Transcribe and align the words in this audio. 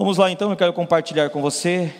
Vamos 0.00 0.16
lá 0.16 0.30
então, 0.30 0.50
eu 0.50 0.56
quero 0.56 0.72
compartilhar 0.72 1.28
com 1.28 1.42
você 1.42 1.94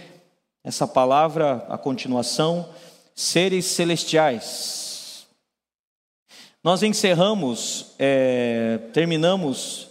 essa 0.64 0.88
palavra, 0.88 1.66
a 1.68 1.76
continuação, 1.76 2.66
seres 3.14 3.66
celestiais. 3.66 5.26
Nós 6.64 6.82
encerramos, 6.82 7.94
é, 7.98 8.78
terminamos 8.94 9.88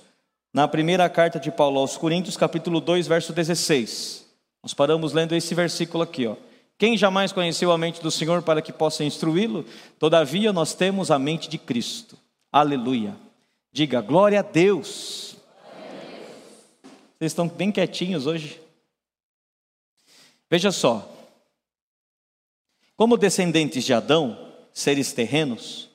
na 0.51 0.67
primeira 0.67 1.07
carta 1.07 1.39
de 1.39 1.51
Paulo 1.51 1.79
aos 1.79 1.97
Coríntios, 1.97 2.35
capítulo 2.35 2.81
2, 2.81 3.05
verso 3.05 3.31
16. 3.31 4.25
Nós 4.63 4.73
paramos 4.73 5.13
lendo 5.13 5.35
esse 5.35 5.53
versículo 5.53 6.03
aqui, 6.03 6.25
ó. 6.25 6.35
Quem 6.79 6.97
jamais 6.97 7.31
conheceu 7.31 7.71
a 7.71 7.77
mente 7.77 8.01
do 8.01 8.09
Senhor 8.09 8.41
para 8.41 8.59
que 8.59 8.73
possa 8.73 9.03
instruí-lo? 9.03 9.63
Todavia 9.99 10.51
nós 10.51 10.73
temos 10.73 11.11
a 11.11 11.19
mente 11.19 11.47
de 11.47 11.59
Cristo. 11.59 12.17
Aleluia. 12.51 13.15
Diga 13.71 14.01
glória 14.01 14.39
a 14.39 14.41
Deus. 14.41 15.38
Vocês 17.19 17.33
estão 17.33 17.49
bem 17.49 17.69
quietinhos 17.69 18.25
hoje. 18.25 18.61
Veja 20.49 20.71
só. 20.71 21.05
Como 22.95 23.17
descendentes 23.17 23.83
de 23.83 23.93
Adão, 23.93 24.53
seres 24.73 25.11
terrenos, 25.11 25.89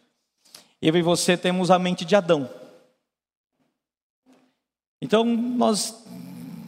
eu 0.83 0.95
e 0.95 1.01
você 1.01 1.35
temos 1.35 1.71
a 1.71 1.79
mente 1.79 2.05
de 2.05 2.15
Adão. 2.15 2.49
Então, 5.01 5.25
nós 5.25 6.05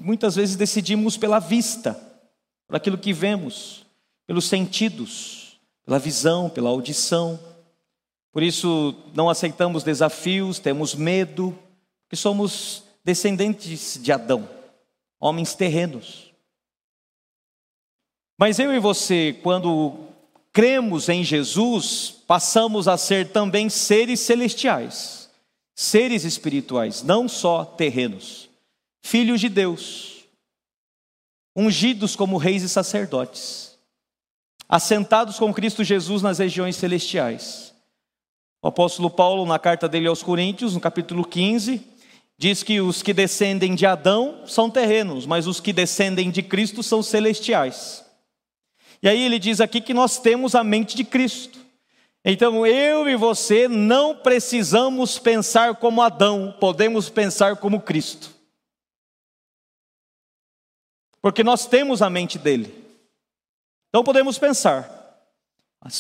muitas 0.01 0.37
vezes 0.37 0.57
decidimos 0.57 1.19
pela 1.19 1.39
vista, 1.39 1.93
por 2.67 2.77
aquilo 2.77 2.97
que 2.97 3.13
vemos, 3.13 3.85
pelos 4.27 4.47
sentidos, 4.47 5.61
pela 5.85 5.99
visão, 5.99 6.49
pela 6.49 6.71
audição. 6.71 7.39
Por 8.33 8.43
isso, 8.43 8.95
não 9.15 9.29
aceitamos 9.29 9.83
desafios, 9.83 10.59
temos 10.59 10.95
medo, 10.95 11.59
porque 12.05 12.17
somos 12.17 12.86
descendentes 13.07 14.01
de 14.03 14.11
Adão, 14.11 14.49
homens 15.21 15.55
terrenos. 15.55 16.33
Mas 18.37 18.59
eu 18.59 18.75
e 18.75 18.81
você, 18.81 19.39
quando 19.45 20.09
cremos 20.53 21.09
em 21.09 21.23
Jesus, 21.23 22.17
passamos 22.27 22.89
a 22.89 22.99
ser 22.99 23.31
também 23.31 23.69
seres 23.69 24.19
celestiais, 24.19 25.31
seres 25.73 26.25
espirituais, 26.25 27.05
não 27.05 27.29
só 27.29 27.65
terrenos, 27.65 28.51
filhos 29.05 29.41
de 29.41 29.51
Deus, 29.51 30.25
ungidos 31.55 32.17
como 32.17 32.37
reis 32.37 32.65
e 32.65 32.69
sacerdotes, 32.69 33.79
assentados 34.69 35.39
com 35.39 35.55
Cristo 35.55 35.85
Jesus 35.85 36.23
nas 36.23 36.41
regiões 36.41 36.75
celestiais. 36.75 37.73
O 38.61 38.67
apóstolo 38.67 39.09
Paulo, 39.09 39.47
na 39.47 39.61
carta 39.61 39.89
dele 39.89 40.09
aos 40.09 40.25
Coríntios, 40.25 40.75
no 40.75 40.81
capítulo 40.81 41.25
15, 41.25 41.95
Diz 42.39 42.63
que 42.63 42.81
os 42.81 43.03
que 43.03 43.15
descendem 43.15 43.75
de 43.75 43.87
Adão 43.87 44.47
são 44.47 44.71
terrenos, 44.71 45.25
mas 45.25 45.47
os 45.47 45.59
que 45.59 45.73
descendem 45.73 46.31
de 46.31 46.43
Cristo 46.43 46.83
são 46.83 47.03
celestiais. 47.03 48.05
E 49.03 49.09
aí 49.09 49.23
ele 49.23 49.39
diz 49.39 49.61
aqui 49.61 49.81
que 49.81 49.95
nós 49.95 50.19
temos 50.19 50.55
a 50.55 50.63
mente 50.63 50.95
de 50.97 51.05
Cristo. 51.05 51.59
Então 52.25 52.67
eu 52.67 53.09
e 53.09 53.17
você 53.17 53.69
não 53.69 54.17
precisamos 54.17 55.19
pensar 55.19 55.77
como 55.77 56.03
Adão, 56.03 56.55
podemos 56.61 57.09
pensar 57.09 57.57
como 57.57 57.81
Cristo. 57.81 58.31
Porque 61.23 61.43
nós 61.43 61.67
temos 61.67 62.03
a 62.03 62.11
mente 62.11 62.39
dele. 62.39 62.85
Então 63.89 64.05
podemos 64.05 64.39
pensar 64.39 64.93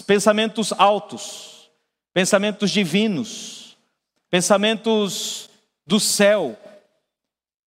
pensamentos 0.06 0.72
altos, 0.72 1.70
pensamentos 2.12 2.70
divinos, 2.70 3.76
pensamentos 4.28 5.48
do 5.86 6.00
céu. 6.00 6.56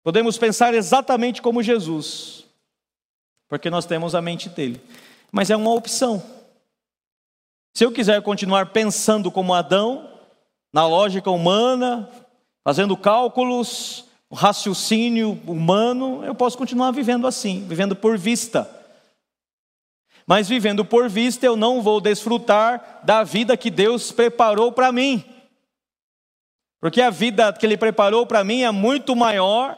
Podemos 0.02 0.38
pensar 0.38 0.72
exatamente 0.72 1.42
como 1.42 1.62
Jesus, 1.62 2.46
porque 3.48 3.68
nós 3.68 3.84
temos 3.84 4.14
a 4.14 4.22
mente 4.22 4.48
dele. 4.48 4.80
Mas 5.30 5.50
é 5.50 5.56
uma 5.56 5.72
opção. 5.72 6.22
Se 7.74 7.84
eu 7.84 7.92
quiser 7.92 8.22
continuar 8.22 8.66
pensando 8.66 9.30
como 9.30 9.52
Adão, 9.52 10.08
na 10.72 10.86
lógica 10.86 11.30
humana, 11.30 12.08
fazendo 12.64 12.96
cálculos, 12.96 14.06
raciocínio 14.32 15.40
humano, 15.46 16.24
eu 16.24 16.34
posso 16.34 16.56
continuar 16.56 16.90
vivendo 16.90 17.26
assim, 17.26 17.66
vivendo 17.66 17.94
por 17.94 18.16
vista. 18.16 18.70
Mas 20.26 20.48
vivendo 20.48 20.84
por 20.84 21.08
vista, 21.08 21.46
eu 21.46 21.56
não 21.56 21.82
vou 21.82 22.00
desfrutar 22.00 23.00
da 23.04 23.22
vida 23.22 23.56
que 23.56 23.70
Deus 23.70 24.10
preparou 24.10 24.72
para 24.72 24.90
mim. 24.90 25.24
Porque 26.86 27.00
a 27.00 27.10
vida 27.10 27.52
que 27.52 27.66
Ele 27.66 27.76
preparou 27.76 28.24
para 28.24 28.44
mim 28.44 28.62
é 28.62 28.70
muito 28.70 29.16
maior, 29.16 29.76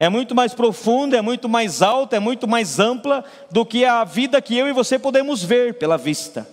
é 0.00 0.08
muito 0.08 0.34
mais 0.34 0.54
profunda, 0.54 1.14
é 1.14 1.20
muito 1.20 1.46
mais 1.46 1.82
alta, 1.82 2.16
é 2.16 2.18
muito 2.18 2.48
mais 2.48 2.78
ampla 2.78 3.22
do 3.50 3.66
que 3.66 3.84
a 3.84 4.02
vida 4.02 4.40
que 4.40 4.56
eu 4.56 4.66
e 4.66 4.72
você 4.72 4.98
podemos 4.98 5.44
ver 5.44 5.74
pela 5.74 5.98
vista. 5.98 6.48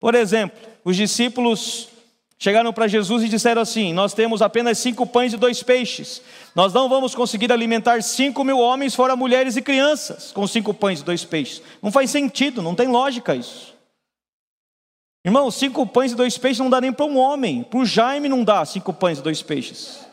Por 0.00 0.16
exemplo, 0.16 0.58
os 0.84 0.96
discípulos 0.96 1.88
chegaram 2.36 2.72
para 2.72 2.88
Jesus 2.88 3.22
e 3.22 3.28
disseram 3.28 3.62
assim: 3.62 3.92
Nós 3.92 4.12
temos 4.12 4.42
apenas 4.42 4.78
cinco 4.78 5.06
pães 5.06 5.32
e 5.32 5.36
dois 5.36 5.62
peixes. 5.62 6.20
Nós 6.56 6.72
não 6.72 6.88
vamos 6.88 7.14
conseguir 7.14 7.52
alimentar 7.52 8.02
cinco 8.02 8.42
mil 8.42 8.58
homens, 8.58 8.96
fora 8.96 9.14
mulheres 9.14 9.56
e 9.56 9.62
crianças, 9.62 10.32
com 10.32 10.44
cinco 10.48 10.74
pães 10.74 10.98
e 10.98 11.04
dois 11.04 11.24
peixes. 11.24 11.62
Não 11.80 11.92
faz 11.92 12.10
sentido, 12.10 12.60
não 12.60 12.74
tem 12.74 12.88
lógica 12.88 13.36
isso. 13.36 13.77
Irmão, 15.24 15.50
cinco 15.50 15.86
pães 15.86 16.12
e 16.12 16.14
dois 16.14 16.38
peixes 16.38 16.60
não 16.60 16.70
dá 16.70 16.80
nem 16.80 16.92
para 16.92 17.04
um 17.04 17.18
homem. 17.18 17.62
Para 17.62 17.80
o 17.80 17.84
Jaime 17.84 18.28
não 18.28 18.44
dá 18.44 18.64
cinco 18.64 18.92
pães 18.92 19.18
e 19.18 19.22
dois 19.22 19.42
peixes. 19.42 20.06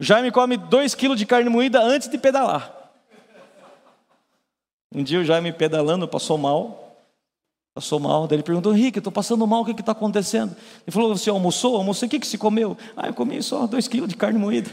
O 0.00 0.04
Jaime 0.04 0.30
come 0.30 0.56
dois 0.56 0.94
quilos 0.94 1.18
de 1.18 1.26
carne 1.26 1.48
moída 1.48 1.80
antes 1.82 2.08
de 2.08 2.18
pedalar. 2.18 2.74
Um 4.94 5.02
dia 5.02 5.20
o 5.20 5.24
Jaime 5.24 5.52
pedalando 5.52 6.06
passou 6.06 6.38
mal. 6.38 6.84
Passou 7.74 8.00
mal, 8.00 8.26
daí 8.26 8.36
ele 8.36 8.42
perguntou, 8.42 8.74
Henrique, 8.74 8.98
estou 8.98 9.12
passando 9.12 9.46
mal, 9.46 9.62
o 9.62 9.64
que 9.64 9.70
está 9.70 9.92
acontecendo? 9.92 10.56
Ele 10.84 10.90
falou, 10.90 11.16
você 11.16 11.30
almoçou? 11.30 11.76
Almocei, 11.76 12.08
o 12.08 12.10
que, 12.10 12.18
que 12.18 12.26
se 12.26 12.36
comeu? 12.36 12.76
Ah, 12.96 13.06
eu 13.06 13.14
comi 13.14 13.40
só 13.40 13.68
dois 13.68 13.86
quilos 13.86 14.08
de 14.08 14.16
carne 14.16 14.36
moída. 14.36 14.68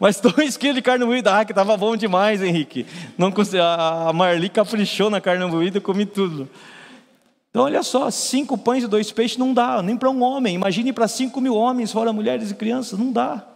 Mas 0.00 0.18
dois 0.18 0.56
quilos 0.56 0.76
de 0.76 0.82
carne 0.82 1.04
moída, 1.04 1.38
ah, 1.38 1.44
que 1.44 1.52
estava 1.52 1.76
bom 1.76 1.94
demais, 1.94 2.42
Henrique. 2.42 2.86
Não, 3.18 3.30
a 3.62 4.12
Marli 4.14 4.48
caprichou 4.48 5.10
na 5.10 5.20
carne 5.20 5.44
moída 5.44 5.76
e 5.76 5.80
comi 5.80 6.06
tudo. 6.06 6.48
Então, 7.50 7.64
olha 7.64 7.82
só, 7.82 8.10
cinco 8.10 8.56
pães 8.56 8.82
e 8.82 8.86
dois 8.86 9.12
peixes 9.12 9.36
não 9.36 9.52
dá, 9.52 9.82
nem 9.82 9.96
para 9.96 10.08
um 10.08 10.22
homem. 10.22 10.54
Imagine 10.54 10.92
para 10.92 11.06
cinco 11.06 11.40
mil 11.40 11.54
homens, 11.54 11.92
fora 11.92 12.12
mulheres 12.12 12.50
e 12.50 12.54
crianças, 12.54 12.98
não 12.98 13.12
dá. 13.12 13.46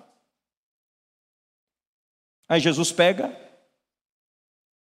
Aí 2.47 2.61
Jesus 2.61 2.93
pega, 2.93 3.35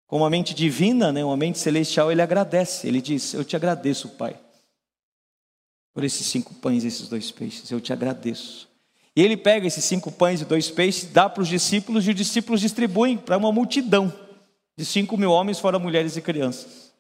com 0.08 0.18
uma 0.18 0.30
mente 0.30 0.54
divina, 0.54 1.12
né, 1.12 1.26
uma 1.26 1.36
mente 1.36 1.60
celestial, 1.60 2.12
ele 2.12 2.22
agradece. 2.22 2.88
Ele 2.88 3.02
diz: 3.02 3.34
Eu 3.34 3.44
te 3.44 3.56
agradeço, 3.56 4.10
Pai, 4.10 4.40
por 5.94 6.04
esses 6.04 6.26
cinco 6.28 6.54
pães 6.54 6.84
e 6.84 6.88
esses 6.88 7.10
dois 7.10 7.32
peixes. 7.32 7.70
Eu 7.70 7.82
te 7.82 7.92
agradeço. 7.92 8.69
E 9.20 9.22
ele 9.22 9.36
pega 9.36 9.68
esses 9.68 9.84
cinco 9.84 10.10
pães 10.10 10.40
e 10.40 10.46
dois 10.46 10.72
peixes, 10.72 11.12
dá 11.12 11.28
para 11.28 11.44
os 11.44 11.50
discípulos 11.50 12.08
e 12.08 12.12
os 12.12 12.16
discípulos 12.16 12.62
distribuem 12.62 13.18
para 13.18 13.36
uma 13.36 13.52
multidão 13.52 14.18
de 14.78 14.86
cinco 14.86 15.18
mil 15.18 15.30
homens, 15.30 15.60
fora 15.60 15.78
mulheres 15.78 16.16
e 16.16 16.22
crianças. 16.22 16.94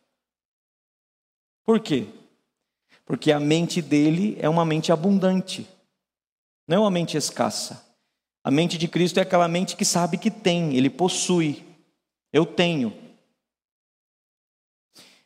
Por 1.63 1.79
quê? 1.79 2.07
Porque 3.05 3.31
a 3.31 3.39
mente 3.39 3.81
dele 3.81 4.37
é 4.41 4.49
uma 4.49 4.65
mente 4.65 4.91
abundante, 4.91 5.65
não 6.67 6.75
é 6.75 6.79
uma 6.81 6.91
mente 6.91 7.15
escassa. 7.15 7.87
A 8.43 8.51
mente 8.51 8.77
de 8.77 8.89
Cristo 8.89 9.17
é 9.19 9.21
aquela 9.21 9.47
mente 9.47 9.77
que 9.77 9.85
sabe 9.85 10.17
que 10.17 10.29
tem, 10.29 10.75
ele 10.75 10.89
possui. 10.89 11.63
Eu 12.33 12.45
tenho. 12.45 12.93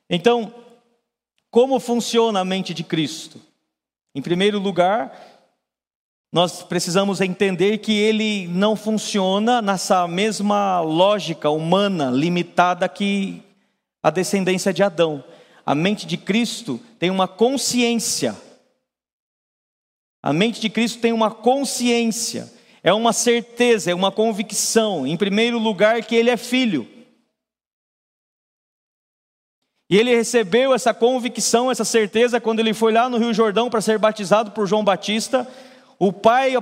Então, 0.07 0.53
como 1.49 1.79
funciona 1.79 2.41
a 2.41 2.45
mente 2.45 2.71
de 2.71 2.83
Cristo? 2.83 3.41
Em 4.13 4.21
primeiro 4.21 4.59
lugar, 4.59 5.32
nós 6.33 6.63
precisamos 6.63 7.21
entender 7.21 7.77
que 7.77 7.93
ele 7.93 8.47
não 8.47 8.75
funciona 8.75 9.61
nessa 9.61 10.07
mesma 10.07 10.81
lógica 10.81 11.47
humana 11.51 12.09
limitada 12.09 12.89
que 12.89 13.43
a 14.01 14.09
descendência 14.09 14.73
de 14.73 14.81
Adão. 14.81 15.23
A 15.63 15.75
mente 15.75 16.07
de 16.07 16.17
Cristo 16.17 16.81
tem 16.97 17.11
uma 17.11 17.27
consciência. 17.27 18.35
A 20.23 20.33
mente 20.33 20.59
de 20.59 20.71
Cristo 20.71 20.99
tem 20.99 21.13
uma 21.13 21.29
consciência, 21.29 22.51
é 22.81 22.91
uma 22.91 23.13
certeza, 23.13 23.91
é 23.91 23.93
uma 23.93 24.11
convicção, 24.11 25.05
em 25.05 25.15
primeiro 25.15 25.59
lugar, 25.59 26.01
que 26.03 26.15
ele 26.15 26.31
é 26.31 26.37
filho. 26.37 26.87
E 29.87 29.97
ele 29.97 30.15
recebeu 30.15 30.73
essa 30.73 30.95
convicção, 30.95 31.69
essa 31.69 31.85
certeza, 31.85 32.41
quando 32.41 32.59
ele 32.59 32.73
foi 32.73 32.91
lá 32.91 33.07
no 33.07 33.19
Rio 33.19 33.33
Jordão 33.35 33.69
para 33.69 33.81
ser 33.81 33.99
batizado 33.99 34.49
por 34.49 34.65
João 34.65 34.83
Batista 34.83 35.47
o 36.07 36.11
pai, 36.11 36.53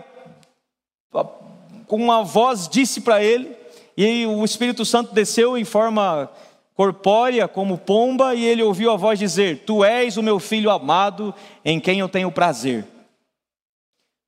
com 1.88 1.97
uma 1.97 2.23
voz, 2.23 2.67
disse 2.67 3.01
para 3.01 3.23
ele, 3.23 3.57
e 3.97 4.23
o 4.27 4.45
Espírito 4.45 4.85
Santo 4.85 5.15
desceu 5.15 5.57
em 5.57 5.65
forma 5.65 6.31
corpórea, 6.75 7.47
como 7.47 7.79
pomba, 7.79 8.35
e 8.35 8.45
ele 8.45 8.61
ouviu 8.61 8.91
a 8.91 8.95
voz 8.95 9.17
dizer: 9.17 9.65
Tu 9.65 9.83
és 9.83 10.15
o 10.15 10.21
meu 10.21 10.39
filho 10.39 10.69
amado, 10.69 11.33
em 11.65 11.79
quem 11.79 11.99
eu 11.99 12.07
tenho 12.07 12.31
prazer. 12.31 12.85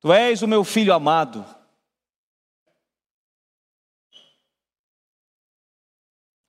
Tu 0.02 0.12
és 0.12 0.42
o 0.42 0.48
meu 0.48 0.64
filho 0.64 0.92
amado. 0.92 1.46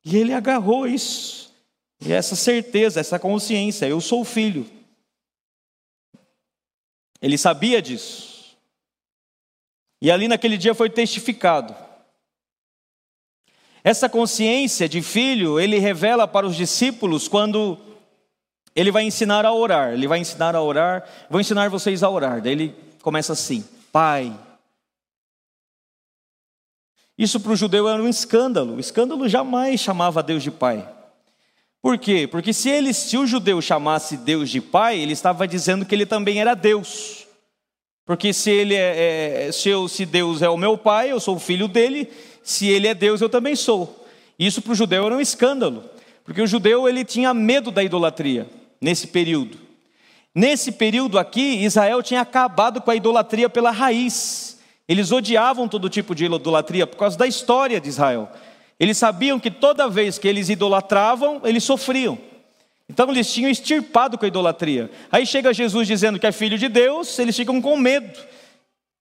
E 0.06 0.16
ele 0.16 0.32
agarrou 0.32 0.86
isso, 0.86 1.52
e 2.00 2.14
essa 2.14 2.34
certeza, 2.34 2.98
essa 2.98 3.18
consciência: 3.18 3.86
eu 3.86 4.00
sou 4.00 4.24
filho. 4.24 4.66
Ele 7.20 7.36
sabia 7.36 7.82
disso. 7.82 8.33
E 10.00 10.10
ali 10.10 10.28
naquele 10.28 10.56
dia 10.56 10.74
foi 10.74 10.90
testificado. 10.90 11.74
Essa 13.82 14.08
consciência 14.08 14.88
de 14.88 15.02
filho, 15.02 15.60
ele 15.60 15.78
revela 15.78 16.26
para 16.26 16.46
os 16.46 16.56
discípulos 16.56 17.28
quando 17.28 17.78
ele 18.74 18.90
vai 18.90 19.04
ensinar 19.04 19.44
a 19.44 19.52
orar. 19.52 19.92
Ele 19.92 20.08
vai 20.08 20.18
ensinar 20.18 20.56
a 20.56 20.62
orar. 20.62 21.06
Vou 21.28 21.40
ensinar 21.40 21.68
vocês 21.68 22.02
a 22.02 22.08
orar. 22.08 22.40
Daí 22.40 22.52
ele 22.52 22.74
começa 23.02 23.34
assim: 23.34 23.62
Pai. 23.92 24.34
Isso 27.16 27.38
para 27.38 27.52
o 27.52 27.56
judeu 27.56 27.88
era 27.88 28.02
um 28.02 28.08
escândalo. 28.08 28.76
O 28.76 28.80
escândalo 28.80 29.28
jamais 29.28 29.80
chamava 29.80 30.22
Deus 30.22 30.42
de 30.42 30.50
Pai. 30.50 30.88
Por 31.80 31.98
quê? 31.98 32.26
Porque 32.26 32.52
se 32.52 32.70
ele, 32.70 32.94
se 32.94 33.18
o 33.18 33.26
judeu 33.26 33.60
chamasse 33.60 34.16
Deus 34.16 34.48
de 34.48 34.60
Pai, 34.60 34.98
ele 34.98 35.12
estava 35.12 35.46
dizendo 35.46 35.84
que 35.84 35.94
ele 35.94 36.06
também 36.06 36.40
era 36.40 36.54
Deus. 36.54 37.23
Porque 38.06 38.32
se 38.32 38.50
ele 38.50 38.74
é, 38.74 39.46
é 39.46 39.52
se, 39.52 39.68
eu, 39.68 39.88
se 39.88 40.04
Deus 40.04 40.42
é 40.42 40.48
o 40.48 40.56
meu 40.56 40.76
Pai, 40.76 41.10
eu 41.10 41.18
sou 41.18 41.36
o 41.36 41.40
filho 41.40 41.66
dele. 41.66 42.08
Se 42.42 42.68
ele 42.68 42.86
é 42.86 42.94
Deus, 42.94 43.20
eu 43.20 43.28
também 43.28 43.56
sou. 43.56 44.06
Isso 44.38 44.60
para 44.60 44.72
o 44.72 44.74
judeu 44.74 45.06
era 45.06 45.16
um 45.16 45.20
escândalo, 45.20 45.84
porque 46.24 46.42
o 46.42 46.46
judeu 46.46 46.88
ele 46.88 47.04
tinha 47.04 47.32
medo 47.32 47.70
da 47.70 47.82
idolatria 47.82 48.46
nesse 48.80 49.06
período. 49.06 49.58
Nesse 50.34 50.72
período 50.72 51.18
aqui, 51.18 51.64
Israel 51.64 52.02
tinha 52.02 52.20
acabado 52.20 52.80
com 52.80 52.90
a 52.90 52.96
idolatria 52.96 53.48
pela 53.48 53.70
raiz. 53.70 54.58
Eles 54.88 55.12
odiavam 55.12 55.68
todo 55.68 55.88
tipo 55.88 56.14
de 56.14 56.24
idolatria 56.24 56.86
por 56.86 56.96
causa 56.96 57.16
da 57.16 57.26
história 57.26 57.80
de 57.80 57.88
Israel. 57.88 58.28
Eles 58.78 58.98
sabiam 58.98 59.38
que 59.38 59.50
toda 59.50 59.88
vez 59.88 60.18
que 60.18 60.26
eles 60.26 60.48
idolatravam, 60.48 61.40
eles 61.44 61.62
sofriam. 61.62 62.18
Então 62.88 63.10
eles 63.10 63.32
tinham 63.32 63.50
extirpado 63.50 64.18
com 64.18 64.24
a 64.24 64.28
idolatria. 64.28 64.90
Aí 65.10 65.26
chega 65.26 65.54
Jesus 65.54 65.86
dizendo 65.86 66.18
que 66.18 66.26
é 66.26 66.32
filho 66.32 66.58
de 66.58 66.68
Deus, 66.68 67.18
eles 67.18 67.36
ficam 67.36 67.60
com 67.60 67.76
medo 67.76 68.18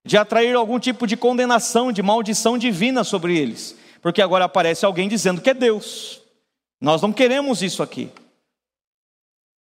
de 0.05 0.17
atrair 0.17 0.55
algum 0.55 0.79
tipo 0.79 1.07
de 1.07 1.15
condenação, 1.15 1.91
de 1.91 2.01
maldição 2.01 2.57
divina 2.57 3.03
sobre 3.03 3.37
eles, 3.37 3.77
porque 4.01 4.21
agora 4.21 4.45
aparece 4.45 4.85
alguém 4.85 5.07
dizendo 5.07 5.41
que 5.41 5.49
é 5.49 5.53
Deus. 5.53 6.21
Nós 6.81 7.01
não 7.01 7.13
queremos 7.13 7.61
isso 7.61 7.81
aqui. 7.81 8.11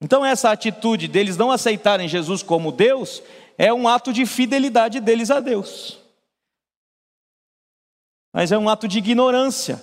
Então, 0.00 0.24
essa 0.24 0.50
atitude 0.50 1.08
deles 1.08 1.36
não 1.36 1.50
aceitarem 1.50 2.08
Jesus 2.08 2.42
como 2.42 2.72
Deus 2.72 3.22
é 3.58 3.72
um 3.72 3.86
ato 3.86 4.12
de 4.12 4.24
fidelidade 4.24 5.00
deles 5.00 5.30
a 5.30 5.40
Deus. 5.40 5.98
Mas 8.32 8.52
é 8.52 8.56
um 8.56 8.68
ato 8.68 8.88
de 8.88 8.98
ignorância. 8.98 9.82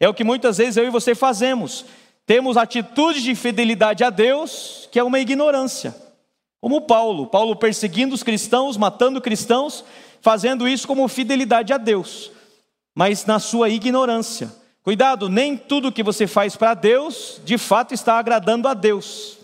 É 0.00 0.08
o 0.08 0.14
que 0.14 0.24
muitas 0.24 0.58
vezes 0.58 0.76
eu 0.76 0.86
e 0.86 0.90
você 0.90 1.14
fazemos. 1.14 1.84
Temos 2.32 2.56
atitudes 2.56 3.22
de 3.22 3.34
fidelidade 3.34 4.02
a 4.02 4.08
Deus, 4.08 4.88
que 4.90 4.98
é 4.98 5.04
uma 5.04 5.20
ignorância. 5.20 5.94
Como 6.62 6.80
Paulo, 6.80 7.26
Paulo 7.26 7.54
perseguindo 7.54 8.14
os 8.14 8.22
cristãos, 8.22 8.78
matando 8.78 9.20
cristãos, 9.20 9.84
fazendo 10.22 10.66
isso 10.66 10.88
como 10.88 11.06
fidelidade 11.08 11.74
a 11.74 11.76
Deus, 11.76 12.30
mas 12.94 13.26
na 13.26 13.38
sua 13.38 13.68
ignorância. 13.68 14.50
Cuidado, 14.82 15.28
nem 15.28 15.58
tudo 15.58 15.92
que 15.92 16.02
você 16.02 16.26
faz 16.26 16.56
para 16.56 16.72
Deus, 16.72 17.38
de 17.44 17.58
fato 17.58 17.92
está 17.92 18.18
agradando 18.18 18.66
a 18.66 18.72
Deus. 18.72 19.36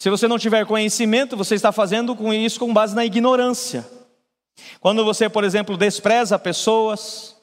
Se 0.00 0.10
você 0.10 0.26
não 0.26 0.40
tiver 0.40 0.66
conhecimento, 0.66 1.36
você 1.36 1.54
está 1.54 1.70
fazendo 1.70 2.16
com 2.16 2.34
isso 2.34 2.58
com 2.58 2.74
base 2.74 2.96
na 2.96 3.04
ignorância. 3.04 3.88
Quando 4.80 5.04
você, 5.04 5.28
por 5.28 5.44
exemplo, 5.44 5.76
despreza 5.76 6.36
pessoas, 6.36 7.33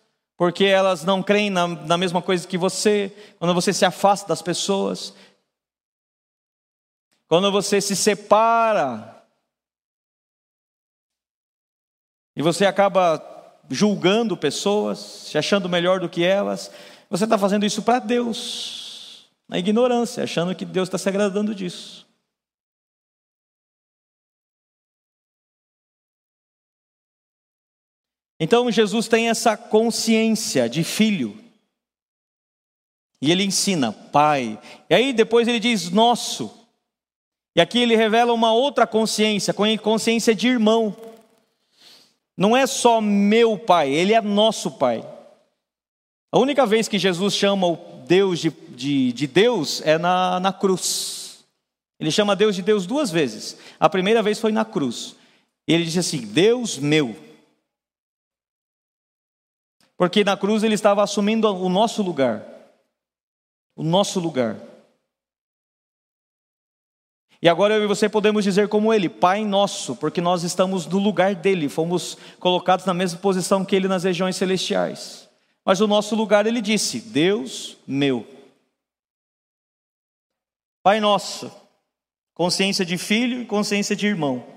porque 0.42 0.66
elas 0.66 1.04
não 1.04 1.22
creem 1.22 1.52
na, 1.52 1.68
na 1.68 2.00
mesma 2.00 2.20
coisa 2.20 2.48
que 2.48 2.58
você, 2.58 3.16
quando 3.38 3.54
você 3.54 3.72
se 3.72 3.86
afasta 3.86 4.28
das 4.28 4.42
pessoas, 4.42 5.14
quando 7.28 7.52
você 7.52 7.80
se 7.80 7.96
separa, 7.96 9.24
e 12.36 12.42
você 12.42 12.66
acaba 12.66 13.24
julgando 13.70 14.36
pessoas, 14.36 14.98
se 14.98 15.38
achando 15.38 15.70
melhor 15.70 16.00
do 16.00 16.10
que 16.10 16.24
elas, 16.24 16.72
você 17.08 17.26
está 17.26 17.38
fazendo 17.38 17.64
isso 17.64 17.84
para 17.84 18.00
Deus, 18.00 19.30
na 19.48 19.60
ignorância, 19.60 20.24
achando 20.24 20.56
que 20.56 20.66
Deus 20.66 20.88
está 20.88 20.98
se 20.98 21.08
agradando 21.08 21.54
disso. 21.54 22.08
Então 28.44 28.72
Jesus 28.72 29.08
tem 29.08 29.30
essa 29.30 29.56
consciência 29.56 30.68
de 30.68 30.84
filho. 30.84 31.38
E 33.22 33.32
ele 33.32 33.44
ensina, 33.44 33.92
pai. 33.92 34.60
E 34.90 34.96
aí 34.96 35.14
depois 35.14 35.48
ele 35.48 35.60
diz 35.60 35.92
nosso. 35.92 36.52
E 37.56 37.62
aqui 37.62 37.78
ele 37.78 37.96
revela 37.96 38.34
uma 38.34 38.52
outra 38.52 38.88
consciência, 38.88 39.54
consciência 39.80 40.34
de 40.34 40.48
irmão. 40.48 40.98
Não 42.36 42.58
é 42.58 42.66
só 42.66 43.00
meu 43.00 43.60
pai, 43.60 43.94
ele 43.94 44.12
é 44.12 44.22
nosso 44.22 44.72
pai. 44.72 45.08
A 46.32 46.40
única 46.40 46.66
vez 46.66 46.88
que 46.88 46.98
Jesus 46.98 47.36
chama 47.36 47.68
o 47.68 47.78
Deus 48.08 48.40
de, 48.40 48.50
de, 48.70 49.14
de 49.14 49.28
Deus 49.28 49.84
é 49.86 50.00
na, 50.00 50.40
na 50.40 50.52
cruz. 50.52 51.46
Ele 52.00 52.10
chama 52.10 52.36
Deus 52.36 52.56
de 52.56 52.64
Deus 52.64 52.88
duas 52.88 53.12
vezes. 53.12 53.56
A 53.80 53.88
primeira 53.88 54.24
vez 54.24 54.40
foi 54.40 54.52
na 54.52 54.66
cruz. 54.66 55.16
Ele 55.68 55.84
disse 55.84 56.00
assim: 56.00 56.22
Deus 56.22 56.80
meu. 56.80 57.30
Porque 60.02 60.24
na 60.24 60.36
cruz 60.36 60.64
ele 60.64 60.74
estava 60.74 61.04
assumindo 61.04 61.48
o 61.48 61.70
nosso 61.70 62.02
lugar. 62.02 62.44
O 63.76 63.84
nosso 63.84 64.20
lugar. 64.20 64.58
E 67.40 67.48
agora 67.48 67.76
eu 67.76 67.84
e 67.84 67.88
você 67.88 68.10
podemos 68.10 68.44
dizer 68.44 68.68
como 68.68 68.92
ele, 68.92 69.08
Pai 69.08 69.46
nosso, 69.46 69.96
porque 69.96 70.20
nós 70.20 70.42
estamos 70.42 70.88
no 70.88 70.98
lugar 70.98 71.36
dele, 71.36 71.70
fomos 71.70 72.18
colocados 72.40 72.84
na 72.84 72.96
mesma 72.96 73.20
posição 73.20 73.64
que 73.64 73.76
ele 73.76 73.88
nas 73.88 74.04
regiões 74.04 74.36
celestiais. 74.36 75.30
Mas 75.64 75.82
o 75.82 75.88
nosso 75.88 76.16
lugar 76.16 76.48
ele 76.48 76.62
disse: 76.62 77.00
Deus 77.00 77.78
meu. 77.86 78.26
Pai 80.82 81.00
nosso, 81.00 81.52
consciência 82.34 82.84
de 82.84 82.98
filho 82.98 83.44
e 83.44 83.46
consciência 83.46 83.96
de 83.96 84.08
irmão. 84.08 84.51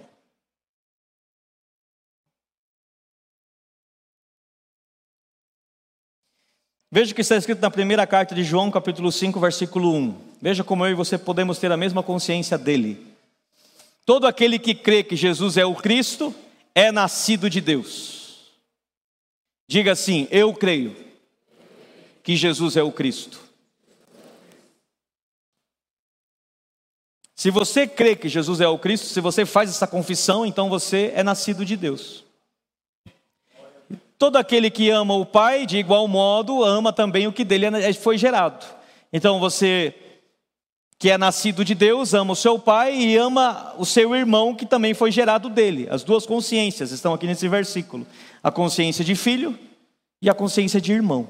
Veja 6.95 7.11
o 7.11 7.15
que 7.17 7.23
está 7.23 7.35
escrito 7.35 7.61
na 7.61 7.73
primeira 7.73 8.07
carta 8.07 8.37
de 8.37 8.45
João, 8.45 8.71
capítulo 8.71 9.11
5, 9.11 9.41
versículo 9.41 9.93
1. 9.93 10.17
Veja 10.41 10.63
como 10.63 10.87
eu 10.87 10.93
e 10.93 10.95
você 10.95 11.19
podemos 11.19 11.59
ter 11.59 11.73
a 11.73 11.77
mesma 11.77 12.05
consciência 12.05 12.57
dele. 12.57 13.05
Todo 14.07 14.29
aquele 14.29 14.61
que 14.61 14.77
crê 14.77 15.03
que 15.03 15.17
Jesus 15.17 15.57
é 15.57 15.65
o 15.65 15.75
Cristo 15.75 16.33
é 16.73 16.93
nascido 16.93 17.51
de 17.51 17.61
Deus. 17.61 18.53
Diga 19.67 19.91
assim: 19.91 20.29
Eu 20.31 20.55
creio 20.55 20.95
que 22.23 22.37
Jesus 22.37 22.77
é 22.77 22.83
o 22.85 22.93
Cristo. 22.93 23.41
Se 27.35 27.51
você 27.51 27.89
crê 27.89 28.15
que 28.15 28.29
Jesus 28.29 28.61
é 28.61 28.69
o 28.69 28.79
Cristo, 28.79 29.09
se 29.09 29.21
você 29.21 29.45
faz 29.45 29.69
essa 29.69 29.89
confissão, 29.89 30.47
então 30.47 30.69
você 30.69 31.13
é 31.17 31.25
nascido 31.25 31.65
de 31.65 31.77
Deus. 31.77 32.24
Todo 34.25 34.37
aquele 34.37 34.71
que 34.71 34.89
ama 34.89 35.15
o 35.15 35.27
Pai, 35.27 35.67
de 35.67 35.77
igual 35.77 36.09
modo, 36.09 36.65
ama 36.65 36.95
também 36.95 37.27
o 37.27 37.33
que 37.33 37.45
dele 37.45 37.67
é, 37.67 37.93
foi 37.93 38.17
gerado. 38.17 38.65
Então 39.13 39.39
você 39.39 39.95
que 40.99 41.11
é 41.11 41.19
nascido 41.19 41.63
de 41.63 41.75
Deus, 41.75 42.15
ama 42.15 42.33
o 42.33 42.37
seu 42.37 42.59
pai 42.59 42.97
e 42.97 43.19
ama 43.19 43.75
o 43.77 43.85
seu 43.85 44.17
irmão 44.17 44.55
que 44.55 44.65
também 44.65 44.95
foi 44.95 45.13
gerado 45.13 45.51
dele. 45.51 45.87
As 45.91 46.03
duas 46.03 46.25
consciências 46.25 46.91
estão 46.91 47.13
aqui 47.13 47.27
nesse 47.27 47.47
versículo: 47.49 48.07
a 48.43 48.51
consciência 48.51 49.05
de 49.05 49.15
filho 49.15 49.59
e 50.23 50.31
a 50.31 50.35
consciência 50.35 50.81
de 50.81 50.91
irmão. 50.91 51.29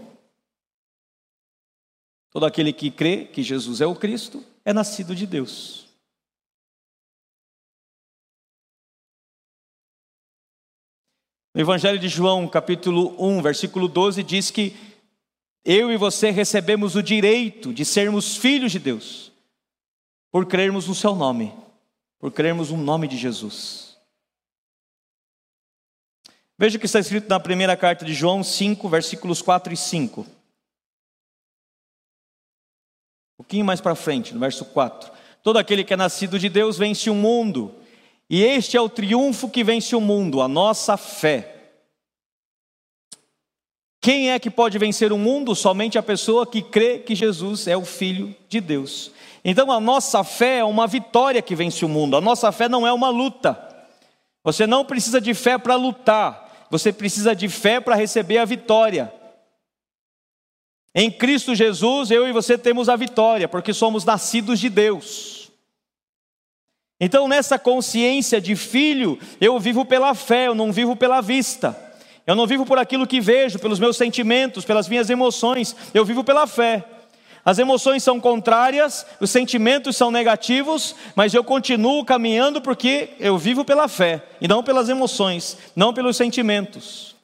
Todo 2.31 2.47
aquele 2.47 2.73
que 2.73 2.93
crê 2.93 3.25
que 3.25 3.43
Jesus 3.43 3.81
é 3.81 3.87
o 3.89 3.97
Cristo 3.97 4.41
é 4.65 4.73
nascido 4.73 5.17
de 5.17 5.27
Deus. 5.27 5.84
No 11.55 11.61
Evangelho 11.61 12.01
de 12.01 12.09
João, 12.09 12.49
capítulo 12.49 13.15
1, 13.17 13.41
versículo 13.41 13.87
12, 13.87 14.25
diz 14.25 14.51
que 14.51 14.77
eu 15.65 15.93
e 15.93 15.97
você 15.97 16.33
recebemos 16.33 16.97
o 16.97 17.03
direito 17.03 17.73
de 17.73 17.85
sermos 17.85 18.37
filhos 18.37 18.73
de 18.73 18.81
Deus, 18.81 19.31
por 20.33 20.47
crermos 20.47 20.89
no 20.89 20.97
Seu 20.97 21.15
nome, 21.15 21.55
por 22.19 22.33
crermos 22.33 22.73
no 22.73 22.77
nome 22.77 23.07
de 23.07 23.17
Jesus. 23.17 23.97
Veja 26.59 26.77
o 26.77 26.81
que 26.81 26.87
está 26.87 26.99
escrito 26.99 27.29
na 27.29 27.39
primeira 27.39 27.77
carta 27.77 28.05
de 28.05 28.13
João 28.13 28.43
5, 28.43 28.89
versículos 28.89 29.41
4 29.41 29.73
e 29.73 29.77
5. 29.77 30.23
Um 30.23 30.27
pouquinho 33.37 33.65
mais 33.65 33.81
para 33.81 33.95
frente, 33.95 34.35
no 34.35 34.41
verso 34.41 34.65
4. 34.65 35.13
Todo 35.41 35.61
aquele 35.61 35.85
que 35.85 35.95
é 35.95 35.97
nascido 35.97 36.37
de 36.37 36.49
Deus 36.49 36.77
vence 36.77 37.09
o 37.09 37.15
mundo. 37.15 37.77
E 38.35 38.43
este 38.43 38.76
é 38.76 38.81
o 38.81 38.88
triunfo 38.88 39.49
que 39.49 39.62
vence 39.62 39.95
o 39.95 40.00
mundo, 40.00 40.43
a 40.43 40.49
nossa 40.49 40.97
fé. 40.97 41.55
Quem 44.00 44.33
é 44.33 44.41
que 44.41 44.50
pode 44.50 44.76
vencer 44.76 45.12
o 45.12 45.17
mundo? 45.17 45.55
Somente 45.55 45.97
a 45.99 46.03
pessoa 46.03 46.45
que 46.45 46.61
crê 46.61 46.99
que 46.99 47.14
Jesus 47.14 47.69
é 47.69 47.76
o 47.76 47.85
Filho 47.85 48.35
de 48.49 48.61
Deus. 48.61 49.12
Então 49.45 49.71
a 49.71 49.79
nossa 49.79 50.25
fé 50.25 50.59
é 50.59 50.64
uma 50.64 50.88
vitória 50.88 51.41
que 51.41 51.55
vence 51.55 51.85
o 51.85 51.88
mundo, 51.88 52.17
a 52.17 52.21
nossa 52.21 52.50
fé 52.50 52.69
não 52.69 52.85
é 52.85 52.93
uma 52.93 53.09
luta. 53.09 53.57
Você 54.43 54.67
não 54.67 54.85
precisa 54.85 55.21
de 55.21 55.33
fé 55.33 55.57
para 55.57 55.76
lutar, 55.76 56.67
você 56.69 56.93
precisa 56.93 57.37
de 57.37 57.49
fé 57.49 57.79
para 57.79 57.95
receber 57.95 58.38
a 58.38 58.45
vitória. 58.45 59.14
Em 60.93 61.09
Cristo 61.09 61.55
Jesus, 61.55 62.11
eu 62.11 62.26
e 62.26 62.33
você 62.33 62.59
temos 62.59 62.88
a 62.88 62.97
vitória, 62.97 63.47
porque 63.47 63.73
somos 63.73 64.05
nascidos 64.05 64.59
de 64.59 64.69
Deus. 64.69 65.34
Então, 67.05 67.29
nessa 67.29 67.59
consciência 67.59 68.41
de 68.41 68.57
filho, 68.57 69.19
eu 69.39 69.61
vivo 69.61 69.85
pela 69.85 70.15
fé, 70.15 70.47
eu 70.47 70.55
não 70.55 70.73
vivo 70.73 70.97
pela 70.97 71.21
vista. 71.21 71.79
Eu 72.27 72.35
não 72.35 72.47
vivo 72.47 72.65
por 72.65 72.79
aquilo 72.79 73.07
que 73.07 73.21
vejo, 73.21 73.59
pelos 73.59 73.79
meus 73.79 73.99
sentimentos, 73.99 74.65
pelas 74.65 74.89
minhas 74.89 75.11
emoções, 75.11 75.77
eu 75.93 76.03
vivo 76.03 76.25
pela 76.25 76.47
fé. 76.47 76.83
As 77.45 77.59
emoções 77.59 78.03
são 78.03 78.19
contrárias, 78.19 79.05
os 79.21 79.29
sentimentos 79.29 79.99
são 79.99 80.11
negativos, 80.11 80.95
mas 81.15 81.35
eu 81.35 81.45
continuo 81.45 82.07
caminhando 82.07 82.63
porque 82.63 83.11
eu 83.21 83.37
vivo 83.37 83.67
pela 83.67 83.87
fé 83.87 84.23
e 84.41 84.49
não 84.49 84.63
pelas 84.63 84.89
emoções, 84.89 85.59
não 85.77 85.93
pelos 85.93 86.17
sentimentos. 86.17 87.15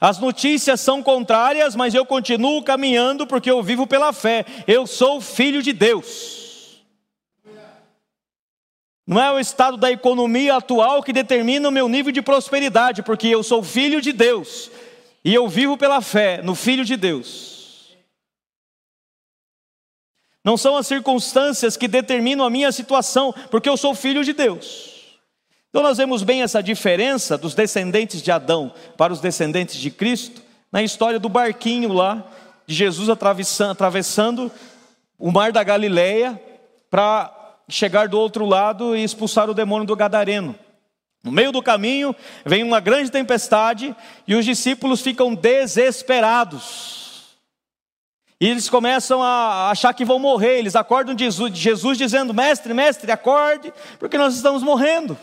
As 0.00 0.20
notícias 0.20 0.80
são 0.80 1.02
contrárias, 1.02 1.74
mas 1.74 1.92
eu 1.92 2.06
continuo 2.06 2.62
caminhando 2.62 3.26
porque 3.26 3.50
eu 3.50 3.60
vivo 3.64 3.84
pela 3.84 4.12
fé. 4.12 4.46
Eu 4.64 4.86
sou 4.86 5.20
filho 5.20 5.60
de 5.60 5.72
Deus. 5.72 6.39
Não 9.10 9.20
é 9.20 9.32
o 9.32 9.40
estado 9.40 9.76
da 9.76 9.90
economia 9.90 10.54
atual 10.54 11.02
que 11.02 11.12
determina 11.12 11.68
o 11.68 11.72
meu 11.72 11.88
nível 11.88 12.12
de 12.12 12.22
prosperidade, 12.22 13.02
porque 13.02 13.26
eu 13.26 13.42
sou 13.42 13.60
filho 13.60 14.00
de 14.00 14.12
Deus 14.12 14.70
e 15.24 15.34
eu 15.34 15.48
vivo 15.48 15.76
pela 15.76 16.00
fé 16.00 16.40
no 16.44 16.54
Filho 16.54 16.84
de 16.84 16.96
Deus. 16.96 17.96
Não 20.44 20.56
são 20.56 20.76
as 20.76 20.86
circunstâncias 20.86 21.76
que 21.76 21.88
determinam 21.88 22.46
a 22.46 22.50
minha 22.50 22.70
situação, 22.70 23.34
porque 23.50 23.68
eu 23.68 23.76
sou 23.76 23.96
filho 23.96 24.22
de 24.22 24.32
Deus. 24.32 25.18
Então 25.70 25.82
nós 25.82 25.98
vemos 25.98 26.22
bem 26.22 26.42
essa 26.42 26.62
diferença 26.62 27.36
dos 27.36 27.52
descendentes 27.52 28.22
de 28.22 28.30
Adão 28.30 28.72
para 28.96 29.12
os 29.12 29.20
descendentes 29.20 29.74
de 29.80 29.90
Cristo 29.90 30.40
na 30.70 30.84
história 30.84 31.18
do 31.18 31.28
barquinho 31.28 31.92
lá 31.92 32.24
de 32.64 32.76
Jesus 32.76 33.08
atravessando, 33.08 34.52
o 35.18 35.32
mar 35.32 35.50
da 35.50 35.64
Galileia 35.64 36.40
para 36.88 37.39
chegar 37.70 38.08
do 38.08 38.18
outro 38.18 38.44
lado 38.44 38.96
e 38.96 39.02
expulsar 39.02 39.48
o 39.48 39.54
demônio 39.54 39.86
do 39.86 39.96
gadareno. 39.96 40.54
No 41.22 41.30
meio 41.30 41.52
do 41.52 41.62
caminho 41.62 42.14
vem 42.44 42.62
uma 42.62 42.80
grande 42.80 43.10
tempestade 43.10 43.94
e 44.26 44.34
os 44.34 44.44
discípulos 44.44 45.00
ficam 45.00 45.34
desesperados. 45.34 46.98
E 48.40 48.48
eles 48.48 48.70
começam 48.70 49.22
a 49.22 49.70
achar 49.70 49.92
que 49.92 50.04
vão 50.04 50.18
morrer. 50.18 50.58
Eles 50.58 50.74
acordam 50.74 51.14
de 51.14 51.28
Jesus, 51.52 51.98
dizendo: 51.98 52.32
Mestre, 52.32 52.72
mestre, 52.72 53.12
acorde, 53.12 53.72
porque 53.98 54.16
nós 54.16 54.34
estamos 54.34 54.62
morrendo. 54.62 55.16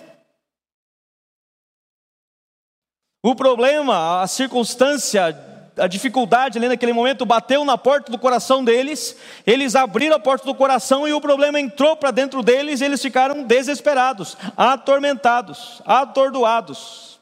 O 3.24 3.36
problema, 3.36 4.22
a 4.22 4.28
circunstância, 4.28 5.36
a 5.78 5.88
dificuldade 5.88 6.58
ali 6.58 6.68
naquele 6.68 6.94
momento 6.94 7.26
bateu 7.26 7.64
na 7.64 7.78
porta 7.78 8.12
do 8.12 8.18
coração 8.18 8.64
deles, 8.64 9.16
eles 9.46 9.76
abriram 9.76 10.16
a 10.16 10.20
porta 10.20 10.46
do 10.46 10.56
coração 10.56 11.08
e 11.08 11.14
o 11.14 11.22
problema 11.22 11.60
entrou 11.60 11.96
para 11.96 12.12
dentro 12.12 12.42
deles 12.42 12.82
e 12.82 12.86
eles 12.86 13.02
ficaram 13.02 13.44
desesperados, 13.44 14.38
atormentados, 14.56 15.82
atordoados. 15.86 17.20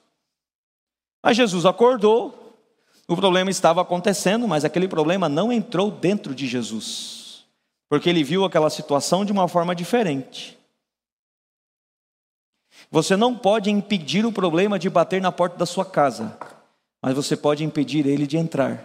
Mas 1.23 1.37
Jesus 1.37 1.65
acordou, 1.65 2.57
o 3.07 3.15
problema 3.15 3.49
estava 3.49 3.81
acontecendo, 3.81 4.47
mas 4.47 4.63
aquele 4.65 4.87
problema 4.87 5.27
não 5.27 5.51
entrou 5.51 5.91
dentro 5.91 6.33
de 6.33 6.47
Jesus, 6.47 7.45
porque 7.89 8.09
ele 8.09 8.23
viu 8.23 8.45
aquela 8.45 8.69
situação 8.69 9.25
de 9.25 9.31
uma 9.31 9.47
forma 9.47 9.75
diferente. 9.75 10.57
Você 12.91 13.15
não 13.15 13.35
pode 13.35 13.69
impedir 13.69 14.25
o 14.25 14.31
problema 14.31 14.77
de 14.77 14.89
bater 14.89 15.21
na 15.21 15.31
porta 15.31 15.57
da 15.57 15.65
sua 15.65 15.83
casa, 15.83 16.37
mas 17.05 17.13
você 17.13 17.37
pode 17.37 17.63
impedir 17.63 18.07
ele 18.07 18.25
de 18.25 18.35
entrar. 18.35 18.83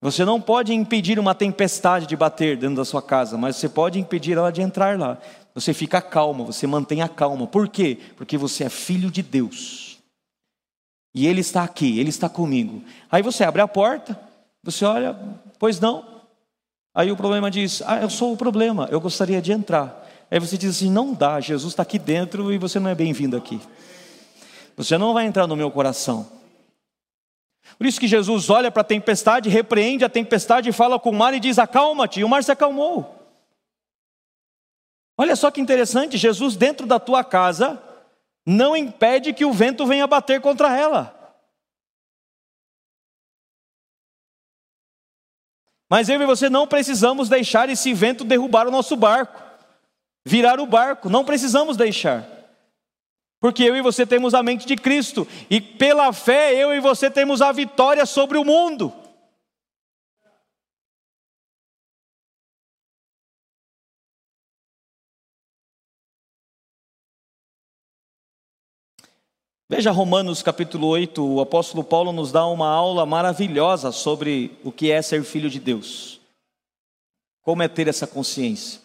Você 0.00 0.24
não 0.24 0.40
pode 0.40 0.74
impedir 0.74 1.16
uma 1.16 1.32
tempestade 1.32 2.08
de 2.08 2.16
bater 2.16 2.56
dentro 2.56 2.74
da 2.74 2.84
sua 2.84 3.00
casa, 3.00 3.38
mas 3.38 3.54
você 3.54 3.68
pode 3.68 4.00
impedir 4.00 4.36
ela 4.36 4.50
de 4.50 4.60
entrar 4.60 4.98
lá. 4.98 5.16
Você 5.54 5.72
fica 5.72 6.02
calmo, 6.02 6.46
você 6.46 6.66
mantém 6.66 7.02
a 7.02 7.08
calma. 7.08 7.46
Por 7.46 7.68
quê? 7.68 7.98
Porque 8.16 8.36
você 8.36 8.64
é 8.64 8.68
filho 8.68 9.12
de 9.12 9.22
Deus. 9.22 10.00
E 11.14 11.28
Ele 11.28 11.40
está 11.40 11.62
aqui, 11.62 12.00
Ele 12.00 12.08
está 12.10 12.28
comigo. 12.28 12.82
Aí 13.12 13.22
você 13.22 13.44
abre 13.44 13.62
a 13.62 13.68
porta, 13.68 14.18
você 14.64 14.84
olha, 14.84 15.16
pois 15.56 15.78
não. 15.78 16.04
Aí 16.92 17.12
o 17.12 17.16
problema 17.16 17.48
diz: 17.48 17.80
Ah, 17.86 18.02
eu 18.02 18.10
sou 18.10 18.32
o 18.32 18.36
problema, 18.36 18.88
eu 18.90 19.00
gostaria 19.00 19.40
de 19.40 19.52
entrar. 19.52 20.04
Aí 20.28 20.40
você 20.40 20.58
diz 20.58 20.70
assim: 20.70 20.90
Não 20.90 21.14
dá, 21.14 21.38
Jesus 21.38 21.74
está 21.74 21.84
aqui 21.84 21.96
dentro 21.96 22.52
e 22.52 22.58
você 22.58 22.80
não 22.80 22.90
é 22.90 22.94
bem-vindo 22.96 23.36
aqui. 23.36 23.60
Você 24.78 24.96
não 24.96 25.12
vai 25.12 25.26
entrar 25.26 25.48
no 25.48 25.56
meu 25.56 25.72
coração. 25.72 26.30
Por 27.76 27.84
isso 27.84 27.98
que 27.98 28.06
Jesus 28.06 28.48
olha 28.48 28.70
para 28.70 28.82
a 28.82 28.84
tempestade, 28.84 29.48
repreende 29.48 30.04
a 30.04 30.08
tempestade, 30.08 30.70
fala 30.70 31.00
com 31.00 31.10
o 31.10 31.14
mar 31.14 31.34
e 31.34 31.40
diz: 31.40 31.58
Acalma-te. 31.58 32.20
E 32.20 32.24
o 32.24 32.28
mar 32.28 32.44
se 32.44 32.52
acalmou. 32.52 33.12
Olha 35.18 35.34
só 35.34 35.50
que 35.50 35.60
interessante, 35.60 36.16
Jesus 36.16 36.54
dentro 36.54 36.86
da 36.86 37.00
tua 37.00 37.24
casa 37.24 37.82
não 38.46 38.76
impede 38.76 39.32
que 39.32 39.44
o 39.44 39.52
vento 39.52 39.84
venha 39.84 40.06
bater 40.06 40.40
contra 40.40 40.74
ela. 40.78 41.12
Mas 45.90 46.08
eu 46.08 46.22
e 46.22 46.26
você 46.26 46.48
não 46.48 46.68
precisamos 46.68 47.28
deixar 47.28 47.68
esse 47.68 47.92
vento 47.92 48.22
derrubar 48.22 48.68
o 48.68 48.70
nosso 48.70 48.94
barco, 48.94 49.42
virar 50.24 50.60
o 50.60 50.66
barco, 50.66 51.10
não 51.10 51.24
precisamos 51.24 51.76
deixar. 51.76 52.37
Porque 53.40 53.62
eu 53.62 53.76
e 53.76 53.82
você 53.82 54.04
temos 54.04 54.34
a 54.34 54.42
mente 54.42 54.66
de 54.66 54.76
Cristo, 54.76 55.26
e 55.48 55.60
pela 55.60 56.12
fé 56.12 56.54
eu 56.54 56.72
e 56.74 56.80
você 56.80 57.10
temos 57.10 57.40
a 57.40 57.52
vitória 57.52 58.04
sobre 58.04 58.36
o 58.36 58.44
mundo. 58.44 58.92
Veja 69.70 69.90
Romanos 69.90 70.42
capítulo 70.42 70.86
8, 70.88 71.22
o 71.22 71.42
apóstolo 71.42 71.84
Paulo 71.84 72.10
nos 72.10 72.32
dá 72.32 72.46
uma 72.46 72.68
aula 72.68 73.04
maravilhosa 73.04 73.92
sobre 73.92 74.58
o 74.64 74.72
que 74.72 74.90
é 74.90 75.02
ser 75.02 75.22
filho 75.22 75.50
de 75.50 75.60
Deus. 75.60 76.22
Como 77.42 77.62
é 77.62 77.68
ter 77.68 77.86
essa 77.86 78.06
consciência. 78.06 78.80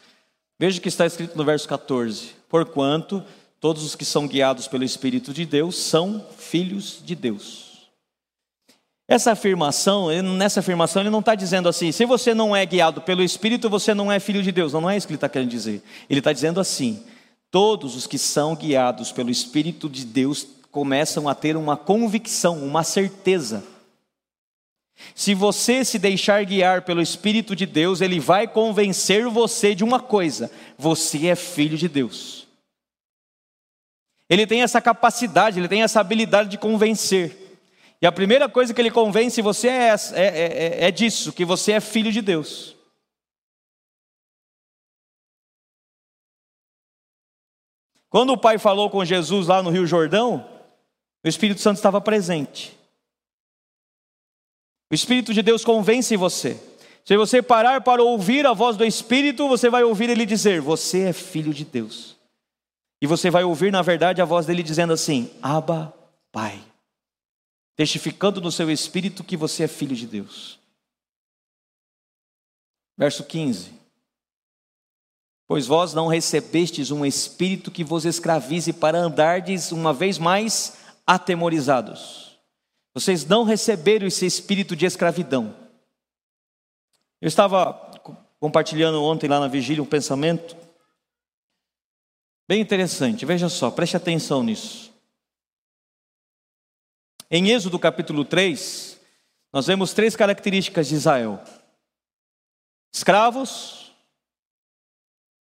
Veja 0.60 0.79
o 0.79 0.81
que 0.81 0.89
está 0.89 1.05
escrito 1.05 1.38
no 1.38 1.45
verso 1.45 1.67
14: 1.69 2.36
Porquanto 2.50 3.24
todos 3.63 3.82
os 3.86 3.96
que 3.96 4.03
são 4.03 4.27
guiados 4.27 4.67
pelo 4.67 4.84
Espírito 4.84 5.34
de 5.34 5.46
Deus 5.46 5.77
são 5.77 6.22
filhos 6.38 7.01
de 7.01 7.15
Deus. 7.15 7.88
Essa 9.08 9.32
afirmação, 9.32 10.10
nessa 10.22 10.60
afirmação, 10.60 11.01
ele 11.01 11.10
não 11.10 11.22
está 11.22 11.34
dizendo 11.34 11.70
assim: 11.70 11.89
se 11.89 12.03
você 12.03 12.34
não 12.34 12.53
é 12.53 12.65
guiado 12.65 13.00
pelo 13.00 13.24
Espírito, 13.24 13.70
você 13.70 13.93
não 13.93 14.12
é 14.12 14.20
filho 14.20 14.43
de 14.43 14.51
Deus. 14.51 14.74
Não, 14.74 14.82
não 14.82 14.89
é 14.89 14.98
isso 14.98 15.08
que 15.08 15.13
ele 15.13 15.15
está 15.15 15.29
querendo 15.29 15.50
dizer. 15.50 15.82
Ele 16.10 16.20
está 16.20 16.34
dizendo 16.34 16.60
assim: 16.60 17.05
todos 17.50 17.96
os 17.96 18.05
que 18.05 18.17
são 18.17 18.53
guiados 18.53 19.13
pelo 19.13 19.32
Espírito 19.32 19.88
de 19.88 20.03
Deus 20.03 20.46
começam 20.70 21.29
a 21.29 21.34
ter 21.34 21.55
uma 21.55 21.77
convicção, 21.77 22.62
uma 22.65 22.84
certeza. 22.84 23.63
Se 25.15 25.34
você 25.34 25.86
se 25.86 25.98
deixar 25.98 26.43
guiar 26.43 26.82
pelo 26.82 27.01
Espírito 27.01 27.55
de 27.55 27.65
Deus, 27.65 28.01
ele 28.01 28.20
vai 28.20 28.46
convencer 28.46 29.25
você 29.29 29.74
de 29.74 29.86
uma 29.86 30.01
coisa: 30.01 30.51
você 30.77 31.27
é 31.27 31.36
filho 31.38 31.77
de 31.77 31.88
Deus. 31.88 32.42
Ele 34.33 34.47
tem 34.47 34.63
essa 34.63 34.81
capacidade, 34.81 35.59
ele 35.59 35.67
tem 35.67 35.83
essa 35.83 35.99
habilidade 35.99 36.49
de 36.49 36.57
convencer. 36.57 37.59
E 38.01 38.07
a 38.07 38.11
primeira 38.11 38.49
coisa 38.49 38.73
que 38.73 38.81
ele 38.81 38.89
convence 38.89 39.39
você 39.43 39.67
é, 39.67 39.89
é, 40.13 40.23
é, 40.23 40.85
é 40.85 40.91
disso, 40.91 41.31
que 41.31 41.45
você 41.45 41.73
é 41.73 41.79
filho 41.79 42.11
de 42.11 42.19
Deus. 42.19 42.75
Quando 48.09 48.33
o 48.33 48.37
pai 48.37 48.57
falou 48.57 48.89
com 48.89 49.05
Jesus 49.05 49.45
lá 49.45 49.61
no 49.61 49.69
Rio 49.69 49.85
Jordão, 49.85 50.49
o 51.23 51.27
Espírito 51.27 51.61
Santo 51.61 51.77
estava 51.77 52.01
presente. 52.01 52.75
O 54.91 54.95
Espírito 54.95 55.31
de 55.31 55.43
Deus 55.43 55.63
convence 55.63 56.17
você. 56.17 56.59
Se 57.05 57.15
você 57.15 57.39
parar 57.39 57.81
para 57.81 58.01
ouvir 58.01 58.47
a 58.47 58.53
voz 58.53 58.77
do 58.77 58.83
Espírito, 58.83 59.47
você 59.47 59.69
vai 59.69 59.83
ouvir 59.83 60.09
ele 60.09 60.25
dizer: 60.25 60.59
Você 60.59 61.01
é 61.01 61.13
filho 61.13 61.53
de 61.53 61.65
Deus. 61.65 62.22
E 63.03 63.05
você 63.05 63.29
vai 63.29 63.43
ouvir, 63.43 63.69
na 63.69 63.81
verdade, 63.81 64.22
a 64.22 64.25
voz 64.25 64.45
dele 64.45 64.63
dizendo 64.63 64.93
assim: 64.93 65.29
Abba, 65.41 65.93
Pai. 66.31 66.57
Testificando 67.75 68.39
no 68.39 68.50
seu 68.50 68.72
espírito 68.72 69.25
que 69.25 69.36
você 69.36 69.63
é 69.63 69.67
filho 69.67 69.93
de 69.93 70.07
Deus. 70.07 70.57
Verso 72.98 73.25
15. 73.25 73.74
Pois 75.45 75.67
vós 75.67 75.93
não 75.93 76.07
recebestes 76.07 76.91
um 76.91 77.05
espírito 77.05 77.72
que 77.72 77.83
vos 77.83 78.05
escravize 78.05 78.72
para 78.72 79.00
andardes 79.00 79.74
uma 79.74 79.91
vez 79.91 80.17
mais 80.17 80.77
atemorizados. 81.05 82.39
Vocês 82.93 83.25
não 83.25 83.43
receberam 83.43 84.07
esse 84.07 84.25
espírito 84.25 84.77
de 84.77 84.86
escravidão. 84.86 85.53
Eu 87.19 87.27
estava 87.27 87.74
compartilhando 88.39 89.03
ontem 89.03 89.27
lá 89.27 89.41
na 89.41 89.50
vigília 89.50 89.83
um 89.83 89.86
pensamento 89.86 90.62
bem 92.47 92.62
interessante. 92.62 93.25
Veja 93.25 93.50
só, 93.50 93.71
preste 93.71 93.97
atenção 93.97 94.43
nisso. 94.43 94.93
Em 97.29 97.50
Êxodo 97.50 97.79
capítulo 97.79 98.23
3, 98.23 99.00
nós 99.51 99.67
vemos 99.67 99.93
três 99.93 100.15
características 100.15 100.88
de 100.88 100.95
Israel: 100.95 101.39
escravos, 102.93 103.91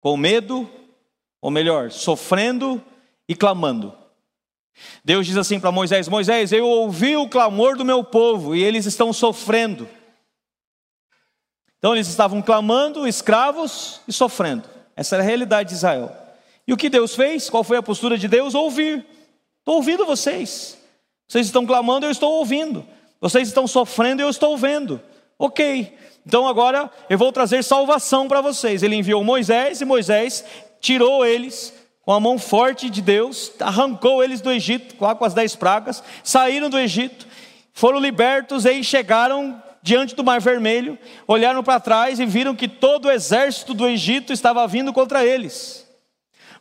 com 0.00 0.16
medo, 0.16 0.70
ou 1.40 1.50
melhor, 1.50 1.90
sofrendo 1.90 2.82
e 3.28 3.34
clamando. 3.34 3.96
Deus 5.04 5.26
diz 5.26 5.36
assim 5.36 5.60
para 5.60 5.70
Moisés: 5.70 6.08
Moisés, 6.08 6.52
eu 6.52 6.66
ouvi 6.66 7.16
o 7.16 7.28
clamor 7.28 7.76
do 7.76 7.84
meu 7.84 8.02
povo 8.02 8.54
e 8.54 8.62
eles 8.62 8.86
estão 8.86 9.12
sofrendo. 9.12 9.88
Então 11.78 11.94
eles 11.94 12.08
estavam 12.08 12.40
clamando, 12.40 13.06
escravos 13.06 14.00
e 14.08 14.12
sofrendo. 14.12 14.66
Essa 14.96 15.16
era 15.16 15.22
a 15.22 15.26
realidade 15.26 15.68
de 15.68 15.74
Israel. 15.74 16.23
E 16.66 16.72
o 16.72 16.76
que 16.76 16.88
Deus 16.88 17.14
fez? 17.14 17.50
Qual 17.50 17.62
foi 17.62 17.76
a 17.76 17.82
postura 17.82 18.16
de 18.16 18.28
Deus? 18.28 18.54
Ouvir. 18.54 19.04
Estou 19.58 19.76
ouvindo 19.76 20.06
vocês. 20.06 20.78
Vocês 21.28 21.46
estão 21.46 21.66
clamando, 21.66 22.06
eu 22.06 22.10
estou 22.10 22.32
ouvindo. 22.32 22.84
Vocês 23.20 23.48
estão 23.48 23.66
sofrendo, 23.66 24.22
eu 24.22 24.30
estou 24.30 24.56
vendo. 24.56 25.00
Ok. 25.38 25.96
Então 26.26 26.46
agora 26.46 26.90
eu 27.08 27.18
vou 27.18 27.32
trazer 27.32 27.62
salvação 27.62 28.28
para 28.28 28.40
vocês. 28.40 28.82
Ele 28.82 28.96
enviou 28.96 29.24
Moisés 29.24 29.80
e 29.80 29.84
Moisés 29.84 30.44
tirou 30.80 31.24
eles 31.24 31.72
com 32.02 32.12
a 32.12 32.20
mão 32.20 32.38
forte 32.38 32.90
de 32.90 33.00
Deus, 33.00 33.50
arrancou 33.58 34.22
eles 34.22 34.42
do 34.42 34.52
Egito, 34.52 34.94
com 34.94 35.24
as 35.24 35.32
dez 35.32 35.56
pragas, 35.56 36.02
saíram 36.22 36.68
do 36.68 36.78
Egito, 36.78 37.26
foram 37.72 37.98
libertos 37.98 38.66
e 38.66 38.84
chegaram 38.84 39.62
diante 39.82 40.14
do 40.14 40.22
Mar 40.22 40.40
Vermelho, 40.40 40.98
olharam 41.26 41.62
para 41.62 41.80
trás 41.80 42.20
e 42.20 42.26
viram 42.26 42.54
que 42.54 42.68
todo 42.68 43.06
o 43.06 43.10
exército 43.10 43.72
do 43.72 43.88
Egito 43.88 44.32
estava 44.32 44.66
vindo 44.66 44.92
contra 44.92 45.24
eles. 45.24 45.83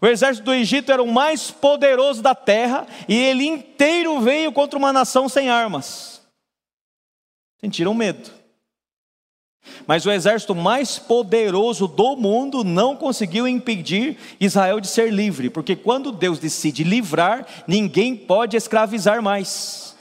O 0.04 0.08
exército 0.08 0.44
do 0.44 0.54
Egito 0.54 0.92
era 0.92 1.02
o 1.02 1.10
mais 1.10 1.50
poderoso 1.50 2.22
da 2.22 2.36
terra 2.36 2.86
e 3.08 3.16
ele 3.16 3.46
inteiro 3.46 4.20
veio 4.20 4.52
contra 4.52 4.78
uma 4.78 4.92
nação 4.92 5.30
sem 5.30 5.50
armas. 5.50 6.22
Sentiram 7.62 7.94
medo. 7.94 8.30
Mas 9.88 10.06
o 10.06 10.12
exército 10.12 10.54
mais 10.54 11.00
poderoso 11.00 11.88
do 11.88 12.18
mundo 12.18 12.66
não 12.66 12.98
conseguiu 12.98 13.48
impedir 13.48 14.18
Israel 14.42 14.82
de 14.82 14.90
ser 14.90 15.10
livre, 15.10 15.50
porque 15.50 15.74
quando 15.74 16.12
Deus 16.12 16.38
decide 16.38 16.84
livrar, 16.84 17.48
ninguém 17.66 18.14
pode 18.14 18.58
escravizar 18.58 19.24
mais. 19.24 19.93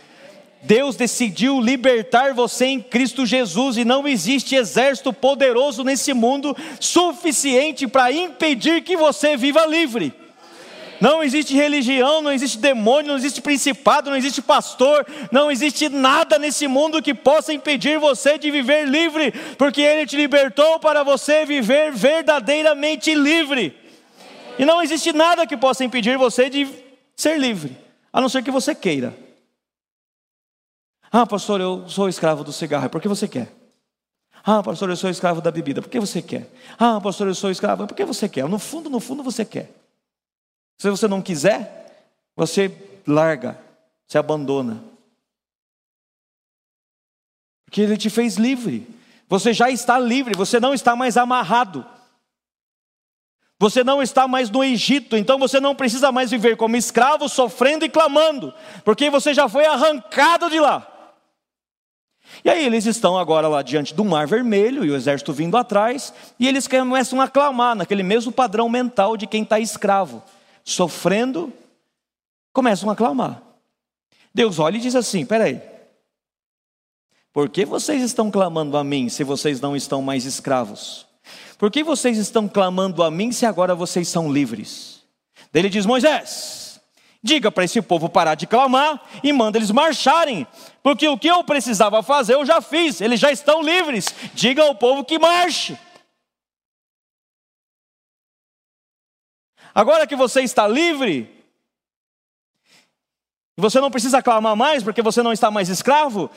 Deus 0.62 0.94
decidiu 0.94 1.60
libertar 1.60 2.32
você 2.32 2.66
em 2.66 2.80
Cristo 2.80 3.26
Jesus 3.26 3.76
e 3.76 3.84
não 3.84 4.06
existe 4.06 4.54
exército 4.54 5.12
poderoso 5.12 5.82
nesse 5.82 6.14
mundo 6.14 6.56
suficiente 6.78 7.88
para 7.88 8.12
impedir 8.12 8.82
que 8.82 8.96
você 8.96 9.36
viva 9.36 9.66
livre. 9.66 10.14
Não 11.00 11.20
existe 11.20 11.52
religião, 11.52 12.22
não 12.22 12.30
existe 12.30 12.58
demônio, 12.58 13.08
não 13.08 13.16
existe 13.16 13.40
principado, 13.40 14.08
não 14.08 14.16
existe 14.16 14.40
pastor, 14.40 15.04
não 15.32 15.50
existe 15.50 15.88
nada 15.88 16.38
nesse 16.38 16.68
mundo 16.68 17.02
que 17.02 17.12
possa 17.12 17.52
impedir 17.52 17.98
você 17.98 18.38
de 18.38 18.48
viver 18.52 18.86
livre, 18.86 19.32
porque 19.58 19.80
Ele 19.80 20.06
te 20.06 20.16
libertou 20.16 20.78
para 20.78 21.02
você 21.02 21.44
viver 21.44 21.90
verdadeiramente 21.90 23.12
livre. 23.14 23.76
E 24.56 24.64
não 24.64 24.80
existe 24.80 25.12
nada 25.12 25.44
que 25.44 25.56
possa 25.56 25.82
impedir 25.82 26.16
você 26.16 26.48
de 26.48 26.68
ser 27.16 27.36
livre, 27.36 27.76
a 28.12 28.20
não 28.20 28.28
ser 28.28 28.44
que 28.44 28.50
você 28.52 28.72
queira. 28.72 29.31
Ah, 31.12 31.26
pastor, 31.26 31.60
eu 31.60 31.86
sou 31.90 32.08
escravo 32.08 32.42
do 32.42 32.52
cigarro, 32.54 32.88
por 32.88 32.98
que 32.98 33.06
você 33.06 33.28
quer? 33.28 33.52
Ah, 34.42 34.62
pastor, 34.62 34.88
eu 34.88 34.96
sou 34.96 35.10
escravo 35.10 35.42
da 35.42 35.50
bebida, 35.50 35.82
por 35.82 35.90
que 35.90 36.00
você 36.00 36.22
quer? 36.22 36.50
Ah, 36.78 36.98
pastor, 37.02 37.28
eu 37.28 37.34
sou 37.34 37.50
escravo, 37.50 37.86
por 37.86 37.94
que 37.94 38.02
você 38.02 38.26
quer? 38.30 38.48
No 38.48 38.58
fundo, 38.58 38.88
no 38.88 38.98
fundo, 38.98 39.22
você 39.22 39.44
quer. 39.44 39.70
Se 40.78 40.88
você 40.88 41.06
não 41.06 41.20
quiser, 41.20 42.16
você 42.34 42.74
larga, 43.06 43.58
se 44.08 44.16
abandona. 44.16 44.82
Porque 47.66 47.82
Ele 47.82 47.98
te 47.98 48.08
fez 48.08 48.36
livre. 48.36 48.88
Você 49.28 49.52
já 49.52 49.70
está 49.70 49.98
livre, 49.98 50.34
você 50.34 50.58
não 50.58 50.72
está 50.72 50.96
mais 50.96 51.18
amarrado. 51.18 51.86
Você 53.58 53.84
não 53.84 54.02
está 54.02 54.26
mais 54.26 54.50
no 54.50 54.64
Egito, 54.64 55.16
então 55.16 55.38
você 55.38 55.60
não 55.60 55.74
precisa 55.74 56.10
mais 56.10 56.30
viver 56.30 56.56
como 56.56 56.74
escravo, 56.74 57.28
sofrendo 57.28 57.84
e 57.84 57.88
clamando, 57.88 58.52
porque 58.84 59.08
você 59.08 59.32
já 59.32 59.48
foi 59.48 59.64
arrancado 59.64 60.50
de 60.50 60.58
lá. 60.58 60.91
E 62.44 62.50
aí 62.50 62.64
eles 62.64 62.86
estão 62.86 63.16
agora 63.16 63.46
lá 63.46 63.62
diante 63.62 63.94
do 63.94 64.04
Mar 64.04 64.26
Vermelho 64.26 64.84
e 64.84 64.90
o 64.90 64.96
exército 64.96 65.32
vindo 65.32 65.56
atrás, 65.56 66.12
e 66.38 66.48
eles 66.48 66.66
começam 66.66 67.20
a 67.20 67.28
clamar 67.28 67.76
naquele 67.76 68.02
mesmo 68.02 68.32
padrão 68.32 68.68
mental 68.68 69.16
de 69.16 69.26
quem 69.26 69.42
está 69.42 69.60
escravo 69.60 70.22
sofrendo, 70.64 71.52
começam 72.52 72.90
a 72.90 72.96
clamar. 72.96 73.42
Deus 74.34 74.58
olha 74.58 74.76
e 74.76 74.80
diz 74.80 74.94
assim: 74.94 75.24
peraí, 75.24 75.60
por 77.32 77.48
que 77.48 77.64
vocês 77.64 78.02
estão 78.02 78.30
clamando 78.30 78.76
a 78.76 78.84
mim 78.84 79.08
se 79.08 79.24
vocês 79.24 79.60
não 79.60 79.76
estão 79.76 80.02
mais 80.02 80.24
escravos? 80.24 81.06
Por 81.58 81.70
que 81.70 81.84
vocês 81.84 82.18
estão 82.18 82.48
clamando 82.48 83.02
a 83.02 83.10
mim 83.10 83.30
se 83.30 83.46
agora 83.46 83.74
vocês 83.74 84.08
são 84.08 84.32
livres? 84.32 85.02
Ele 85.54 85.68
diz: 85.68 85.86
Moisés, 85.86 86.61
diga 87.22 87.52
para 87.52 87.64
esse 87.64 87.80
povo 87.80 88.08
parar 88.08 88.34
de 88.34 88.46
clamar 88.46 89.00
e 89.22 89.32
manda 89.32 89.56
eles 89.56 89.70
marcharem, 89.70 90.46
porque 90.82 91.06
o 91.06 91.16
que 91.16 91.28
eu 91.28 91.44
precisava 91.44 92.02
fazer 92.02 92.34
eu 92.34 92.44
já 92.44 92.60
fiz, 92.60 93.00
eles 93.00 93.20
já 93.20 93.30
estão 93.30 93.62
livres. 93.62 94.12
Diga 94.34 94.62
ao 94.62 94.74
povo 94.74 95.04
que 95.04 95.18
marche. 95.18 95.78
Agora 99.74 100.06
que 100.06 100.16
você 100.16 100.42
está 100.42 100.66
livre, 100.66 101.30
você 103.56 103.80
não 103.80 103.90
precisa 103.90 104.20
clamar 104.20 104.56
mais 104.56 104.82
porque 104.82 105.00
você 105.00 105.22
não 105.22 105.32
está 105.32 105.50
mais 105.50 105.68
escravo. 105.68 106.30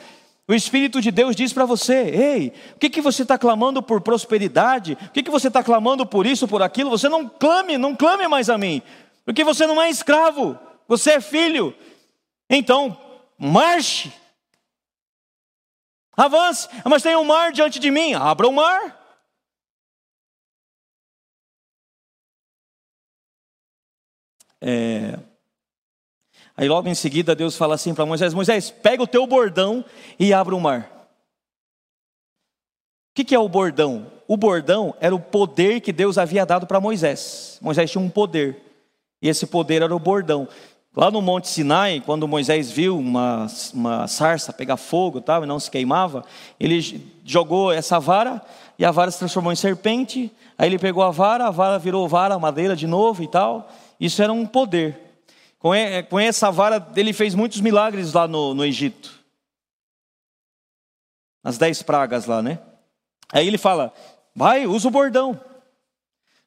O 0.48 0.54
Espírito 0.54 1.00
de 1.00 1.10
Deus 1.10 1.34
diz 1.34 1.52
para 1.52 1.66
você: 1.66 2.04
Ei, 2.04 2.52
o 2.74 2.78
que, 2.78 2.88
que 2.88 3.00
você 3.00 3.22
está 3.22 3.36
clamando 3.36 3.82
por 3.82 4.00
prosperidade? 4.00 4.96
O 5.08 5.10
que, 5.10 5.22
que 5.22 5.30
você 5.30 5.48
está 5.48 5.62
clamando 5.62 6.06
por 6.06 6.24
isso, 6.24 6.46
por 6.46 6.62
aquilo? 6.62 6.88
Você 6.88 7.08
não 7.08 7.28
clame, 7.28 7.76
não 7.76 7.96
clame 7.96 8.28
mais 8.28 8.48
a 8.48 8.56
mim, 8.56 8.80
porque 9.24 9.42
você 9.42 9.66
não 9.66 9.82
é 9.82 9.90
escravo, 9.90 10.56
você 10.88 11.12
é 11.12 11.20
filho. 11.20 11.74
Então, 12.48 12.98
marche, 13.38 14.12
avance. 16.16 16.68
Mas 16.84 17.02
tem 17.02 17.16
um 17.16 17.24
mar 17.24 17.52
diante 17.52 17.78
de 17.78 17.90
mim, 17.90 18.14
abra 18.14 18.46
o 18.48 18.52
mar. 18.52 19.06
É... 24.60 25.18
Aí 26.56 26.68
logo 26.68 26.88
em 26.88 26.94
seguida 26.94 27.34
Deus 27.34 27.56
fala 27.56 27.74
assim 27.74 27.94
para 27.94 28.06
Moisés: 28.06 28.32
Moisés, 28.32 28.70
pega 28.70 29.02
o 29.02 29.06
teu 29.06 29.26
bordão 29.26 29.84
e 30.18 30.32
abre 30.32 30.54
o 30.54 30.60
mar. 30.60 30.90
O 33.10 33.14
que, 33.16 33.24
que 33.24 33.34
é 33.34 33.38
o 33.38 33.48
bordão? 33.48 34.10
O 34.28 34.36
bordão 34.36 34.94
era 35.00 35.14
o 35.14 35.20
poder 35.20 35.80
que 35.80 35.92
Deus 35.92 36.18
havia 36.18 36.44
dado 36.44 36.66
para 36.66 36.80
Moisés. 36.80 37.58
Moisés 37.62 37.90
tinha 37.90 38.02
um 38.02 38.10
poder, 38.10 38.60
e 39.22 39.28
esse 39.28 39.46
poder 39.46 39.82
era 39.82 39.94
o 39.94 39.98
bordão. 39.98 40.48
Lá 40.96 41.10
no 41.10 41.20
Monte 41.20 41.46
Sinai, 41.48 42.00
quando 42.00 42.26
Moisés 42.26 42.70
viu 42.70 42.98
uma, 42.98 43.46
uma 43.74 44.08
sarça 44.08 44.50
pegar 44.50 44.78
fogo 44.78 45.20
tal, 45.20 45.44
e 45.44 45.46
não 45.46 45.60
se 45.60 45.70
queimava, 45.70 46.24
ele 46.58 47.06
jogou 47.22 47.70
essa 47.70 48.00
vara 48.00 48.40
e 48.78 48.84
a 48.84 48.90
vara 48.90 49.10
se 49.10 49.18
transformou 49.18 49.52
em 49.52 49.56
serpente. 49.56 50.32
Aí 50.56 50.70
ele 50.70 50.78
pegou 50.78 51.02
a 51.02 51.10
vara, 51.10 51.48
a 51.48 51.50
vara 51.50 51.78
virou 51.78 52.08
vara, 52.08 52.38
madeira 52.38 52.74
de 52.74 52.86
novo 52.86 53.22
e 53.22 53.28
tal. 53.28 53.70
Isso 54.00 54.22
era 54.22 54.32
um 54.32 54.46
poder. 54.46 54.98
Com 56.08 56.18
essa 56.18 56.50
vara, 56.50 56.86
ele 56.96 57.12
fez 57.12 57.34
muitos 57.34 57.60
milagres 57.60 58.14
lá 58.14 58.26
no, 58.26 58.54
no 58.54 58.64
Egito. 58.64 59.12
As 61.44 61.58
dez 61.58 61.82
pragas 61.82 62.24
lá, 62.24 62.40
né? 62.40 62.58
Aí 63.30 63.46
ele 63.46 63.58
fala: 63.58 63.92
vai, 64.34 64.66
usa 64.66 64.88
o 64.88 64.90
bordão. 64.90 65.38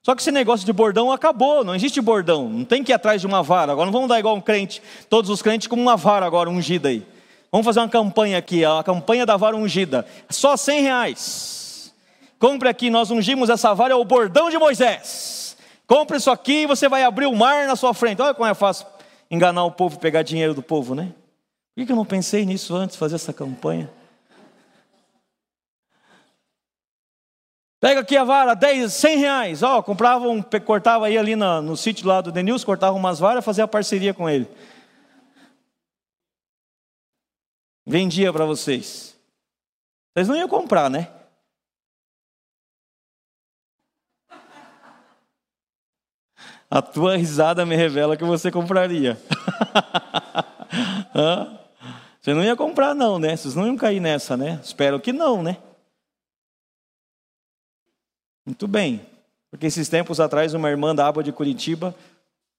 Só 0.01 0.15
que 0.15 0.21
esse 0.21 0.31
negócio 0.31 0.65
de 0.65 0.71
bordão 0.71 1.11
acabou, 1.11 1.63
não 1.63 1.75
existe 1.75 1.99
bordão, 1.99 2.47
não 2.47 2.63
tem 2.63 2.83
que 2.83 2.91
ir 2.91 2.95
atrás 2.95 3.19
de 3.19 3.27
uma 3.27 3.43
vara. 3.43 3.71
Agora 3.71 3.85
não 3.85 3.93
vamos 3.93 4.07
dar 4.07 4.19
igual 4.19 4.35
um 4.35 4.41
crente, 4.41 4.81
todos 5.09 5.29
os 5.29 5.41
crentes 5.41 5.67
com 5.67 5.75
uma 5.75 5.97
vara 5.97 6.25
agora 6.25 6.49
ungida 6.49 6.89
aí. 6.89 7.05
Vamos 7.51 7.65
fazer 7.65 7.79
uma 7.79 7.89
campanha 7.89 8.37
aqui, 8.37 8.63
a 8.63 8.81
campanha 8.83 9.25
da 9.25 9.35
vara 9.35 9.57
ungida. 9.57 10.05
Só 10.29 10.55
cem 10.55 10.81
reais. 10.81 11.93
Compre 12.37 12.69
aqui, 12.69 12.89
nós 12.89 13.11
ungimos 13.11 13.49
essa 13.49 13.73
vara, 13.73 13.93
é 13.93 13.95
o 13.95 14.05
bordão 14.05 14.49
de 14.49 14.57
Moisés. 14.57 15.57
Compre 15.85 16.17
isso 16.17 16.31
aqui 16.31 16.61
e 16.61 16.67
você 16.67 16.87
vai 16.87 17.03
abrir 17.03 17.25
o 17.25 17.35
mar 17.35 17.67
na 17.67 17.75
sua 17.75 17.93
frente. 17.93 18.21
Olha 18.21 18.33
como 18.33 18.47
é 18.47 18.53
fácil 18.53 18.85
enganar 19.29 19.65
o 19.65 19.71
povo, 19.71 19.99
pegar 19.99 20.21
dinheiro 20.21 20.53
do 20.53 20.61
povo, 20.61 20.95
né? 20.95 21.11
Por 21.75 21.85
que 21.85 21.91
eu 21.91 21.95
não 21.95 22.05
pensei 22.05 22.45
nisso 22.45 22.75
antes, 22.75 22.95
fazer 22.95 23.15
essa 23.15 23.33
campanha? 23.33 23.89
Pega 27.79 28.01
aqui 28.01 28.17
a 28.17 28.25
vara, 28.25 28.53
10, 28.53 28.91
100 28.91 29.17
reais. 29.17 29.63
Ó, 29.63 29.81
comprava 29.81 30.27
um, 30.27 30.41
cortava 30.41 31.05
aí 31.05 31.17
ali 31.17 31.35
no, 31.35 31.61
no 31.61 31.77
sítio 31.77 32.05
lá 32.07 32.19
do 32.19 32.31
Denilson, 32.31 32.65
cortava 32.65 32.95
umas 32.95 33.19
varas, 33.19 33.45
fazia 33.45 33.67
parceria 33.67 34.13
com 34.13 34.29
ele. 34.29 34.49
Vendia 37.85 38.33
para 38.33 38.45
vocês. 38.45 39.17
Vocês 40.13 40.27
não 40.27 40.35
iam 40.35 40.49
comprar, 40.49 40.89
né? 40.89 41.07
A 46.69 46.81
tua 46.81 47.17
risada 47.17 47.65
me 47.65 47.75
revela 47.75 48.17
que 48.17 48.23
você 48.23 48.51
compraria. 48.51 49.17
você 52.21 52.33
não 52.33 52.43
ia 52.43 52.55
comprar, 52.55 52.93
não, 52.93 53.17
né? 53.17 53.35
Vocês 53.35 53.55
não 53.55 53.65
iam 53.65 53.77
cair 53.77 53.99
nessa, 53.99 54.37
né? 54.37 54.59
Espero 54.61 54.99
que 54.99 55.11
não, 55.11 55.41
né? 55.41 55.57
Muito 58.49 58.67
bem. 58.67 58.99
Porque 59.51 59.67
esses 59.67 59.87
tempos 59.87 60.19
atrás, 60.19 60.55
uma 60.55 60.71
irmã 60.71 60.95
da 60.95 61.07
Aba 61.07 61.21
de 61.21 61.31
Curitiba, 61.31 61.93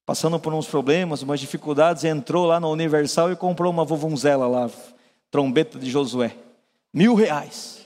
passando 0.07 0.39
por 0.39 0.55
uns 0.55 0.69
problemas, 0.69 1.21
umas 1.21 1.41
dificuldades, 1.41 2.05
entrou 2.05 2.47
lá 2.47 2.61
na 2.61 2.69
Universal 2.69 3.33
e 3.33 3.37
comprou 3.37 3.73
uma 3.73 3.85
vovunzela 3.85 4.47
lá, 4.47 4.71
trombeta 5.33 5.81
de 5.81 5.91
Josué. 5.91 6.37
Mil 6.95 7.17
reais. 7.17 7.85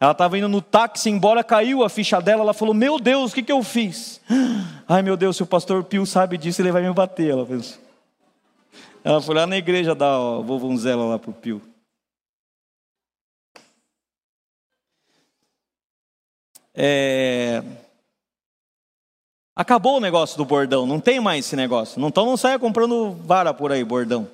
Ela 0.00 0.10
estava 0.10 0.36
indo 0.36 0.48
no 0.48 0.60
táxi, 0.60 1.10
embora 1.10 1.44
caiu 1.44 1.84
a 1.84 1.88
ficha 1.88 2.20
dela, 2.20 2.42
ela 2.42 2.52
falou: 2.52 2.74
Meu 2.74 2.98
Deus, 2.98 3.30
o 3.30 3.34
que, 3.36 3.42
que 3.44 3.52
eu 3.52 3.62
fiz? 3.62 4.20
Ai 4.88 5.00
meu 5.00 5.16
Deus, 5.16 5.36
se 5.36 5.44
o 5.44 5.46
pastor 5.46 5.84
Pio 5.84 6.04
sabe 6.04 6.36
disso, 6.36 6.60
ele 6.60 6.72
vai 6.72 6.82
me 6.82 6.92
bater. 6.92 7.30
Ela 7.30 7.46
pensou. 7.46 7.78
Ela 9.04 9.20
foi 9.20 9.36
lá 9.36 9.46
na 9.46 9.56
igreja 9.56 9.94
dar 9.94 10.16
a 10.16 10.40
vovonzela 10.40 11.04
lá 11.04 11.20
para 11.20 11.30
o 11.30 11.34
Pio. 11.34 11.62
É... 16.74 17.62
Acabou 19.56 19.98
o 19.98 20.00
negócio 20.00 20.36
do 20.36 20.44
bordão, 20.44 20.84
não 20.84 20.98
tem 20.98 21.20
mais 21.20 21.46
esse 21.46 21.54
negócio. 21.54 22.04
Então 22.04 22.26
não 22.26 22.36
saia 22.36 22.58
comprando 22.58 23.12
vara 23.24 23.54
por 23.54 23.70
aí, 23.70 23.84
bordão. 23.84 24.28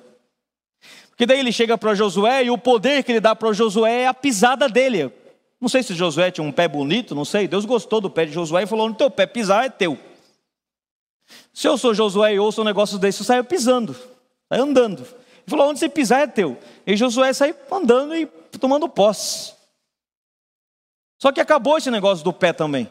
Porque 1.09 1.27
daí 1.27 1.39
ele 1.39 1.51
chega 1.51 1.77
para 1.77 1.93
Josué 1.93 2.45
e 2.45 2.49
o 2.49 2.57
poder 2.57 3.03
que 3.03 3.11
ele 3.11 3.19
dá 3.19 3.35
para 3.35 3.53
Josué 3.53 4.01
é 4.01 4.07
a 4.07 4.13
pisada 4.13 4.67
dele. 4.67 5.11
Não 5.59 5.69
sei 5.69 5.83
se 5.83 5.93
Josué 5.93 6.31
tinha 6.31 6.43
um 6.43 6.51
pé 6.51 6.67
bonito, 6.67 7.13
não 7.13 7.23
sei. 7.23 7.47
Deus 7.47 7.65
gostou 7.65 8.01
do 8.01 8.09
pé 8.09 8.25
de 8.25 8.31
Josué 8.31 8.63
e 8.63 8.67
falou: 8.67 8.89
no 8.89 8.95
teu 8.95 9.11
pé 9.11 9.27
pisar 9.27 9.65
é 9.65 9.69
teu. 9.69 9.95
Se 11.53 11.67
eu 11.67 11.77
sou 11.77 11.93
Josué 11.93 12.33
e 12.33 12.39
ouço 12.39 12.61
um 12.61 12.65
negócio 12.65 12.97
desse, 12.97 13.21
eu 13.21 13.25
saio 13.25 13.43
pisando, 13.43 13.95
saio 14.49 14.63
andando. 14.63 15.03
Ele 15.03 15.47
falou: 15.47 15.69
onde 15.69 15.77
você 15.77 15.87
pisar 15.87 16.21
é 16.21 16.27
teu. 16.27 16.57
E 16.87 16.97
Josué 16.97 17.31
saiu 17.33 17.55
andando 17.71 18.15
e 18.15 18.25
tomando 18.59 18.89
posse. 18.89 19.53
Só 21.21 21.31
que 21.31 21.39
acabou 21.39 21.77
esse 21.77 21.91
negócio 21.91 22.23
do 22.25 22.33
pé 22.33 22.51
também. 22.51 22.89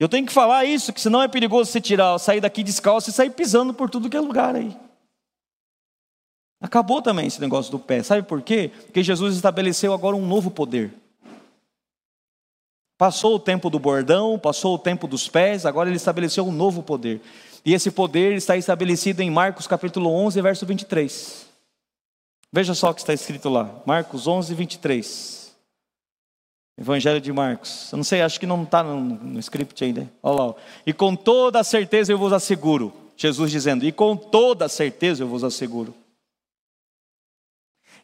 Eu 0.00 0.08
tenho 0.08 0.26
que 0.26 0.32
falar 0.32 0.64
isso, 0.64 0.90
que 0.90 1.00
senão 1.00 1.20
é 1.20 1.28
perigoso 1.28 1.70
você 1.70 1.78
tirar, 1.78 2.18
sair 2.18 2.40
daqui 2.40 2.62
descalço 2.62 3.10
e 3.10 3.12
sair 3.12 3.28
pisando 3.28 3.74
por 3.74 3.90
tudo 3.90 4.08
que 4.08 4.16
é 4.16 4.20
lugar 4.20 4.56
aí. 4.56 4.74
Acabou 6.58 7.02
também 7.02 7.26
esse 7.26 7.38
negócio 7.38 7.70
do 7.70 7.78
pé. 7.78 8.02
Sabe 8.02 8.22
por 8.22 8.40
quê? 8.40 8.72
Porque 8.86 9.02
Jesus 9.02 9.36
estabeleceu 9.36 9.92
agora 9.92 10.16
um 10.16 10.26
novo 10.26 10.50
poder. 10.50 10.90
Passou 12.96 13.34
o 13.34 13.38
tempo 13.38 13.68
do 13.68 13.78
bordão, 13.78 14.38
passou 14.38 14.74
o 14.74 14.78
tempo 14.78 15.06
dos 15.06 15.28
pés, 15.28 15.66
agora 15.66 15.90
ele 15.90 15.98
estabeleceu 15.98 16.46
um 16.46 16.52
novo 16.52 16.82
poder. 16.82 17.20
E 17.62 17.74
esse 17.74 17.90
poder 17.90 18.34
está 18.36 18.56
estabelecido 18.56 19.20
em 19.20 19.30
Marcos 19.30 19.66
capítulo 19.66 20.10
11, 20.10 20.40
verso 20.40 20.64
23. 20.64 21.46
Veja 22.50 22.72
só 22.72 22.88
o 22.88 22.94
que 22.94 23.02
está 23.02 23.12
escrito 23.12 23.50
lá. 23.50 23.70
Marcos 23.84 24.26
11, 24.26 24.54
23. 24.54 25.45
Evangelho 26.78 27.20
de 27.20 27.32
Marcos. 27.32 27.90
Eu 27.92 27.96
não 27.96 28.04
sei, 28.04 28.22
acho 28.22 28.38
que 28.38 28.46
não 28.46 28.62
está 28.62 28.82
no, 28.82 29.00
no 29.00 29.40
script 29.40 29.82
ainda. 29.82 30.10
Olha 30.22 30.42
lá. 30.42 30.54
E 30.86 30.92
com 30.92 31.16
toda 31.16 31.64
certeza 31.64 32.12
eu 32.12 32.18
vos 32.18 32.32
asseguro. 32.32 32.92
Jesus 33.16 33.50
dizendo, 33.50 33.84
e 33.84 33.92
com 33.92 34.16
toda 34.16 34.68
certeza 34.68 35.22
eu 35.22 35.28
vos 35.28 35.42
asseguro 35.42 35.94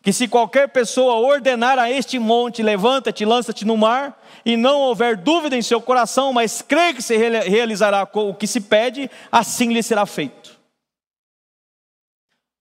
que 0.02 0.12
se 0.12 0.26
qualquer 0.26 0.68
pessoa 0.68 1.14
ordenar 1.14 1.78
a 1.78 1.88
este 1.88 2.18
monte, 2.18 2.62
levanta-te, 2.62 3.24
lança-te 3.24 3.64
no 3.64 3.76
mar, 3.76 4.20
e 4.44 4.56
não 4.56 4.80
houver 4.80 5.16
dúvida 5.16 5.56
em 5.56 5.62
seu 5.62 5.80
coração, 5.80 6.32
mas 6.32 6.60
crê 6.60 6.92
que 6.92 7.00
se 7.00 7.16
realizará 7.16 8.08
o 8.12 8.34
que 8.34 8.48
se 8.48 8.60
pede, 8.60 9.08
assim 9.30 9.72
lhe 9.72 9.82
será 9.82 10.04
feito. 10.04 10.60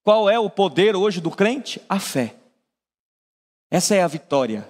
Qual 0.03 0.29
é 0.29 0.37
o 0.37 0.49
poder 0.49 0.95
hoje 0.95 1.19
do 1.19 1.31
crente? 1.31 1.81
A 1.89 1.99
fé. 1.99 2.35
Essa 3.71 3.95
é 3.95 4.03
a 4.03 4.07
vitória. 4.07 4.69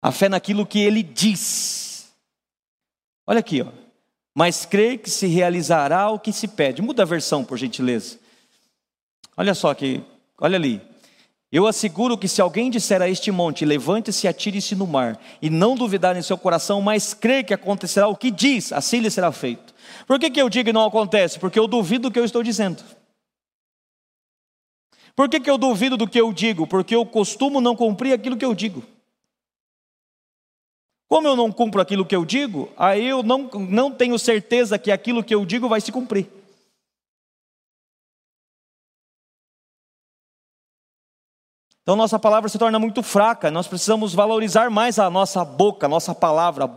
A 0.00 0.12
fé 0.12 0.28
naquilo 0.28 0.66
que 0.66 0.78
ele 0.78 1.02
diz. 1.02 2.12
Olha 3.26 3.40
aqui, 3.40 3.62
ó. 3.62 3.72
Mas 4.34 4.64
crê 4.64 4.96
que 4.96 5.10
se 5.10 5.26
realizará 5.26 6.10
o 6.10 6.18
que 6.18 6.32
se 6.32 6.46
pede. 6.46 6.80
Muda 6.80 7.02
a 7.02 7.06
versão, 7.06 7.44
por 7.44 7.58
gentileza. 7.58 8.18
Olha 9.36 9.54
só 9.54 9.70
aqui, 9.70 10.02
olha 10.40 10.56
ali. 10.56 10.80
Eu 11.50 11.66
asseguro 11.66 12.18
que 12.18 12.28
se 12.28 12.42
alguém 12.42 12.70
disser 12.70 13.00
a 13.00 13.08
este 13.08 13.30
monte, 13.30 13.64
levante-se 13.64 14.26
e 14.26 14.28
atire-se 14.28 14.74
no 14.74 14.86
mar, 14.86 15.18
e 15.40 15.48
não 15.48 15.74
duvidar 15.74 16.14
em 16.14 16.22
seu 16.22 16.36
coração, 16.36 16.82
mas 16.82 17.14
crer 17.14 17.44
que 17.44 17.54
acontecerá 17.54 18.06
o 18.06 18.16
que 18.16 18.30
diz, 18.30 18.70
assim 18.70 19.00
lhe 19.00 19.10
será 19.10 19.32
feito. 19.32 19.74
Por 20.06 20.18
que, 20.18 20.30
que 20.30 20.42
eu 20.42 20.50
digo 20.50 20.68
e 20.68 20.72
não 20.72 20.84
acontece? 20.84 21.38
Porque 21.38 21.58
eu 21.58 21.66
duvido 21.66 22.08
do 22.08 22.12
que 22.12 22.18
eu 22.18 22.24
estou 22.24 22.42
dizendo. 22.42 22.84
Por 25.16 25.28
que, 25.28 25.40
que 25.40 25.50
eu 25.50 25.56
duvido 25.56 25.96
do 25.96 26.06
que 26.06 26.20
eu 26.20 26.32
digo? 26.32 26.66
Porque 26.66 26.94
eu 26.94 27.06
costumo 27.06 27.60
não 27.60 27.74
cumprir 27.74 28.12
aquilo 28.12 28.36
que 28.36 28.44
eu 28.44 28.54
digo. 28.54 28.84
Como 31.08 31.26
eu 31.26 31.34
não 31.34 31.50
cumpro 31.50 31.80
aquilo 31.80 32.04
que 32.04 32.14
eu 32.14 32.24
digo, 32.24 32.68
aí 32.76 33.06
eu 33.08 33.22
não, 33.22 33.48
não 33.68 33.90
tenho 33.90 34.18
certeza 34.18 34.78
que 34.78 34.90
aquilo 34.90 35.24
que 35.24 35.34
eu 35.34 35.46
digo 35.46 35.66
vai 35.66 35.80
se 35.80 35.90
cumprir. 35.90 36.28
Então 41.82 41.96
nossa 41.96 42.18
palavra 42.18 42.50
se 42.50 42.58
torna 42.58 42.78
muito 42.78 43.02
fraca, 43.02 43.50
nós 43.50 43.66
precisamos 43.66 44.12
valorizar 44.12 44.68
mais 44.68 44.98
a 44.98 45.08
nossa 45.08 45.42
boca, 45.42 45.86
a 45.86 45.88
nossa 45.88 46.14
palavra. 46.14 46.70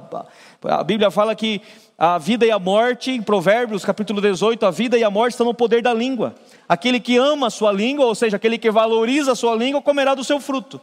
A 0.63 0.83
Bíblia 0.85 1.11
fala 1.11 1.35
que 1.35 1.61
a 1.97 2.17
vida 2.17 2.45
e 2.45 2.51
a 2.51 2.57
morte, 2.57 3.11
em 3.11 3.21
Provérbios 3.21 3.83
capítulo 3.83 4.21
18, 4.21 4.65
a 4.65 4.71
vida 4.71 4.97
e 4.97 5.03
a 5.03 5.09
morte 5.11 5.33
estão 5.33 5.45
no 5.45 5.53
poder 5.53 5.81
da 5.81 5.93
língua. 5.93 6.33
Aquele 6.67 7.01
que 7.01 7.17
ama 7.17 7.47
a 7.47 7.49
sua 7.49 7.73
língua, 7.73 8.05
ou 8.05 8.15
seja, 8.15 8.37
aquele 8.37 8.57
que 8.57 8.71
valoriza 8.71 9.33
a 9.33 9.35
sua 9.35 9.53
língua, 9.53 9.81
comerá 9.81 10.15
do 10.15 10.23
seu 10.23 10.39
fruto. 10.39 10.79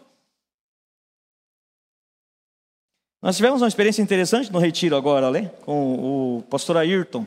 Nós 3.21 3.37
tivemos 3.37 3.61
uma 3.61 3.69
experiência 3.69 4.01
interessante 4.01 4.53
no 4.53 4.59
retiro 4.59 4.97
agora, 4.97 5.31
né? 5.31 5.51
com 5.65 6.39
o 6.39 6.43
pastor 6.43 6.77
Ayrton. 6.77 7.27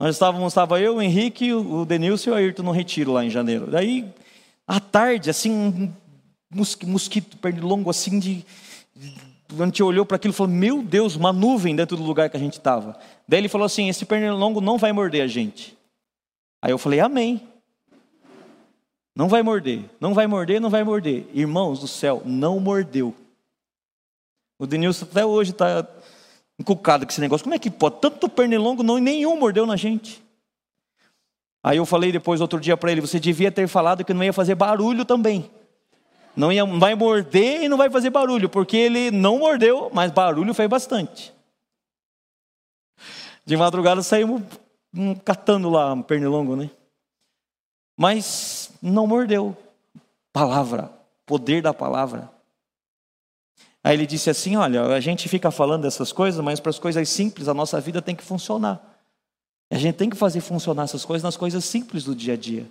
Nós 0.00 0.14
estávamos, 0.14 0.52
estava 0.52 0.80
eu, 0.80 0.96
o 0.96 1.02
Henrique, 1.02 1.52
o 1.52 1.84
Denilson 1.84 2.30
e 2.30 2.32
o 2.32 2.36
Ayrton 2.36 2.62
no 2.62 2.70
retiro 2.70 3.12
lá 3.12 3.24
em 3.24 3.30
janeiro. 3.30 3.66
Daí 3.68 4.08
à 4.66 4.78
tarde, 4.78 5.30
assim, 5.30 5.50
um 5.50 5.92
mosquito 6.86 7.36
pernilongo 7.38 7.90
assim 7.90 8.18
de. 8.18 8.44
A 9.58 9.64
gente 9.64 9.82
olhou 9.82 10.06
para 10.06 10.16
aquilo 10.16 10.32
e 10.32 10.36
falou: 10.36 10.52
Meu 10.52 10.82
Deus, 10.82 11.16
uma 11.16 11.32
nuvem 11.32 11.74
dentro 11.74 11.96
do 11.96 12.04
lugar 12.04 12.30
que 12.30 12.36
a 12.36 12.40
gente 12.40 12.58
estava. 12.58 12.96
Daí 13.26 13.40
ele 13.40 13.48
falou 13.48 13.64
assim: 13.64 13.88
Esse 13.88 14.04
pernilongo 14.04 14.60
não 14.60 14.78
vai 14.78 14.92
morder 14.92 15.22
a 15.22 15.26
gente. 15.26 15.76
Aí 16.62 16.70
eu 16.70 16.78
falei: 16.78 17.00
Amém. 17.00 17.42
Não 19.16 19.28
vai 19.28 19.42
morder, 19.42 19.84
não 19.98 20.14
vai 20.14 20.28
morder, 20.28 20.60
não 20.60 20.70
vai 20.70 20.84
morder. 20.84 21.26
Irmãos 21.34 21.80
do 21.80 21.88
céu, 21.88 22.22
não 22.24 22.60
mordeu. 22.60 23.12
O 24.58 24.66
Denilson 24.66 25.04
até 25.04 25.24
hoje 25.24 25.52
está 25.52 25.86
encucado 26.58 27.06
com 27.06 27.12
esse 27.12 27.20
negócio. 27.20 27.44
Como 27.44 27.54
é 27.54 27.58
que 27.58 27.70
pode? 27.70 28.00
Tanto 28.00 28.28
pernilongo, 28.28 28.82
não, 28.82 28.98
nenhum 28.98 29.38
mordeu 29.38 29.64
na 29.64 29.76
gente. 29.76 30.22
Aí 31.62 31.76
eu 31.76 31.86
falei 31.86 32.10
depois, 32.10 32.40
outro 32.40 32.60
dia 32.60 32.76
para 32.76 32.90
ele: 32.90 33.00
você 33.00 33.20
devia 33.20 33.52
ter 33.52 33.68
falado 33.68 34.04
que 34.04 34.14
não 34.14 34.24
ia 34.24 34.32
fazer 34.32 34.54
barulho 34.54 35.04
também. 35.04 35.50
Não, 36.34 36.52
ia, 36.52 36.64
vai 36.64 36.94
morder 36.94 37.62
e 37.62 37.68
não 37.68 37.76
vai 37.76 37.90
fazer 37.90 38.10
barulho, 38.10 38.48
porque 38.48 38.76
ele 38.76 39.10
não 39.10 39.38
mordeu, 39.38 39.90
mas 39.92 40.12
barulho 40.12 40.54
fez 40.54 40.68
bastante. 40.68 41.34
De 43.44 43.56
madrugada 43.56 44.02
saímos 44.02 44.42
um, 44.94 45.14
catando 45.14 45.68
lá 45.68 45.92
um 45.92 46.02
pernilongo, 46.02 46.54
né? 46.54 46.70
Mas 47.96 48.70
não 48.80 49.06
mordeu. 49.06 49.56
Palavra, 50.32 50.92
poder 51.26 51.60
da 51.60 51.74
palavra. 51.74 52.30
Aí 53.88 53.94
ele 53.94 54.06
disse 54.06 54.28
assim: 54.28 54.54
Olha, 54.54 54.82
a 54.82 55.00
gente 55.00 55.26
fica 55.30 55.50
falando 55.50 55.84
dessas 55.84 56.12
coisas, 56.12 56.38
mas 56.44 56.60
para 56.60 56.68
as 56.68 56.78
coisas 56.78 57.08
simples 57.08 57.48
a 57.48 57.54
nossa 57.54 57.80
vida 57.80 58.02
tem 58.02 58.14
que 58.14 58.22
funcionar. 58.22 59.02
A 59.70 59.78
gente 59.78 59.96
tem 59.96 60.10
que 60.10 60.16
fazer 60.16 60.42
funcionar 60.42 60.82
essas 60.82 61.06
coisas 61.06 61.22
nas 61.22 61.38
coisas 61.38 61.64
simples 61.64 62.04
do 62.04 62.14
dia 62.14 62.34
a 62.34 62.36
dia. 62.36 62.70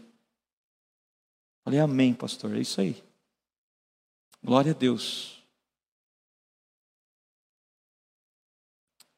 Falei, 1.64 1.80
amém, 1.80 2.14
pastor, 2.14 2.56
é 2.56 2.60
isso 2.60 2.80
aí. 2.80 3.04
Glória 4.44 4.74
a 4.74 4.76
Deus. 4.76 5.42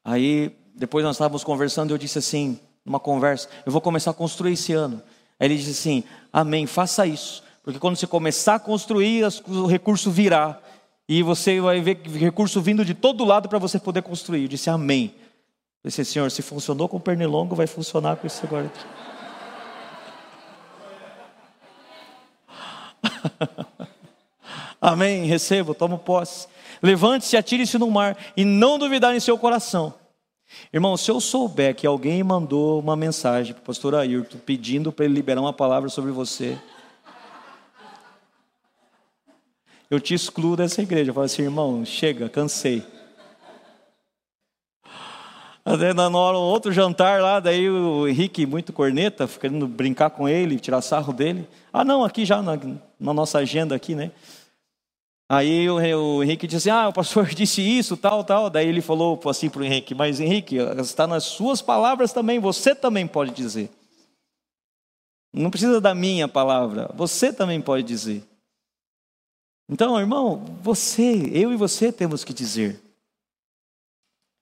Aí, 0.01 0.55
depois 0.73 1.03
nós 1.03 1.17
estávamos 1.17 1.43
conversando 1.43 1.93
eu 1.93 1.97
disse 1.97 2.17
assim, 2.17 2.62
numa 2.85 2.99
conversa, 2.99 3.49
eu 3.65 3.73
vou 3.73 3.81
começar 3.81 4.12
a 4.12 4.13
construir 4.13 4.53
esse 4.53 4.71
ano. 4.71 5.03
Aí 5.38 5.47
ele 5.47 5.57
disse 5.57 5.71
assim, 5.71 6.05
amém, 6.31 6.65
faça 6.65 7.05
isso. 7.05 7.43
Porque 7.62 7.77
quando 7.77 7.97
você 7.97 8.07
começar 8.07 8.55
a 8.55 8.59
construir, 8.59 9.25
o 9.45 9.65
recurso 9.65 10.09
virá. 10.09 10.62
E 11.09 11.23
você 11.23 11.59
vai 11.59 11.81
ver 11.81 11.99
recurso 12.05 12.61
vindo 12.61 12.85
de 12.85 12.93
todo 12.93 13.25
lado 13.25 13.49
para 13.49 13.57
você 13.57 13.79
poder 13.79 14.03
construir. 14.03 14.43
Eu 14.43 14.47
disse 14.47 14.69
amém. 14.69 15.15
Eu 15.83 15.87
disse, 15.89 16.05
Senhor, 16.05 16.29
se 16.29 16.43
funcionou 16.43 16.87
com 16.87 16.97
o 16.97 16.99
pernilongo, 16.99 17.55
vai 17.55 17.65
funcionar 17.65 18.17
com 18.17 18.27
isso 18.27 18.45
agora. 18.45 18.71
amém, 24.79 25.25
recebo, 25.25 25.73
tomo 25.73 25.97
posse. 25.97 26.47
Levante-se, 26.79 27.35
atire-se 27.35 27.79
no 27.79 27.89
mar 27.89 28.15
e 28.37 28.45
não 28.45 28.77
duvidar 28.77 29.15
em 29.15 29.19
seu 29.19 29.35
coração. 29.35 29.95
Irmão, 30.71 30.95
se 30.95 31.09
eu 31.09 31.19
souber 31.19 31.75
que 31.75 31.87
alguém 31.87 32.21
mandou 32.21 32.79
uma 32.79 32.95
mensagem 32.95 33.55
para 33.55 33.61
o 33.61 33.65
pastor 33.65 33.95
Ayrton 33.95 34.37
pedindo 34.37 34.91
para 34.91 35.05
ele 35.05 35.15
liberar 35.15 35.41
uma 35.41 35.53
palavra 35.53 35.89
sobre 35.89 36.11
você, 36.11 36.55
eu 39.89 39.99
te 39.99 40.13
excluo 40.13 40.56
dessa 40.56 40.82
igreja. 40.82 41.10
Eu 41.10 41.13
falo 41.13 41.25
assim, 41.25 41.43
irmão, 41.43 41.84
chega, 41.84 42.30
cansei. 42.30 42.84
Na 45.95 46.10
hora, 46.10 46.38
outro 46.38 46.71
jantar 46.71 47.21
lá, 47.21 47.39
daí 47.39 47.69
o 47.69 48.08
Henrique, 48.08 48.45
muito 48.45 48.73
corneta, 48.73 49.28
querendo 49.28 49.67
brincar 49.67 50.10
com 50.10 50.28
ele, 50.28 50.60
tirar 50.60 50.82
sarro 50.82 51.13
dele. 51.13 51.47
Ah, 51.71 51.84
não, 51.84 52.04
aqui 52.04 52.25
já 52.25 52.41
na, 52.41 52.58
na 52.99 53.13
nossa 53.13 53.38
agenda 53.38 53.75
aqui, 53.75 53.93
né? 53.93 54.12
Aí 55.32 55.69
o, 55.69 55.75
o, 55.75 56.23
Henrique 56.23 56.47
disse 56.47 56.69
assim, 56.69 56.80
ah, 56.80 56.89
o 56.89 56.93
pastor 56.93 57.28
disse 57.36 57.62
isso, 57.62 57.95
tal, 57.95 58.23
tal. 58.23 58.49
Daí 58.49 58.67
ele 58.67 58.82
falou 58.82 59.19
assim 59.25 59.47
para 59.47 59.62
o 59.62 59.63
Henrique, 59.63 59.93
mas 59.93 60.19
Henrique, 60.19 60.58
está 60.80 61.06
nas 61.06 61.25
suas 61.25 61.62
palavras 61.62 62.12
também, 62.12 62.39
você 62.39 62.73
também 62.73 63.06
pode 63.06 63.32
dizer. 63.32 63.69
Não 65.32 65.52
precisa 65.52 65.80
da 65.80 65.93
minha 65.93 66.28
palavra, 66.28 66.89
você 66.95 67.32
também 67.32 67.62
pode 67.62 67.84
dizer. 67.84 68.23
Então, 69.69 69.99
irmão, 69.99 70.43
você, 70.62 71.29
eu 71.32 71.53
e 71.53 71.55
você 71.55 71.91
temos 71.91 72.23
que 72.23 72.34
dizer. 72.34 72.82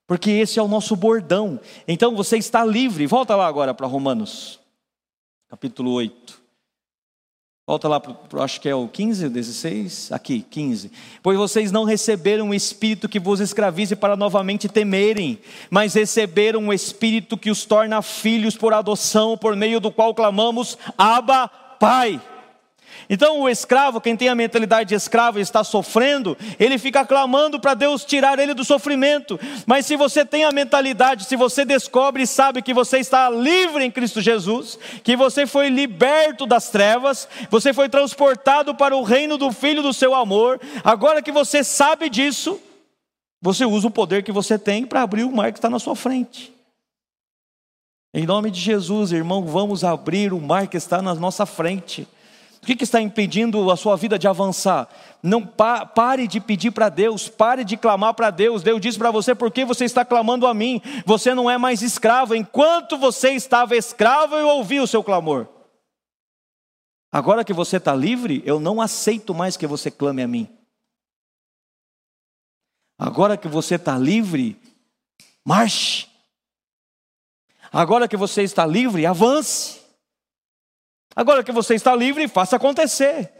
Porque 0.07 0.31
esse 0.31 0.57
é 0.57 0.63
o 0.63 0.69
nosso 0.69 0.95
bordão. 0.95 1.59
Então 1.85 2.15
você 2.15 2.37
está 2.37 2.63
livre. 2.63 3.05
Volta 3.05 3.35
lá 3.35 3.45
agora 3.45 3.73
para 3.73 3.85
Romanos, 3.85 4.57
capítulo 5.49 5.91
8. 5.91 6.47
Volta 7.69 7.89
lá, 7.89 7.99
para, 7.99 8.15
acho 8.41 8.61
que 8.61 8.69
é 8.69 8.73
o 8.73 8.87
15, 8.87 9.27
16, 9.27 10.13
aqui, 10.13 10.39
15. 10.39 10.89
Pois 11.21 11.37
vocês 11.37 11.69
não 11.69 11.83
receberam 11.83 12.47
um 12.47 12.53
espírito 12.53 13.09
que 13.09 13.19
vos 13.19 13.41
escravize 13.41 13.93
para 13.93 14.15
novamente 14.15 14.69
temerem, 14.69 15.37
mas 15.69 15.93
receberam 15.93 16.61
um 16.61 16.71
espírito 16.71 17.37
que 17.37 17.51
os 17.51 17.65
torna 17.65 18.01
filhos 18.01 18.55
por 18.55 18.73
adoção, 18.73 19.37
por 19.37 19.53
meio 19.57 19.81
do 19.81 19.91
qual 19.91 20.15
clamamos, 20.15 20.77
Abba, 20.97 21.49
Pai. 21.77 22.21
Então, 23.09 23.39
o 23.39 23.49
escravo, 23.49 24.01
quem 24.01 24.17
tem 24.17 24.27
a 24.27 24.35
mentalidade 24.35 24.89
de 24.89 24.95
escravo 24.95 25.39
e 25.39 25.41
está 25.41 25.63
sofrendo, 25.63 26.37
ele 26.59 26.77
fica 26.77 27.05
clamando 27.05 27.59
para 27.59 27.73
Deus 27.73 28.03
tirar 28.03 28.37
ele 28.37 28.53
do 28.53 28.65
sofrimento. 28.65 29.39
Mas 29.65 29.85
se 29.85 29.95
você 29.95 30.25
tem 30.25 30.43
a 30.43 30.51
mentalidade, 30.51 31.23
se 31.23 31.37
você 31.37 31.63
descobre 31.63 32.23
e 32.23 32.27
sabe 32.27 32.61
que 32.61 32.73
você 32.73 32.97
está 32.97 33.29
livre 33.29 33.85
em 33.85 33.91
Cristo 33.91 34.21
Jesus, 34.21 34.77
que 35.03 35.15
você 35.15 35.47
foi 35.47 35.69
liberto 35.69 36.45
das 36.45 36.69
trevas, 36.69 37.29
você 37.49 37.73
foi 37.73 37.87
transportado 37.87 38.75
para 38.75 38.95
o 38.95 39.03
reino 39.03 39.37
do 39.37 39.51
Filho 39.53 39.81
do 39.81 39.93
seu 39.93 40.13
amor, 40.13 40.59
agora 40.83 41.21
que 41.21 41.31
você 41.31 41.63
sabe 41.63 42.09
disso, 42.09 42.59
você 43.41 43.63
usa 43.63 43.87
o 43.87 43.91
poder 43.91 44.23
que 44.23 44.31
você 44.31 44.59
tem 44.59 44.85
para 44.85 45.01
abrir 45.01 45.23
o 45.23 45.31
mar 45.31 45.53
que 45.53 45.59
está 45.59 45.69
na 45.69 45.79
sua 45.79 45.95
frente. 45.95 46.53
Em 48.13 48.25
nome 48.25 48.49
de 48.49 48.59
Jesus, 48.59 49.11
irmão, 49.11 49.45
vamos 49.45 49.83
abrir 49.83 50.33
o 50.33 50.41
mar 50.41 50.67
que 50.67 50.75
está 50.75 51.01
na 51.01 51.13
nossa 51.13 51.45
frente. 51.45 52.07
O 52.67 52.69
que, 52.69 52.75
que 52.75 52.83
está 52.83 52.99
impedindo 52.99 53.71
a 53.71 53.77
sua 53.77 53.95
vida 53.95 54.19
de 54.19 54.27
avançar? 54.27 54.89
Não 55.23 55.41
pa, 55.47 55.85
pare 55.85 56.27
de 56.27 56.41
pedir 56.41 56.71
para 56.71 56.89
Deus, 56.89 57.29
pare 57.29 57.63
de 57.63 57.77
clamar 57.77 58.13
para 58.13 58.29
Deus. 58.29 58.61
Deus 58.61 58.81
diz 58.81 58.97
para 58.97 59.09
você: 59.09 59.33
por 59.33 59.49
que 59.49 59.63
você 59.63 59.85
está 59.85 60.03
clamando 60.03 60.45
a 60.45 60.53
mim? 60.53 60.81
Você 61.05 61.33
não 61.33 61.49
é 61.49 61.57
mais 61.57 61.81
escravo. 61.81 62.35
Enquanto 62.35 62.97
você 62.97 63.29
estava 63.29 63.73
escravo, 63.77 64.35
eu 64.35 64.49
ouvi 64.49 64.81
o 64.81 64.85
seu 64.85 65.01
clamor. 65.01 65.47
Agora 67.09 67.45
que 67.45 67.53
você 67.53 67.77
está 67.77 67.95
livre, 67.95 68.43
eu 68.45 68.59
não 68.59 68.81
aceito 68.81 69.33
mais 69.33 69.55
que 69.55 69.65
você 69.65 69.89
clame 69.89 70.21
a 70.21 70.27
mim. 70.27 70.49
Agora 72.99 73.37
que 73.37 73.47
você 73.47 73.75
está 73.75 73.97
livre, 73.97 74.59
marche. 75.41 76.09
Agora 77.71 78.09
que 78.09 78.17
você 78.17 78.43
está 78.43 78.65
livre, 78.65 79.05
avance. 79.05 79.86
Agora 81.17 81.43
que 81.43 81.51
você 81.51 81.73
está 81.73 81.95
livre, 81.95 82.27
faça 82.27 82.57
acontecer. 82.57 83.33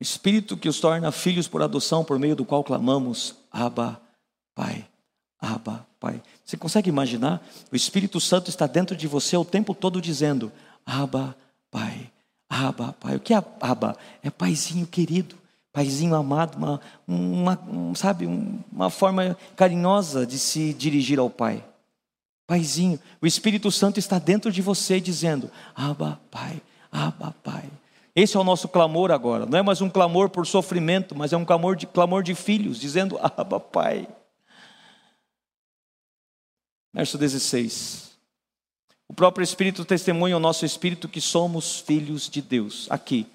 Espírito 0.00 0.56
que 0.56 0.68
os 0.68 0.80
torna 0.80 1.12
filhos 1.12 1.46
por 1.46 1.62
adoção, 1.62 2.04
por 2.04 2.18
meio 2.18 2.34
do 2.34 2.44
qual 2.44 2.64
clamamos, 2.64 3.36
Abba, 3.52 4.02
Pai, 4.52 4.84
Abba, 5.40 5.86
Pai. 6.00 6.20
Você 6.44 6.56
consegue 6.56 6.88
imaginar? 6.88 7.40
O 7.70 7.76
Espírito 7.76 8.18
Santo 8.18 8.50
está 8.50 8.66
dentro 8.66 8.96
de 8.96 9.06
você 9.06 9.36
o 9.36 9.44
tempo 9.44 9.72
todo 9.72 10.02
dizendo, 10.02 10.50
Abba, 10.84 11.36
Pai, 11.70 12.10
Abba, 12.50 12.94
Pai. 12.94 13.14
O 13.14 13.20
que 13.20 13.32
é 13.32 13.36
Abba? 13.60 13.96
É 14.24 14.28
paizinho 14.28 14.88
querido, 14.88 15.36
paizinho 15.72 16.16
amado, 16.16 16.56
uma, 16.58 16.80
uma 17.06 17.60
um, 17.68 17.94
sabe, 17.94 18.26
uma 18.26 18.90
forma 18.90 19.38
carinhosa 19.54 20.26
de 20.26 20.36
se 20.36 20.74
dirigir 20.74 21.20
ao 21.20 21.30
Pai. 21.30 21.62
Paizinho, 22.48 22.98
o 23.20 23.26
Espírito 23.26 23.70
Santo 23.70 23.98
está 23.98 24.18
dentro 24.18 24.50
de 24.50 24.62
você 24.62 24.98
dizendo: 24.98 25.50
Abba, 25.74 26.18
Pai, 26.30 26.62
Abba, 26.90 27.36
Pai. 27.44 27.70
Esse 28.16 28.38
é 28.38 28.40
o 28.40 28.44
nosso 28.44 28.66
clamor 28.68 29.12
agora. 29.12 29.44
Não 29.44 29.58
é 29.58 29.62
mais 29.62 29.82
um 29.82 29.90
clamor 29.90 30.30
por 30.30 30.46
sofrimento, 30.46 31.14
mas 31.14 31.34
é 31.34 31.36
um 31.36 31.44
clamor 31.44 31.76
de, 31.76 31.86
clamor 31.86 32.22
de 32.22 32.34
filhos, 32.34 32.80
dizendo: 32.80 33.18
Abba, 33.22 33.60
Pai. 33.60 34.08
Verso 36.94 37.18
16. 37.18 38.16
O 39.06 39.12
próprio 39.12 39.44
Espírito 39.44 39.84
testemunha 39.84 40.34
ao 40.34 40.40
nosso 40.40 40.64
espírito 40.64 41.06
que 41.06 41.20
somos 41.20 41.78
filhos 41.80 42.30
de 42.30 42.40
Deus. 42.40 42.86
Aqui. 42.88 43.26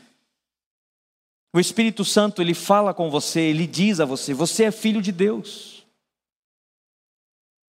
O 1.54 1.60
Espírito 1.60 2.04
Santo, 2.04 2.42
ele 2.42 2.56
fala 2.56 2.96
com 2.96 3.12
você, 3.12 3.42
ele 3.42 3.68
diz 3.68 4.00
a 4.00 4.06
você: 4.06 4.34
você 4.34 4.64
é 4.64 4.72
filho 4.72 5.04
de 5.04 5.12
Deus. 5.12 5.83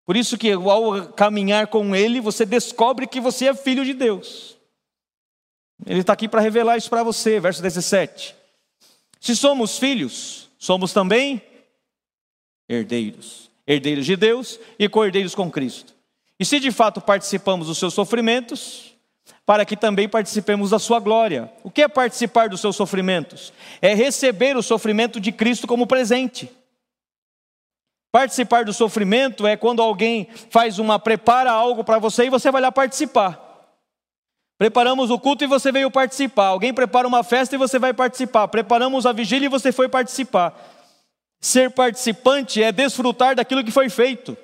Por 0.06 0.18
isso 0.18 0.38
que 0.38 0.52
ao 0.52 1.08
caminhar 1.14 1.68
com 1.68 1.96
Ele, 1.96 2.20
você 2.20 2.46
descobre 2.46 3.08
que 3.08 3.20
você 3.20 3.48
é 3.48 3.54
filho 3.54 3.86
de 3.86 3.94
Deus. 3.94 4.58
Ele 5.86 6.02
está 6.02 6.14
aqui 6.14 6.28
para 6.28 6.42
revelar 6.42 6.78
isso 6.78 6.90
para 6.90 7.04
você, 7.04 7.40
verso 7.40 7.62
17. 7.62 8.36
Se 9.20 9.36
somos 9.36 9.78
filhos, 9.78 10.50
somos 10.58 10.94
também 10.94 11.42
herdeiros. 12.68 13.50
Herdeiros 13.66 14.06
de 14.06 14.16
Deus 14.16 14.60
e 14.78 14.90
co-herdeiros 14.90 15.36
com 15.36 15.50
Cristo. 15.50 15.94
E 16.40 16.46
se 16.46 16.60
de 16.60 16.72
fato 16.72 17.00
participamos 17.00 17.68
dos 17.68 17.78
seus 17.78 17.94
sofrimentos, 17.94 18.96
para 19.46 19.66
que 19.66 19.76
também 19.76 20.08
participemos 20.08 20.72
da 20.72 20.80
sua 20.80 21.00
glória. 21.00 21.52
O 21.64 21.70
que 21.70 21.82
é 21.82 21.88
participar 21.88 22.50
dos 22.50 22.62
seus 22.62 22.76
sofrimentos? 22.76 23.54
É 23.82 23.94
receber 23.94 24.56
o 24.58 24.64
sofrimento 24.64 25.20
de 25.20 25.32
Cristo 25.32 25.68
como 25.68 25.88
presente. 25.88 26.50
Participar 28.12 28.65
do 28.65 28.74
sofrimento 28.74 29.47
é 29.47 29.56
quando 29.56 29.82
alguém 29.82 30.28
faz 30.50 30.80
uma, 30.80 31.00
prepara 31.00 31.50
algo 31.50 31.84
para 31.84 31.97
você 31.97 32.26
e 32.26 32.30
você 32.30 32.52
vai 32.52 32.62
lá 32.62 32.71
participar. 32.71 33.39
Preparamos 34.58 35.10
o 35.10 35.17
culto 35.17 35.43
e 35.43 35.47
você 35.47 35.71
veio 35.71 35.89
participar. 35.89 36.47
Alguém 36.47 36.74
prepara 36.74 37.08
uma 37.08 37.24
festa 37.24 37.56
e 37.56 37.58
você 37.58 37.80
vai 37.80 37.93
participar. 37.93 38.47
Preparamos 38.50 39.06
a 39.06 39.13
vigília 39.13 39.45
e 39.45 39.50
você 39.50 39.71
foi 39.71 39.88
participar. 39.88 40.54
Ser 41.39 41.71
participante 41.71 42.62
é 42.62 42.71
desfrutar 42.71 43.36
daquilo 43.36 43.63
que 43.63 43.71
foi 43.71 43.89
feito. 43.89 44.38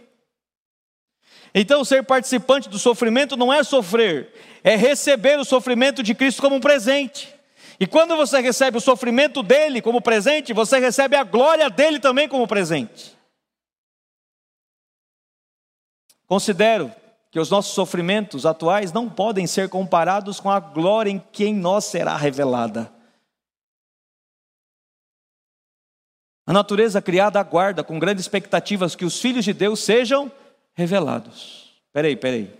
Então, 1.54 1.84
ser 1.84 2.04
participante 2.04 2.70
do 2.70 2.80
sofrimento 2.80 3.36
não 3.36 3.52
é 3.52 3.64
sofrer, 3.64 4.34
é 4.64 4.76
receber 4.76 5.40
o 5.40 5.46
sofrimento 5.46 6.02
de 6.02 6.16
Cristo 6.16 6.42
como 6.42 6.56
um 6.56 6.60
presente. 6.60 7.34
E 7.80 7.86
quando 7.86 8.16
você 8.16 8.40
recebe 8.40 8.78
o 8.78 8.82
sofrimento 8.82 9.44
dele 9.44 9.82
como 9.82 10.02
presente, 10.02 10.54
você 10.54 10.80
recebe 10.80 11.16
a 11.16 11.24
glória 11.24 11.70
dele 11.70 12.00
também 12.00 12.28
como 12.28 12.48
presente. 12.48 13.17
Considero 16.28 16.94
que 17.32 17.40
os 17.40 17.50
nossos 17.50 17.74
sofrimentos 17.74 18.46
atuais 18.46 18.92
não 18.92 19.10
podem 19.10 19.48
ser 19.48 19.70
comparados 19.70 20.40
com 20.40 20.52
a 20.52 20.60
glória 20.60 21.10
em 21.10 21.20
que 21.32 21.46
em 21.46 21.56
nós 21.56 21.86
será 21.86 22.16
revelada. 22.18 22.92
A 26.46 26.54
natureza 26.54 27.02
criada 27.02 27.40
aguarda 27.40 27.84
com 27.84 28.00
grandes 28.00 28.24
expectativas 28.24 28.96
que 28.96 29.04
os 29.04 29.20
filhos 29.20 29.44
de 29.44 29.54
Deus 29.54 29.82
sejam 29.82 30.32
revelados. 30.74 31.74
Peraí, 31.92 32.16
peraí. 32.16 32.58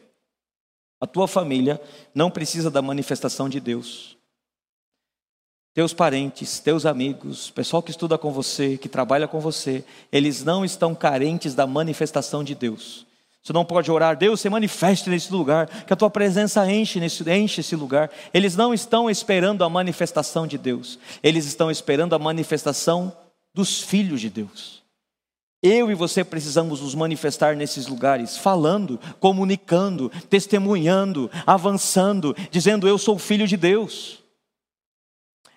A 1.00 1.08
tua 1.08 1.28
família 1.28 1.82
não 2.14 2.30
precisa 2.30 2.70
da 2.70 2.82
manifestação 2.82 3.48
de 3.48 3.62
Deus. 3.62 4.18
Teus 5.74 5.94
parentes, 5.94 6.60
teus 6.60 6.86
amigos, 6.86 7.50
pessoal 7.50 7.82
que 7.82 7.92
estuda 7.92 8.18
com 8.18 8.34
você, 8.34 8.78
que 8.78 8.90
trabalha 8.90 9.28
com 9.28 9.40
você, 9.40 9.86
eles 10.12 10.44
não 10.44 10.66
estão 10.66 10.94
carentes 10.94 11.56
da 11.56 11.66
manifestação 11.66 12.44
de 12.44 12.54
Deus. 12.54 13.07
Você 13.48 13.54
não 13.54 13.64
pode 13.64 13.90
orar, 13.90 14.18
Deus, 14.18 14.42
se 14.42 14.50
manifeste 14.50 15.10
nesse 15.10 15.32
lugar, 15.32 15.68
que 15.86 15.94
a 15.94 15.96
tua 15.96 16.10
presença 16.10 16.70
enche, 16.70 17.00
nesse, 17.00 17.24
enche 17.32 17.62
esse 17.62 17.78
lugar. 17.78 18.12
Eles 18.34 18.58
não 18.58 18.74
estão 18.74 19.10
esperando 19.10 19.64
a 19.64 19.70
manifestação 19.70 20.46
de 20.46 20.58
Deus, 20.58 21.00
eles 21.24 21.46
estão 21.46 21.72
esperando 21.72 22.14
a 22.14 22.20
manifestação 22.20 23.16
dos 23.54 23.82
filhos 23.82 24.20
de 24.20 24.30
Deus. 24.30 24.84
Eu 25.64 25.90
e 25.90 25.96
você 25.96 26.26
precisamos 26.26 26.82
nos 26.82 26.94
manifestar 26.94 27.56
nesses 27.56 27.88
lugares, 27.88 28.38
falando, 28.38 29.00
comunicando, 29.18 30.10
testemunhando, 30.30 31.32
avançando, 31.46 32.36
dizendo: 32.52 32.86
Eu 32.86 32.98
sou 32.98 33.18
filho 33.18 33.48
de 33.48 33.56
Deus. 33.56 34.22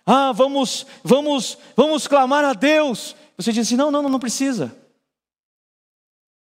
Ah, 0.06 0.30
vamos, 0.30 0.86
vamos, 1.02 1.58
vamos 1.74 2.06
clamar 2.06 2.44
a 2.44 2.52
Deus. 2.52 3.16
Você 3.36 3.50
diz 3.52 3.66
assim: 3.66 3.74
Não, 3.74 3.90
não, 3.90 4.08
não 4.08 4.20
precisa. 4.20 4.72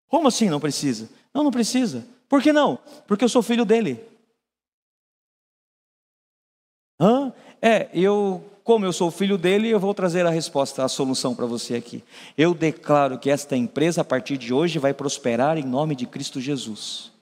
Como 0.09 0.29
assim 0.29 0.49
não 0.49 0.59
precisa? 0.59 1.11
Não, 1.35 1.43
não 1.43 1.51
precisa. 1.51 2.07
Por 2.29 2.41
que 2.41 2.53
não? 2.53 2.79
Porque 3.07 3.25
eu 3.25 3.29
sou 3.29 3.43
filho 3.43 3.65
dele. 3.65 4.03
Hã? 6.99 7.33
É, 7.61 7.91
eu, 7.93 8.45
como 8.63 8.85
eu 8.85 8.93
sou 8.93 9.11
filho 9.11 9.37
dele, 9.37 9.69
eu 9.69 9.81
vou 9.81 9.93
trazer 9.93 10.25
a 10.25 10.31
resposta, 10.31 10.85
a 10.85 10.89
solução 10.89 11.35
para 11.35 11.45
você 11.45 11.75
aqui. 11.75 12.05
Eu 12.39 12.55
declaro 12.55 13.19
que 13.19 13.29
esta 13.29 13.57
empresa, 13.57 14.03
a 14.03 14.05
partir 14.05 14.39
de 14.39 14.55
hoje, 14.55 14.79
vai 14.79 14.95
prosperar 14.95 15.59
em 15.59 15.65
nome 15.65 15.97
de 15.97 16.07
Cristo 16.07 16.41
Jesus. 16.41 17.13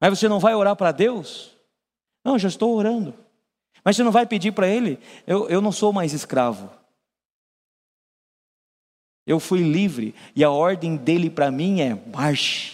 Mas 0.00 0.18
você 0.18 0.28
não 0.28 0.38
vai 0.38 0.54
orar 0.54 0.76
para 0.76 0.92
Deus? 0.92 1.52
Não, 2.24 2.38
já 2.38 2.48
estou 2.48 2.74
orando. 2.76 3.14
Mas 3.84 3.96
você 3.96 4.02
não 4.02 4.12
vai 4.12 4.26
pedir 4.26 4.52
para 4.52 4.68
Ele? 4.68 4.98
Eu, 5.26 5.48
eu 5.48 5.60
não 5.60 5.72
sou 5.72 5.92
mais 5.92 6.12
escravo. 6.12 6.70
Eu 9.26 9.40
fui 9.40 9.60
livre 9.60 10.14
e 10.36 10.44
a 10.44 10.50
ordem 10.50 10.96
dele 10.96 11.30
para 11.30 11.50
mim 11.50 11.80
é 11.80 11.94
marche, 11.94 12.73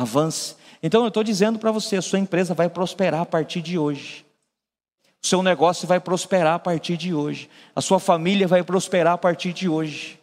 avance. 0.00 0.56
Então 0.82 1.02
eu 1.02 1.08
estou 1.08 1.22
dizendo 1.22 1.58
para 1.58 1.70
você: 1.70 1.96
a 1.96 2.02
sua 2.02 2.18
empresa 2.18 2.54
vai 2.54 2.68
prosperar 2.68 3.20
a 3.20 3.26
partir 3.26 3.60
de 3.60 3.78
hoje. 3.78 4.24
O 5.22 5.26
seu 5.26 5.42
negócio 5.42 5.86
vai 5.86 6.00
prosperar 6.00 6.54
a 6.54 6.58
partir 6.58 6.96
de 6.96 7.12
hoje. 7.12 7.50
A 7.74 7.80
sua 7.80 8.00
família 8.00 8.48
vai 8.48 8.62
prosperar 8.62 9.14
a 9.14 9.18
partir 9.18 9.52
de 9.52 9.68
hoje. 9.68 10.18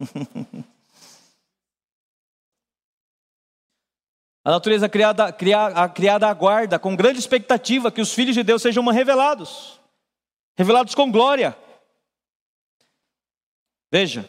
A 4.46 4.50
natureza 4.50 4.90
criada, 4.90 5.32
criada, 5.32 5.88
criada 5.88 6.28
aguarda 6.28 6.78
com 6.78 6.94
grande 6.94 7.18
expectativa 7.18 7.90
que 7.90 8.02
os 8.02 8.12
filhos 8.12 8.34
de 8.34 8.42
Deus 8.42 8.60
sejam 8.60 8.84
revelados 8.90 9.80
revelados 10.56 10.94
com 10.94 11.10
glória. 11.10 11.56
Veja, 13.90 14.28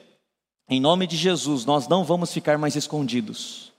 em 0.68 0.80
nome 0.80 1.06
de 1.06 1.16
Jesus, 1.16 1.66
nós 1.66 1.88
não 1.88 2.04
vamos 2.04 2.34
ficar 2.34 2.58
mais 2.58 2.76
escondidos 2.76 3.72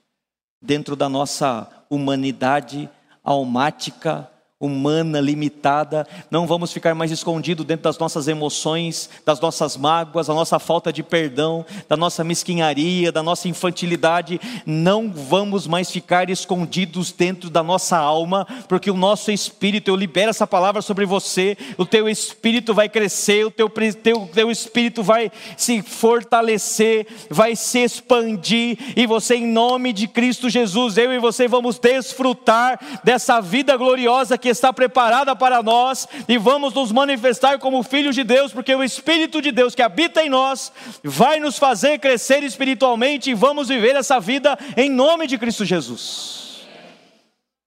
dentro 0.62 0.94
da 0.96 1.08
nossa 1.08 1.68
humanidade 1.90 2.88
almática, 3.22 4.30
humana, 4.58 5.20
limitada, 5.20 6.06
não 6.30 6.46
vamos 6.46 6.72
ficar 6.72 6.94
mais 6.94 7.10
escondidos 7.10 7.66
dentro 7.66 7.84
das 7.84 7.98
nossas 7.98 8.26
emoções, 8.26 9.10
das 9.22 9.38
nossas 9.38 9.76
mágoas, 9.76 10.28
da 10.28 10.34
nossa 10.34 10.58
falta 10.58 10.90
de 10.90 11.02
perdão, 11.02 11.62
da 11.86 11.94
nossa 11.94 12.24
mesquinharia, 12.24 13.12
da 13.12 13.22
nossa 13.22 13.48
infantilidade, 13.48 14.40
não 14.64 15.12
vamos 15.12 15.66
mais 15.66 15.90
ficar 15.90 16.30
escondidos 16.30 17.12
dentro 17.12 17.50
da 17.50 17.62
nossa 17.62 17.98
alma, 17.98 18.46
porque 18.66 18.90
o 18.90 18.96
nosso 18.96 19.30
espírito, 19.30 19.90
eu 19.90 19.96
libero 19.96 20.30
essa 20.30 20.46
palavra 20.46 20.80
sobre 20.80 21.04
você, 21.04 21.54
o 21.76 21.84
teu 21.84 22.08
espírito 22.08 22.72
vai 22.72 22.88
crescer, 22.88 23.44
o 23.44 23.50
teu, 23.50 23.68
teu, 24.02 24.26
teu 24.32 24.50
espírito 24.50 25.02
vai 25.02 25.30
se 25.54 25.82
fortalecer, 25.82 27.06
vai 27.28 27.54
se 27.54 27.80
expandir, 27.80 28.78
e 28.96 29.06
você, 29.06 29.34
em 29.34 29.46
nome 29.46 29.92
de 29.92 30.08
Cristo 30.08 30.48
Jesus, 30.48 30.96
eu 30.96 31.12
e 31.12 31.18
você 31.18 31.46
vamos 31.46 31.78
desfrutar 31.78 32.80
dessa 33.04 33.38
vida 33.38 33.76
gloriosa 33.76 34.38
que 34.38 34.46
está 34.56 34.72
preparada 34.72 35.36
para 35.36 35.62
nós 35.62 36.08
e 36.28 36.36
vamos 36.38 36.74
nos 36.74 36.90
manifestar 36.90 37.58
como 37.58 37.82
filhos 37.82 38.14
de 38.14 38.24
Deus, 38.24 38.52
porque 38.52 38.74
o 38.74 38.82
Espírito 38.82 39.40
de 39.40 39.52
Deus 39.52 39.74
que 39.74 39.82
habita 39.82 40.22
em 40.22 40.28
nós 40.28 40.72
vai 41.04 41.38
nos 41.38 41.58
fazer 41.58 41.98
crescer 41.98 42.42
espiritualmente 42.42 43.30
e 43.30 43.34
vamos 43.34 43.68
viver 43.68 43.96
essa 43.96 44.18
vida 44.18 44.58
em 44.76 44.90
nome 44.90 45.26
de 45.26 45.38
Cristo 45.38 45.64
Jesus. 45.64 46.46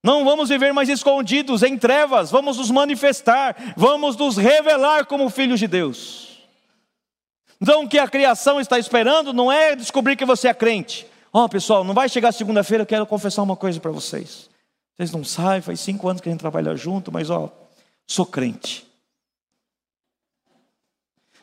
Não 0.03 0.23
vamos 0.23 0.49
viver 0.49 0.73
mais 0.73 0.87
escondidos 0.87 1.61
em 1.61 1.77
trevas, 1.77 2.31
vamos 2.31 2.57
nos 2.57 2.71
manifestar, 2.71 3.73
vamos 3.75 4.15
nos 4.15 4.37
revelar 4.37 5.05
como 5.05 5.29
filhos 5.29 5.59
de 5.59 5.67
Deus. 5.67 6.39
Então, 7.61 7.83
o 7.83 7.89
que 7.89 7.99
a 7.99 8.07
criação 8.07 8.59
está 8.59 8.79
esperando 8.79 9.33
não 9.33 9.51
é 9.51 9.75
descobrir 9.75 10.15
que 10.15 10.23
você 10.23 10.47
é 10.47 10.53
crente. 10.53 11.05
Ó, 11.33 11.43
oh, 11.43 11.49
pessoal, 11.49 11.83
não 11.83 11.93
vai 11.93 12.07
chegar 12.07 12.31
segunda-feira, 12.31 12.83
eu 12.83 12.87
quero 12.87 13.05
confessar 13.05 13.43
uma 13.43 13.55
coisa 13.55 13.79
para 13.79 13.91
vocês. 13.91 14.48
Vocês 14.99 15.11
não 15.13 15.23
sabem, 15.23 15.61
faz 15.61 15.79
cinco 15.79 16.09
anos 16.09 16.21
que 16.21 16.27
a 16.27 16.31
gente 16.31 16.41
trabalha 16.41 16.75
junto, 16.75 17.09
mas 17.09 17.29
ó, 17.29 17.49
sou 18.05 18.25
crente. 18.25 18.85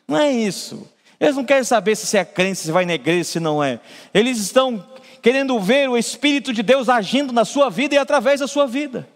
Não 0.07 0.15
é 0.15 0.31
isso. 0.31 0.87
Eles 1.19 1.35
não 1.35 1.43
querem 1.43 1.63
saber 1.63 1.95
se 1.95 2.05
você 2.05 2.19
é 2.19 2.25
crente, 2.25 2.59
se 2.59 2.71
vai 2.71 2.85
na 2.85 2.93
igreja, 2.93 3.23
se 3.23 3.39
não 3.39 3.63
é. 3.63 3.81
Eles 4.13 4.37
estão 4.37 4.87
querendo 5.23 5.59
ver 5.59 5.89
o 5.89 5.97
Espírito 5.97 6.53
de 6.53 6.61
Deus 6.61 6.87
agindo 6.87 7.33
na 7.33 7.43
sua 7.43 7.67
vida 7.67 7.95
e 7.95 7.97
através 7.97 8.41
da 8.41 8.47
sua 8.47 8.67
vida. 8.67 9.09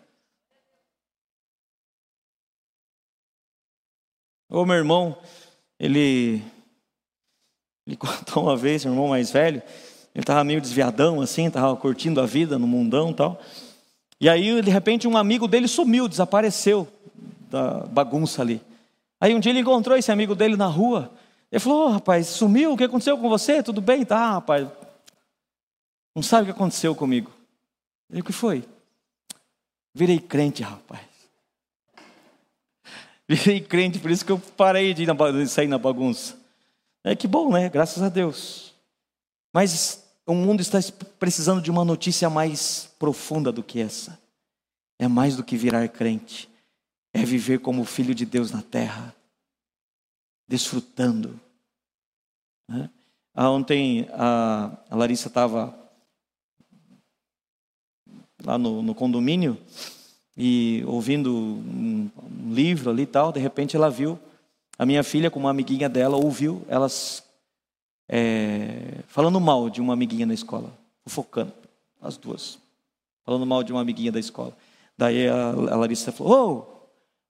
O 4.50 4.66
meu 4.66 4.76
irmão, 4.76 5.16
ele, 5.80 6.44
ele 7.86 7.94
contou 7.96 8.46
uma 8.46 8.58
vez, 8.58 8.84
meu 8.86 8.96
irmão 8.96 9.10
mais 9.10 9.30
velho, 9.30 9.62
ele 10.16 10.24
estava 10.24 10.44
meio 10.44 10.60
desviadão 10.60 11.22
assim, 11.22 11.46
estava 11.46 11.76
curtindo 11.76 12.20
a 12.20 12.26
vida 12.26 12.58
no 12.58 12.66
mundão 12.66 13.12
e 13.12 13.14
tal. 13.14 13.40
E 14.22 14.30
aí, 14.30 14.62
de 14.62 14.70
repente, 14.70 15.08
um 15.08 15.18
amigo 15.18 15.48
dele 15.48 15.68
sumiu, 15.68 16.08
desapareceu 16.08 16.88
da 17.50 17.80
bagunça 17.88 18.44
ali. 18.44 18.62
Aí 19.20 19.34
um 19.34 19.40
dia 19.40 19.52
ele 19.52 19.62
encontrou 19.62 19.98
esse 19.98 20.12
amigo 20.12 20.36
dele 20.36 20.56
na 20.56 20.68
rua. 20.68 21.12
Ele 21.52 21.60
falou: 21.60 21.88
oh, 21.88 21.90
rapaz, 21.90 22.28
sumiu? 22.28 22.74
O 22.74 22.78
que 22.78 22.84
aconteceu 22.84 23.18
com 23.18 23.28
você? 23.28 23.64
Tudo 23.64 23.82
bem? 23.82 24.06
Tá, 24.06 24.34
rapaz. 24.34 24.68
Não 26.16 26.22
sabe 26.22 26.44
o 26.44 26.46
que 26.46 26.52
aconteceu 26.52 26.94
comigo. 26.94 27.32
Ele: 28.12 28.22
O 28.22 28.24
que 28.24 28.32
foi? 28.32 28.64
Virei 29.92 30.20
crente, 30.20 30.62
rapaz. 30.62 31.02
Virei 33.28 33.60
crente, 33.60 33.98
por 33.98 34.12
isso 34.12 34.24
que 34.24 34.32
eu 34.32 34.40
parei 34.56 34.94
de, 34.94 35.04
de 35.06 35.48
sair 35.48 35.68
na 35.68 35.80
bagunça. 35.80 36.38
É 37.04 37.16
que 37.16 37.28
bom, 37.28 37.52
né? 37.52 37.70
Graças 37.70 38.04
a 38.04 38.10
Deus. 38.10 38.72
Mas 39.52 40.01
o 40.26 40.34
mundo 40.34 40.62
está 40.62 40.80
precisando 41.20 41.62
de 41.62 41.72
uma 41.72 41.84
notícia 41.84 42.30
mais 42.30 42.90
profunda 43.00 43.52
do 43.52 43.64
que 43.64 43.80
essa. 43.80 44.20
É 45.00 45.08
mais 45.08 45.36
do 45.36 45.44
que 45.44 45.58
virar 45.58 45.88
crente, 45.90 46.48
é 47.12 47.26
viver 47.26 47.60
como 47.60 47.84
filho 47.86 48.14
de 48.14 48.26
Deus 48.26 48.52
na 48.52 48.62
terra, 48.62 49.16
desfrutando. 50.48 51.40
Né? 52.70 52.90
Ah, 53.34 53.50
ontem 53.50 54.08
a, 54.12 54.78
a 54.90 54.96
Larissa 54.96 55.28
estava 55.28 55.76
lá 58.44 58.58
no, 58.58 58.84
no, 58.84 58.94
condomínio 58.94 59.58
e 60.38 60.84
ouvindo 60.86 61.34
um, 61.36 62.10
um 62.18 62.54
livro 62.54 62.92
ali 62.92 63.04
e 63.04 63.08
tal, 63.08 63.32
de 63.32 63.40
repente 63.40 63.76
ela 63.76 63.90
viu 63.90 64.20
a 64.78 64.86
minha 64.86 65.04
filha 65.04 65.32
com 65.32 65.40
uma 65.40 65.50
amiguinha 65.50 65.90
dela, 65.90 66.18
ouviu 66.18 66.64
elas 66.68 67.24
é, 68.14 69.00
falando 69.08 69.40
mal 69.40 69.70
de 69.70 69.80
uma 69.80 69.94
amiguinha 69.94 70.26
na 70.26 70.34
escola, 70.34 70.70
fofocando, 71.06 71.54
as 72.02 72.18
duas, 72.18 72.60
falando 73.26 73.46
mal 73.46 73.64
de 73.64 73.72
uma 73.72 73.80
amiguinha 73.80 74.12
da 74.12 74.20
escola. 74.20 74.52
Daí 74.98 75.30
a, 75.30 75.52
a 75.52 75.76
Larissa 75.78 76.12
falou: 76.12 76.68
oh, 76.78 76.88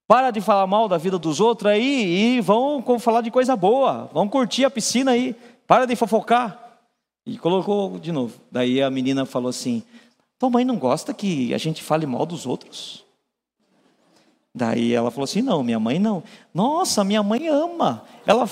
para 0.07 0.31
de 0.31 0.41
falar 0.41 0.65
mal 0.65 0.89
da 0.89 0.97
vida 0.97 1.19
dos 1.19 1.39
outros 1.39 1.71
aí 1.71 2.37
e 2.37 2.41
vão 2.41 2.83
falar 2.97 3.21
de 3.21 3.29
coisa 3.29 3.55
boa, 3.55 4.09
vão 4.11 4.27
curtir 4.27 4.65
a 4.65 4.71
piscina 4.71 5.11
aí, 5.11 5.35
para 5.67 5.85
de 5.85 5.95
fofocar. 5.95 6.57
E 7.23 7.37
colocou 7.37 7.99
de 7.99 8.11
novo. 8.11 8.41
Daí 8.51 8.81
a 8.81 8.89
menina 8.89 9.23
falou 9.27 9.49
assim: 9.49 9.83
tua 10.39 10.49
mãe 10.49 10.65
não 10.65 10.77
gosta 10.77 11.13
que 11.13 11.53
a 11.53 11.59
gente 11.59 11.83
fale 11.83 12.07
mal 12.07 12.25
dos 12.25 12.47
outros? 12.47 13.05
Daí 14.53 14.93
ela 14.93 15.11
falou 15.11 15.25
assim: 15.25 15.43
não, 15.43 15.61
minha 15.61 15.79
mãe 15.79 15.99
não. 15.99 16.23
Nossa, 16.51 17.03
minha 17.03 17.21
mãe 17.21 17.47
ama. 17.47 18.03
Ela. 18.25 18.49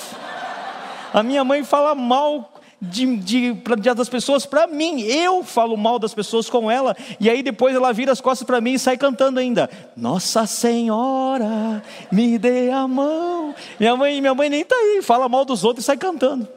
A 1.14 1.24
minha 1.24 1.43
mãe 1.43 1.64
fala 1.64 1.95
mal 1.95 2.53
de, 2.82 3.18
de, 3.18 3.53
de 3.53 3.93
das 3.93 4.10
pessoas 4.10 4.45
para 4.45 4.68
mim. 4.68 5.01
Eu 5.01 5.43
falo 5.43 5.76
mal 5.76 5.99
das 5.99 6.14
pessoas 6.14 6.49
com 6.49 6.70
ela. 6.70 6.95
E 7.20 7.30
aí 7.30 7.43
depois 7.43 7.76
ela 7.76 7.91
vira 7.91 8.12
as 8.12 8.22
costas 8.22 8.45
para 8.45 8.62
mim 8.62 8.74
e 8.74 8.80
sai 8.80 8.97
cantando 8.97 9.39
ainda. 9.39 9.70
Nossa 9.95 10.45
Senhora, 10.45 11.84
me 12.12 12.38
dê 12.38 12.70
a 12.70 12.88
mão. 12.88 13.53
Minha 13.80 13.95
mãe, 13.95 14.22
minha 14.22 14.34
mãe 14.34 14.49
nem 14.49 14.62
está 14.62 14.76
aí, 14.76 15.01
fala 15.01 15.28
mal 15.28 15.43
dos 15.43 15.64
outros 15.64 15.84
e 15.84 15.88
sai 15.88 15.97
cantando. 15.97 16.47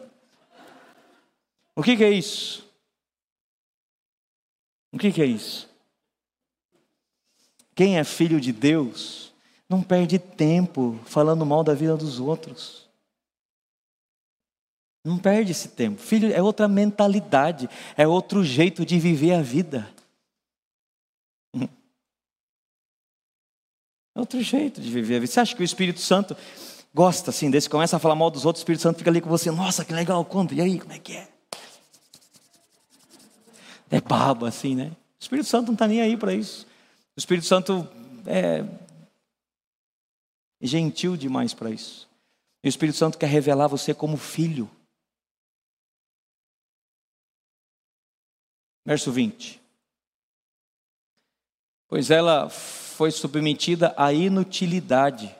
O 1.74 1.82
que, 1.82 1.96
que 1.96 2.04
é 2.04 2.10
isso? 2.10 2.62
O 4.92 4.98
que, 4.98 5.10
que 5.10 5.22
é 5.22 5.26
isso? 5.26 5.68
Quem 7.74 7.98
é 7.98 8.04
filho 8.04 8.38
de 8.38 8.52
Deus 8.52 9.32
não 9.68 9.82
perde 9.82 10.18
tempo 10.18 10.98
falando 11.06 11.46
mal 11.46 11.64
da 11.64 11.72
vida 11.72 11.96
dos 11.96 12.20
outros. 12.20 12.81
Não 15.04 15.18
perde 15.18 15.50
esse 15.50 15.68
tempo. 15.68 16.00
Filho, 16.00 16.32
é 16.32 16.40
outra 16.40 16.68
mentalidade, 16.68 17.68
é 17.96 18.06
outro 18.06 18.44
jeito 18.44 18.86
de 18.86 18.98
viver 18.98 19.34
a 19.34 19.42
vida. 19.42 19.92
É 24.14 24.20
outro 24.20 24.40
jeito 24.42 24.80
de 24.80 24.90
viver 24.90 25.16
a 25.16 25.20
vida. 25.20 25.32
Você 25.32 25.40
acha 25.40 25.56
que 25.56 25.62
o 25.62 25.64
Espírito 25.64 26.00
Santo 26.00 26.36
gosta 26.94 27.30
assim 27.30 27.50
desse? 27.50 27.68
Começa 27.68 27.96
a 27.96 27.98
falar 27.98 28.14
mal 28.14 28.30
dos 28.30 28.44
outros, 28.44 28.60
o 28.60 28.64
Espírito 28.64 28.82
Santo 28.82 28.98
fica 28.98 29.10
ali 29.10 29.20
com 29.20 29.28
você. 29.28 29.50
Nossa, 29.50 29.84
que 29.84 29.92
legal, 29.92 30.24
conta. 30.24 30.54
E 30.54 30.60
aí, 30.60 30.78
como 30.78 30.92
é 30.92 30.98
que 30.98 31.16
é? 31.16 31.28
É 33.90 34.00
baba 34.00 34.48
assim, 34.48 34.74
né? 34.74 34.92
O 35.18 35.22
Espírito 35.22 35.48
Santo 35.48 35.66
não 35.66 35.74
está 35.74 35.88
nem 35.88 36.00
aí 36.00 36.16
para 36.16 36.32
isso. 36.32 36.66
O 37.16 37.18
Espírito 37.18 37.46
Santo 37.46 37.88
é 38.26 38.64
gentil 40.60 41.16
demais 41.16 41.52
para 41.52 41.70
isso. 41.70 42.08
E 42.62 42.68
o 42.68 42.70
Espírito 42.70 42.96
Santo 42.96 43.18
quer 43.18 43.26
revelar 43.26 43.66
você 43.66 43.92
como 43.92 44.16
filho. 44.16 44.70
Verso 48.84 49.12
20. 49.12 49.60
Pois 51.88 52.10
ela 52.10 52.48
foi 52.48 53.10
submetida 53.10 53.94
à 53.96 54.12
inutilidade, 54.12 55.34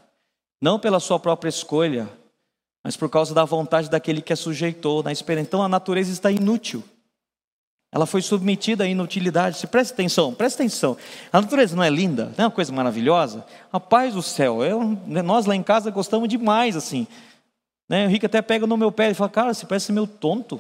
não 0.61 0.79
pela 0.79 1.01
sua 1.01 1.19
própria 1.19 1.49
escolha, 1.49 2.09
mas 2.85 2.97
por 2.97 3.09
causa 3.09 3.35
da 3.35 3.45
vontade 3.45 3.89
daquele 3.89 4.21
que 4.21 4.33
a 4.33 4.37
sujeitou 4.37 5.03
na 5.03 5.13
esperança. 5.13 5.49
Então 5.49 5.63
a 5.63 5.69
natureza 5.69 6.13
está 6.13 6.31
inútil. 6.31 6.83
Ela 7.93 8.07
foi 8.07 8.23
submetida 8.23 8.85
à 8.85 8.87
inutilidade. 8.87 9.59
Se 9.59 9.67
preste 9.67 9.93
atenção, 9.93 10.33
preste 10.35 10.57
atenção. 10.57 10.97
A 11.31 11.41
natureza 11.41 11.77
não 11.77 11.83
é 11.83 11.91
linda? 11.91 12.33
Não 12.39 12.45
é 12.45 12.49
uma 12.49 12.51
coisa 12.51 12.73
maravilhosa? 12.73 13.45
A 13.71 13.79
paz 13.79 14.15
do 14.15 14.23
céu. 14.23 14.65
Eu, 14.65 14.83
nós 15.07 15.45
lá 15.45 15.55
em 15.55 15.63
casa 15.63 15.91
gostamos 15.91 16.29
demais 16.29 16.75
assim. 16.75 17.07
Né? 17.89 18.07
O 18.07 18.09
Rico 18.09 18.25
até 18.25 18.41
pega 18.41 18.67
no 18.67 18.79
meu 18.79 18.91
pé 18.91 19.11
e 19.11 19.15
fala: 19.15 19.29
Cara, 19.29 19.55
você 19.55 19.67
parece 19.67 19.93
meio 19.93 20.07
tonto. 20.07 20.59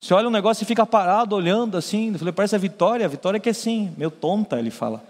Você 0.00 0.14
olha 0.14 0.28
um 0.28 0.30
negócio 0.30 0.62
e 0.62 0.66
fica 0.66 0.86
parado 0.86 1.36
olhando 1.36 1.76
assim. 1.76 2.12
Eu 2.12 2.18
falei: 2.18 2.32
Parece 2.32 2.54
a 2.56 2.58
Vitória. 2.58 3.04
A 3.04 3.08
Vitória 3.08 3.38
que 3.38 3.48
é 3.48 3.52
assim, 3.52 3.92
meio 3.96 4.10
tonta, 4.10 4.58
ele 4.58 4.70
fala. 4.70 5.04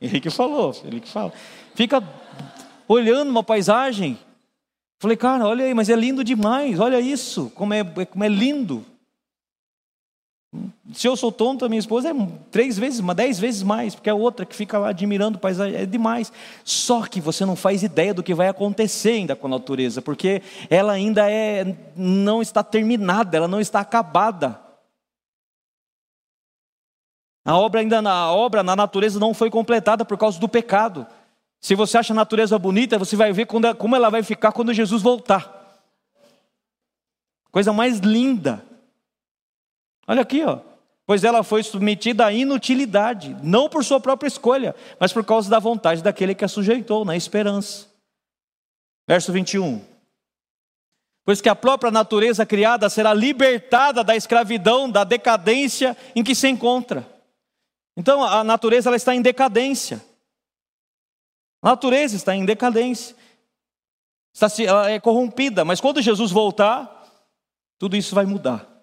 Ele 0.00 0.20
que 0.20 0.30
falou, 0.30 0.74
ele 0.84 1.00
que 1.00 1.08
fala. 1.08 1.32
Fica 1.74 2.02
olhando 2.86 3.30
uma 3.30 3.42
paisagem. 3.42 4.18
Falei, 4.98 5.16
cara, 5.16 5.46
olha 5.46 5.64
aí, 5.64 5.74
mas 5.74 5.88
é 5.88 5.96
lindo 5.96 6.24
demais, 6.24 6.80
olha 6.80 6.98
isso, 6.98 7.52
como 7.54 7.74
é, 7.74 7.84
como 7.84 8.24
é 8.24 8.28
lindo. 8.28 8.84
Se 10.94 11.06
eu 11.06 11.16
sou 11.16 11.30
tonto, 11.32 11.64
a 11.64 11.68
minha 11.68 11.78
esposa 11.78 12.10
é 12.10 12.12
três 12.50 12.78
vezes, 12.78 13.00
uma 13.00 13.14
dez 13.14 13.38
vezes 13.38 13.62
mais, 13.62 13.94
porque 13.94 14.08
é 14.08 14.14
outra 14.14 14.46
que 14.46 14.54
fica 14.54 14.78
lá 14.78 14.88
admirando 14.88 15.36
o 15.36 15.40
paisagem, 15.40 15.76
é 15.76 15.84
demais. 15.84 16.32
Só 16.64 17.02
que 17.02 17.20
você 17.20 17.44
não 17.44 17.56
faz 17.56 17.82
ideia 17.82 18.14
do 18.14 18.22
que 18.22 18.34
vai 18.34 18.48
acontecer 18.48 19.10
ainda 19.10 19.36
com 19.36 19.46
a 19.46 19.50
natureza, 19.50 20.00
porque 20.00 20.42
ela 20.70 20.92
ainda 20.92 21.30
é, 21.30 21.76
não 21.94 22.40
está 22.40 22.62
terminada, 22.62 23.36
ela 23.36 23.48
não 23.48 23.60
está 23.60 23.80
acabada. 23.80 24.60
A 27.44 27.56
obra 27.56 27.80
ainda 27.80 28.00
na 28.00 28.32
obra 28.32 28.62
na 28.62 28.74
natureza 28.74 29.20
não 29.20 29.34
foi 29.34 29.50
completada 29.50 30.04
por 30.04 30.16
causa 30.16 30.38
do 30.40 30.48
pecado. 30.48 31.06
Se 31.60 31.74
você 31.74 31.98
acha 31.98 32.12
a 32.12 32.16
natureza 32.16 32.58
bonita, 32.58 32.98
você 32.98 33.16
vai 33.16 33.32
ver 33.32 33.46
quando, 33.46 33.74
como 33.76 33.94
ela 33.96 34.10
vai 34.10 34.22
ficar 34.22 34.52
quando 34.52 34.72
Jesus 34.72 35.02
voltar. 35.02 35.80
Coisa 37.50 37.72
mais 37.72 37.98
linda. 37.98 38.64
Olha 40.06 40.22
aqui, 40.22 40.42
ó. 40.44 40.60
Pois 41.06 41.22
ela 41.22 41.44
foi 41.44 41.62
submetida 41.62 42.26
à 42.26 42.32
inutilidade, 42.32 43.36
não 43.42 43.68
por 43.68 43.84
sua 43.84 44.00
própria 44.00 44.26
escolha, 44.26 44.74
mas 44.98 45.12
por 45.12 45.24
causa 45.24 45.48
da 45.48 45.58
vontade 45.58 46.02
daquele 46.02 46.34
que 46.34 46.44
a 46.44 46.48
sujeitou, 46.48 47.04
na 47.04 47.16
esperança. 47.16 47.86
Verso 49.08 49.32
21. 49.32 49.84
Pois 51.24 51.40
que 51.40 51.48
a 51.48 51.54
própria 51.54 51.92
natureza 51.92 52.44
criada 52.44 52.88
será 52.88 53.14
libertada 53.14 54.02
da 54.02 54.16
escravidão, 54.16 54.90
da 54.90 55.04
decadência 55.04 55.96
em 56.14 56.24
que 56.24 56.34
se 56.34 56.48
encontra. 56.48 57.06
Então 57.96 58.22
a 58.22 58.42
natureza 58.42 58.88
ela 58.88 58.96
está 58.96 59.14
em 59.14 59.22
decadência. 59.22 60.04
A 61.62 61.70
natureza 61.70 62.16
está 62.16 62.34
em 62.34 62.44
decadência. 62.44 63.16
Está, 64.34 64.48
ela 64.62 64.90
é 64.90 65.00
corrompida, 65.00 65.64
mas 65.64 65.80
quando 65.80 66.02
Jesus 66.02 66.30
voltar, 66.30 67.08
tudo 67.78 67.96
isso 67.96 68.14
vai 68.14 68.26
mudar. 68.26 68.75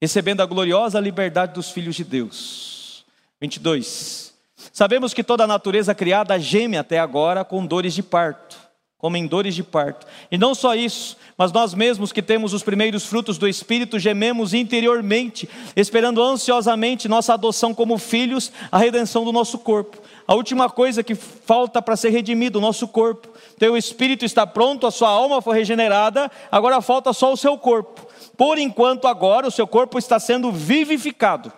Recebendo 0.00 0.42
a 0.42 0.46
gloriosa 0.46 1.00
liberdade 1.00 1.54
dos 1.54 1.70
filhos 1.70 1.96
de 1.96 2.04
Deus. 2.04 3.04
22. 3.40 4.32
Sabemos 4.72 5.12
que 5.12 5.24
toda 5.24 5.44
a 5.44 5.46
natureza 5.46 5.94
criada 5.94 6.38
geme 6.38 6.76
até 6.76 6.98
agora 7.00 7.44
com 7.44 7.66
dores 7.66 7.94
de 7.94 8.02
parto, 8.02 8.56
como 8.96 9.16
em 9.16 9.26
dores 9.26 9.56
de 9.56 9.62
parto. 9.64 10.06
E 10.30 10.38
não 10.38 10.54
só 10.54 10.74
isso, 10.74 11.16
mas 11.36 11.50
nós 11.50 11.74
mesmos 11.74 12.12
que 12.12 12.22
temos 12.22 12.52
os 12.52 12.62
primeiros 12.62 13.06
frutos 13.06 13.38
do 13.38 13.48
Espírito 13.48 13.98
gememos 13.98 14.54
interiormente, 14.54 15.48
esperando 15.74 16.22
ansiosamente 16.22 17.08
nossa 17.08 17.34
adoção 17.34 17.74
como 17.74 17.98
filhos, 17.98 18.52
a 18.70 18.78
redenção 18.78 19.24
do 19.24 19.32
nosso 19.32 19.58
corpo. 19.58 19.98
A 20.28 20.34
última 20.34 20.68
coisa 20.68 21.02
que 21.02 21.14
falta 21.14 21.80
para 21.82 21.96
ser 21.96 22.10
redimido, 22.10 22.58
o 22.58 22.62
nosso 22.62 22.86
corpo. 22.86 23.28
Teu 23.58 23.76
espírito 23.76 24.24
está 24.24 24.46
pronto, 24.46 24.86
a 24.86 24.90
sua 24.90 25.08
alma 25.08 25.42
foi 25.42 25.56
regenerada, 25.56 26.30
agora 26.52 26.80
falta 26.80 27.12
só 27.12 27.32
o 27.32 27.36
seu 27.36 27.56
corpo. 27.56 28.07
Por 28.36 28.58
enquanto, 28.58 29.06
agora, 29.06 29.46
o 29.46 29.50
seu 29.50 29.66
corpo 29.66 29.98
está 29.98 30.18
sendo 30.18 30.52
vivificado. 30.52 31.52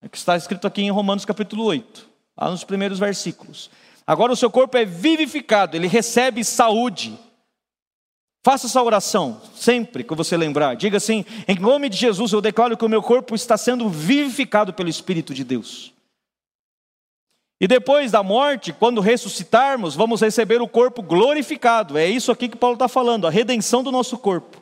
É 0.00 0.08
que 0.08 0.16
está 0.16 0.36
escrito 0.36 0.66
aqui 0.66 0.82
em 0.82 0.90
Romanos 0.90 1.24
capítulo 1.24 1.64
8, 1.64 2.08
lá 2.36 2.50
nos 2.50 2.64
primeiros 2.64 2.98
versículos. 2.98 3.70
Agora 4.06 4.32
o 4.32 4.36
seu 4.36 4.50
corpo 4.50 4.76
é 4.76 4.84
vivificado, 4.84 5.76
ele 5.76 5.86
recebe 5.86 6.44
saúde, 6.44 7.16
Faça 8.44 8.66
essa 8.66 8.82
oração 8.82 9.40
sempre 9.54 10.02
que 10.02 10.14
você 10.16 10.36
lembrar. 10.36 10.74
Diga 10.74 10.96
assim: 10.96 11.24
em 11.46 11.58
nome 11.58 11.88
de 11.88 11.96
Jesus, 11.96 12.32
eu 12.32 12.40
declaro 12.40 12.76
que 12.76 12.84
o 12.84 12.88
meu 12.88 13.00
corpo 13.00 13.36
está 13.36 13.56
sendo 13.56 13.88
vivificado 13.88 14.74
pelo 14.74 14.88
Espírito 14.88 15.32
de 15.32 15.44
Deus. 15.44 15.92
E 17.60 17.68
depois 17.68 18.10
da 18.10 18.24
morte, 18.24 18.72
quando 18.72 19.00
ressuscitarmos, 19.00 19.94
vamos 19.94 20.20
receber 20.20 20.60
o 20.60 20.66
corpo 20.66 21.00
glorificado. 21.00 21.96
É 21.96 22.08
isso 22.08 22.32
aqui 22.32 22.48
que 22.48 22.56
Paulo 22.56 22.74
está 22.74 22.88
falando, 22.88 23.28
a 23.28 23.30
redenção 23.30 23.84
do 23.84 23.92
nosso 23.92 24.18
corpo. 24.18 24.60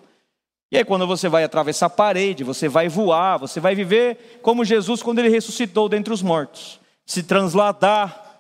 E 0.70 0.76
aí, 0.76 0.84
quando 0.84 1.06
você 1.06 1.28
vai 1.28 1.42
atravessar 1.42 1.86
a 1.86 1.90
parede, 1.90 2.44
você 2.44 2.68
vai 2.68 2.88
voar, 2.88 3.38
você 3.38 3.58
vai 3.58 3.74
viver 3.74 4.38
como 4.42 4.64
Jesus 4.64 5.02
quando 5.02 5.18
ele 5.18 5.28
ressuscitou 5.28 5.88
dentre 5.88 6.12
os 6.12 6.22
mortos, 6.22 6.78
se 7.04 7.22
transladar 7.22 8.30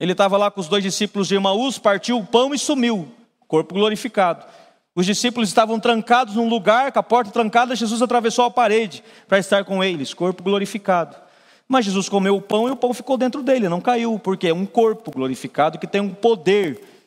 ele 0.00 0.12
estava 0.12 0.36
lá 0.36 0.50
com 0.50 0.60
os 0.60 0.68
dois 0.68 0.82
discípulos 0.82 1.26
de 1.26 1.34
Emaús, 1.34 1.78
partiu 1.78 2.18
o 2.18 2.24
pão 2.24 2.54
e 2.54 2.58
sumiu, 2.58 3.08
corpo 3.48 3.74
glorificado. 3.74 4.46
Os 4.94 5.04
discípulos 5.04 5.48
estavam 5.48 5.78
trancados 5.80 6.36
num 6.36 6.48
lugar, 6.48 6.92
com 6.92 6.98
a 6.98 7.02
porta 7.02 7.32
trancada, 7.32 7.74
Jesus 7.74 8.00
atravessou 8.00 8.44
a 8.44 8.50
parede 8.50 9.02
para 9.26 9.38
estar 9.38 9.64
com 9.64 9.82
eles, 9.82 10.14
corpo 10.14 10.42
glorificado. 10.42 11.16
Mas 11.66 11.84
Jesus 11.84 12.08
comeu 12.08 12.36
o 12.36 12.40
pão 12.40 12.68
e 12.68 12.70
o 12.70 12.76
pão 12.76 12.94
ficou 12.94 13.16
dentro 13.16 13.42
dele, 13.42 13.68
não 13.68 13.80
caiu, 13.80 14.18
porque 14.18 14.48
é 14.48 14.54
um 14.54 14.64
corpo 14.64 15.10
glorificado 15.10 15.78
que 15.78 15.86
tem 15.86 16.00
um 16.00 16.14
poder. 16.14 16.97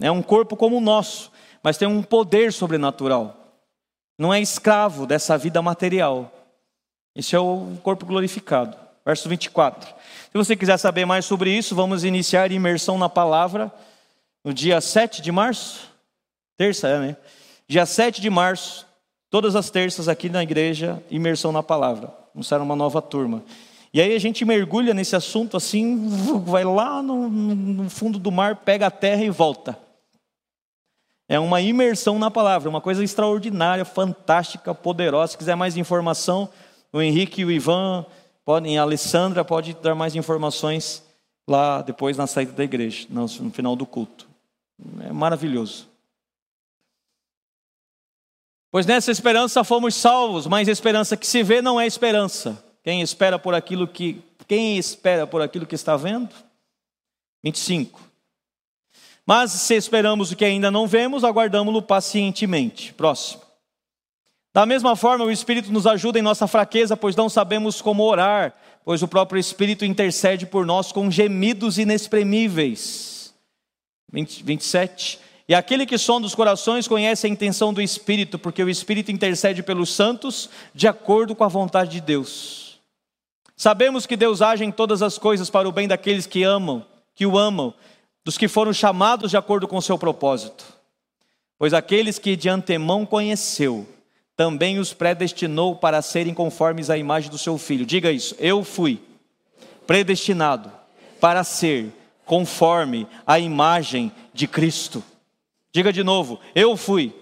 É 0.00 0.10
um 0.10 0.22
corpo 0.22 0.56
como 0.56 0.76
o 0.76 0.80
nosso, 0.80 1.32
mas 1.62 1.78
tem 1.78 1.88
um 1.88 2.02
poder 2.02 2.52
sobrenatural. 2.52 3.36
Não 4.18 4.32
é 4.32 4.40
escravo 4.40 5.06
dessa 5.06 5.36
vida 5.36 5.60
material. 5.60 6.32
Esse 7.14 7.34
é 7.34 7.38
o 7.38 7.76
corpo 7.82 8.04
glorificado. 8.06 8.76
Verso 9.04 9.28
24. 9.28 9.88
Se 9.88 10.32
você 10.34 10.56
quiser 10.56 10.76
saber 10.78 11.04
mais 11.04 11.24
sobre 11.24 11.50
isso, 11.50 11.74
vamos 11.74 12.04
iniciar 12.04 12.50
imersão 12.50 12.98
na 12.98 13.08
palavra 13.08 13.72
no 14.44 14.52
dia 14.52 14.80
7 14.80 15.22
de 15.22 15.30
março. 15.32 15.90
Terça, 16.56 16.88
é, 16.88 16.98
né? 16.98 17.16
Dia 17.68 17.86
7 17.86 18.20
de 18.20 18.30
março, 18.30 18.86
todas 19.30 19.56
as 19.56 19.70
terças 19.70 20.08
aqui 20.08 20.28
na 20.28 20.42
igreja, 20.42 21.02
imersão 21.10 21.52
na 21.52 21.62
palavra. 21.62 22.08
Começar 22.32 22.60
uma 22.60 22.76
nova 22.76 23.00
turma. 23.00 23.42
E 23.92 24.00
aí 24.00 24.14
a 24.14 24.18
gente 24.18 24.44
mergulha 24.44 24.92
nesse 24.92 25.16
assunto 25.16 25.56
assim, 25.56 26.08
vai 26.44 26.64
lá 26.64 27.02
no, 27.02 27.28
no 27.28 27.88
fundo 27.88 28.18
do 28.18 28.30
mar, 28.30 28.56
pega 28.56 28.86
a 28.86 28.90
terra 28.90 29.24
e 29.24 29.30
volta. 29.30 29.85
É 31.28 31.40
uma 31.40 31.60
imersão 31.60 32.18
na 32.18 32.30
palavra, 32.30 32.68
uma 32.68 32.80
coisa 32.80 33.02
extraordinária, 33.02 33.84
fantástica, 33.84 34.74
poderosa. 34.74 35.32
Se 35.32 35.38
quiser 35.38 35.56
mais 35.56 35.76
informação, 35.76 36.48
o 36.92 37.02
Henrique 37.02 37.40
e 37.40 37.44
o 37.44 37.50
Ivan 37.50 38.06
Podem, 38.46 38.78
a 38.78 38.82
Alessandra 38.82 39.44
pode 39.44 39.74
dar 39.74 39.96
mais 39.96 40.14
informações 40.14 41.02
lá 41.48 41.82
depois 41.82 42.16
na 42.16 42.28
saída 42.28 42.52
da 42.52 42.62
igreja, 42.62 43.08
no 43.10 43.50
final 43.50 43.74
do 43.74 43.84
culto. 43.84 44.28
É 45.00 45.12
maravilhoso. 45.12 45.88
Pois 48.70 48.86
nessa 48.86 49.10
esperança 49.10 49.64
fomos 49.64 49.96
salvos, 49.96 50.46
mas 50.46 50.68
a 50.68 50.72
esperança 50.72 51.16
que 51.16 51.26
se 51.26 51.42
vê 51.42 51.60
não 51.60 51.80
é 51.80 51.88
esperança. 51.88 52.64
Quem 52.84 53.02
espera 53.02 53.36
por 53.36 53.52
aquilo 53.52 53.88
que 53.88 54.22
quem 54.46 54.78
espera 54.78 55.26
por 55.26 55.42
aquilo 55.42 55.66
que 55.66 55.74
está 55.74 55.96
vendo? 55.96 56.32
25. 57.42 58.00
Mas 59.26 59.50
se 59.50 59.74
esperamos 59.74 60.30
o 60.30 60.36
que 60.36 60.44
ainda 60.44 60.70
não 60.70 60.86
vemos, 60.86 61.24
aguardamos-lo 61.24 61.82
pacientemente. 61.82 62.94
Próximo. 62.94 63.42
Da 64.54 64.64
mesma 64.64 64.94
forma, 64.96 65.24
o 65.24 65.30
Espírito 65.30 65.72
nos 65.72 65.86
ajuda 65.86 66.18
em 66.18 66.22
nossa 66.22 66.46
fraqueza, 66.46 66.96
pois 66.96 67.16
não 67.16 67.28
sabemos 67.28 67.82
como 67.82 68.04
orar, 68.04 68.54
pois 68.84 69.02
o 69.02 69.08
próprio 69.08 69.38
Espírito 69.38 69.84
intercede 69.84 70.46
por 70.46 70.64
nós 70.64 70.92
com 70.92 71.10
gemidos 71.10 71.76
inexprimíveis. 71.76 73.34
20, 74.12 74.44
27. 74.44 75.18
E 75.48 75.54
aquele 75.54 75.84
que 75.84 75.98
sonda 75.98 76.26
os 76.26 76.34
corações 76.34 76.88
conhece 76.88 77.26
a 77.26 77.30
intenção 77.30 77.74
do 77.74 77.82
Espírito, 77.82 78.38
porque 78.38 78.62
o 78.62 78.70
Espírito 78.70 79.12
intercede 79.12 79.62
pelos 79.62 79.92
santos 79.92 80.48
de 80.74 80.88
acordo 80.88 81.34
com 81.34 81.44
a 81.44 81.48
vontade 81.48 81.90
de 81.90 82.00
Deus. 82.00 82.80
Sabemos 83.56 84.06
que 84.06 84.16
Deus 84.16 84.40
age 84.40 84.64
em 84.64 84.72
todas 84.72 85.02
as 85.02 85.18
coisas 85.18 85.50
para 85.50 85.68
o 85.68 85.72
bem 85.72 85.86
daqueles 85.86 86.26
que 86.26 86.42
amam, 86.42 86.84
que 87.14 87.26
o 87.26 87.38
amam, 87.38 87.74
dos 88.26 88.36
que 88.36 88.48
foram 88.48 88.72
chamados 88.72 89.30
de 89.30 89.36
acordo 89.36 89.68
com 89.68 89.76
o 89.76 89.82
seu 89.82 89.96
propósito. 89.96 90.64
Pois 91.56 91.72
aqueles 91.72 92.18
que 92.18 92.34
de 92.34 92.48
antemão 92.48 93.06
conheceu, 93.06 93.86
também 94.36 94.80
os 94.80 94.92
predestinou 94.92 95.76
para 95.76 96.02
serem 96.02 96.34
conformes 96.34 96.90
à 96.90 96.98
imagem 96.98 97.30
do 97.30 97.38
seu 97.38 97.56
filho. 97.56 97.86
Diga 97.86 98.10
isso, 98.10 98.34
eu 98.40 98.64
fui 98.64 99.00
predestinado 99.86 100.72
para 101.20 101.44
ser 101.44 101.92
conforme 102.24 103.06
à 103.24 103.38
imagem 103.38 104.10
de 104.34 104.48
Cristo. 104.48 105.04
Diga 105.72 105.92
de 105.92 106.02
novo, 106.02 106.40
eu 106.52 106.76
fui 106.76 107.14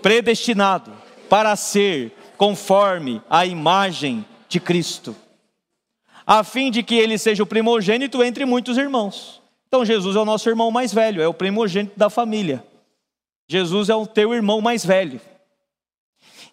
predestinado 0.00 0.92
para 1.28 1.56
ser 1.56 2.12
conforme 2.36 3.20
à 3.28 3.44
imagem 3.44 4.24
de 4.48 4.60
Cristo, 4.60 5.16
a 6.24 6.44
fim 6.44 6.70
de 6.70 6.84
que 6.84 6.94
ele 6.94 7.18
seja 7.18 7.42
o 7.42 7.46
primogênito 7.46 8.22
entre 8.22 8.44
muitos 8.44 8.78
irmãos. 8.78 9.44
Então 9.76 9.84
Jesus 9.84 10.16
é 10.16 10.18
o 10.18 10.24
nosso 10.24 10.48
irmão 10.48 10.70
mais 10.70 10.90
velho, 10.90 11.20
é 11.20 11.28
o 11.28 11.34
primogênito 11.34 11.98
da 11.98 12.08
família. 12.08 12.64
Jesus 13.46 13.90
é 13.90 13.94
o 13.94 14.06
teu 14.06 14.32
irmão 14.32 14.62
mais 14.62 14.82
velho. 14.82 15.20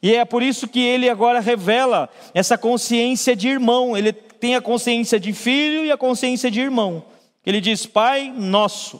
E 0.02 0.14
é 0.14 0.26
por 0.26 0.44
isso 0.44 0.68
que 0.68 0.82
ele 0.82 1.10
agora 1.10 1.40
revela 1.40 2.10
essa 2.34 2.58
consciência 2.58 3.34
de 3.34 3.48
irmão, 3.48 3.96
ele 3.96 4.12
tem 4.12 4.56
a 4.58 4.62
consciência 4.62 5.18
de 5.18 5.32
filho 5.32 5.86
e 5.86 5.92
a 5.92 5.96
consciência 5.96 6.52
de 6.52 6.60
irmão. 6.60 7.06
Ele 7.46 7.62
diz: 7.62 7.86
Pai 7.86 8.30
nosso. 8.30 9.00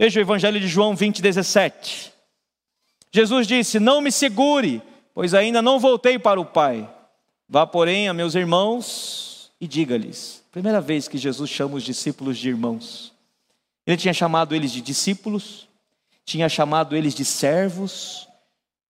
Veja 0.00 0.18
o 0.18 0.22
Evangelho 0.22 0.58
de 0.58 0.66
João 0.66 0.96
20, 0.96 1.20
17. 1.20 2.14
Jesus 3.12 3.46
disse: 3.46 3.78
Não 3.78 4.00
me 4.00 4.10
segure, 4.10 4.80
pois 5.12 5.34
ainda 5.34 5.60
não 5.60 5.78
voltei 5.78 6.18
para 6.18 6.40
o 6.40 6.46
Pai. 6.46 6.88
Vá, 7.46 7.66
porém, 7.66 8.08
a 8.08 8.14
meus 8.14 8.34
irmãos 8.34 9.52
e 9.60 9.68
diga-lhes. 9.68 10.42
Primeira 10.50 10.80
vez 10.80 11.06
que 11.06 11.18
Jesus 11.18 11.50
chama 11.50 11.76
os 11.76 11.82
discípulos 11.82 12.38
de 12.38 12.48
irmãos. 12.48 13.14
Ele 13.86 13.96
tinha 13.96 14.12
chamado 14.12 14.54
eles 14.54 14.72
de 14.72 14.80
discípulos, 14.80 15.68
tinha 16.24 16.48
chamado 16.48 16.96
eles 16.96 17.14
de 17.14 17.24
servos, 17.24 18.26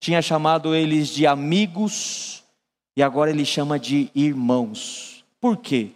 tinha 0.00 0.22
chamado 0.22 0.74
eles 0.74 1.08
de 1.08 1.26
amigos, 1.26 2.42
e 2.96 3.02
agora 3.02 3.30
ele 3.30 3.44
chama 3.44 3.78
de 3.78 4.10
irmãos. 4.14 5.22
Por 5.38 5.58
quê? 5.58 5.90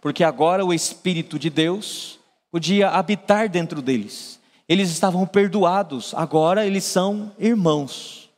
Porque 0.00 0.22
agora 0.22 0.64
o 0.64 0.74
Espírito 0.74 1.38
de 1.38 1.48
Deus 1.48 2.18
podia 2.50 2.90
habitar 2.90 3.48
dentro 3.48 3.80
deles. 3.80 4.38
Eles 4.68 4.90
estavam 4.90 5.26
perdoados, 5.26 6.12
agora 6.14 6.66
eles 6.66 6.84
são 6.84 7.32
irmãos. 7.38 8.28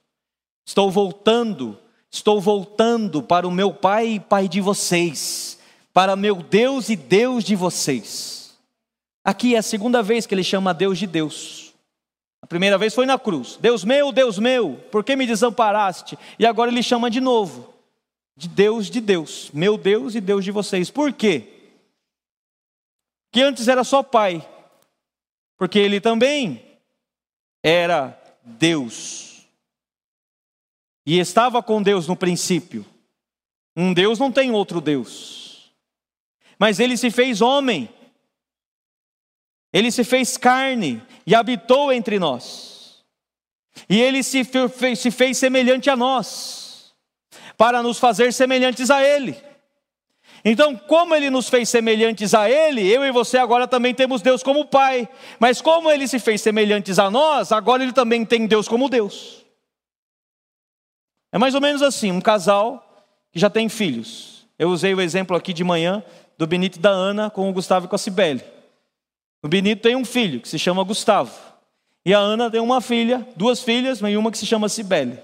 Estou 0.64 0.90
voltando, 0.90 1.76
estou 2.12 2.40
voltando 2.40 3.22
para 3.22 3.48
o 3.48 3.50
meu 3.50 3.72
Pai 3.72 4.06
e 4.06 4.20
Pai 4.20 4.46
de 4.46 4.61
vocês, 4.61 5.59
para 5.92 6.14
meu 6.14 6.36
Deus 6.36 6.90
e 6.90 6.94
Deus 6.94 7.42
de 7.42 7.56
vocês. 7.56 8.38
Aqui 9.29 9.55
é 9.55 9.59
a 9.59 9.62
segunda 9.62 10.03
vez 10.03 10.24
que 10.24 10.35
ele 10.35 10.43
chama 10.43 10.72
Deus 10.72 10.99
de 10.99 11.07
Deus. 11.07 11.74
A 12.41 12.47
primeira 12.47 12.79
vez 12.79 12.95
foi 12.95 13.05
na 13.05 13.18
cruz. 13.18 13.59
Deus 13.61 13.85
meu, 13.85 14.11
Deus 14.11 14.39
meu, 14.39 14.76
por 14.91 15.05
que 15.05 15.14
me 15.14 15.26
desamparaste? 15.26 16.18
E 16.39 16.47
agora 16.47 16.70
ele 16.70 16.83
chama 16.83 17.11
de 17.11 17.20
novo 17.20 17.74
de 18.35 18.49
Deus 18.49 18.89
de 18.89 19.03
Deus, 19.03 19.51
meu 19.53 19.76
Deus 19.76 20.14
e 20.14 20.20
Deus 20.22 20.47
de 20.47 20.51
vocês. 20.51 20.91
Por 20.91 21.12
quê? 21.12 21.47
Que 23.31 23.43
antes 23.43 23.68
era 23.68 23.85
só 23.85 24.03
pai, 24.03 24.49
porque 25.59 25.79
ele 25.79 26.01
também 26.01 26.64
era 27.62 28.18
Deus. 28.43 29.47
E 31.05 31.18
estava 31.18 31.62
com 31.62 31.83
Deus 31.83 32.09
no 32.09 32.16
princípio. 32.16 32.83
Um 33.76 33.93
Deus 33.93 34.18
não 34.18 34.33
tem 34.33 34.53
outro 34.53 34.81
Deus. 34.81 35.70
Mas 36.59 36.81
ele 36.81 36.97
se 36.97 37.11
fez 37.11 37.43
homem. 37.43 37.91
Ele 39.73 39.91
se 39.91 40.05
fez 40.05 40.37
carne 40.37 41.03
e 41.27 41.35
habitou 41.35 41.93
entre 41.93 42.19
nós. 42.19 43.05
E 43.89 44.01
ele 44.01 44.23
se 44.23 44.45
fez, 44.45 44.99
se 44.99 45.11
fez 45.11 45.37
semelhante 45.37 45.91
a 45.91 45.97
nós 45.97 46.95
para 47.57 47.83
nos 47.83 47.99
fazer 47.99 48.33
semelhantes 48.33 48.91
a 48.91 49.03
Ele. 49.03 49.37
Então, 50.45 50.77
como 50.77 51.14
Ele 51.14 51.29
nos 51.29 51.49
fez 51.49 51.69
semelhantes 51.69 52.33
a 52.33 52.49
Ele, 52.49 52.87
eu 52.87 53.05
e 53.05 53.11
você 53.11 53.37
agora 53.37 53.66
também 53.66 53.93
temos 53.93 54.23
Deus 54.23 54.43
como 54.43 54.64
Pai. 54.64 55.09
Mas 55.39 55.61
como 55.61 55.91
Ele 55.91 56.07
se 56.07 56.21
fez 56.21 56.41
semelhantes 56.41 56.99
a 56.99 57.11
nós, 57.11 57.51
agora 57.51 57.83
Ele 57.83 57.93
também 57.93 58.25
tem 58.25 58.47
Deus 58.47 58.69
como 58.69 58.89
Deus. 58.89 59.45
É 61.33 61.39
mais 61.39 61.55
ou 61.55 61.61
menos 61.61 61.83
assim: 61.83 62.12
um 62.12 62.21
casal 62.21 63.05
que 63.33 63.39
já 63.39 63.51
tem 63.51 63.69
filhos. 63.69 64.47
Eu 64.57 64.71
usei 64.71 64.95
o 64.95 65.01
exemplo 65.01 65.37
aqui 65.37 65.53
de 65.53 65.64
manhã 65.64 66.03
do 66.37 66.47
Benito 66.47 66.79
e 66.79 66.81
da 66.81 66.91
Ana 66.91 67.29
com 67.29 67.51
o 67.51 67.53
Gustavo 67.53 67.87
e 67.87 67.89
com 67.89 67.97
a 67.97 67.99
Cibele. 67.99 68.43
O 69.43 69.49
Benito 69.49 69.82
tem 69.82 69.95
um 69.95 70.05
filho 70.05 70.41
que 70.41 70.49
se 70.49 70.59
chama 70.59 70.82
Gustavo. 70.82 71.32
E 72.05 72.14
a 72.14 72.18
Ana 72.18 72.51
tem 72.51 72.61
uma 72.61 72.80
filha, 72.80 73.26
duas 73.36 73.62
filhas, 73.62 74.01
mas 74.01 74.16
uma 74.16 74.30
que 74.30 74.39
se 74.39 74.47
chama 74.47 74.68
Cibele. 74.68 75.18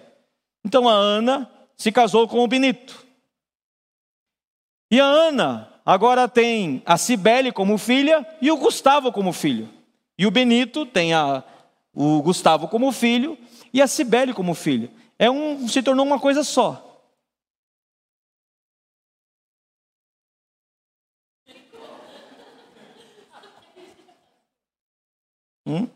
Então 0.65 0.89
a 0.89 0.93
Ana 0.93 1.51
se 1.77 1.91
casou 1.91 2.29
com 2.29 2.41
o 2.41 2.49
Benito. 2.49 3.05
E 4.91 5.01
a 5.01 5.05
Ana 5.05 5.73
agora 5.85 6.29
tem 6.29 6.83
a 6.87 6.97
Cibele 6.97 7.51
como 7.51 7.79
filha 7.79 8.27
e 8.41 8.51
o 8.51 8.57
Gustavo 8.57 9.11
como 9.11 9.33
filho. 9.33 9.69
E 10.17 10.27
o 10.27 10.31
Benito 10.31 10.87
tem 10.87 11.13
a, 11.13 11.43
o 11.93 12.23
Gustavo 12.23 12.69
como 12.69 12.93
filho 12.93 13.37
e 13.73 13.83
a 13.83 13.87
Cibele 13.87 14.33
como 14.33 14.55
filho. 14.55 14.91
É 15.19 15.31
um, 15.31 15.67
se 15.67 15.83
tornou 15.83 16.07
uma 16.07 16.21
coisa 16.21 16.45
só. 16.45 16.94
Hum? 25.67 25.89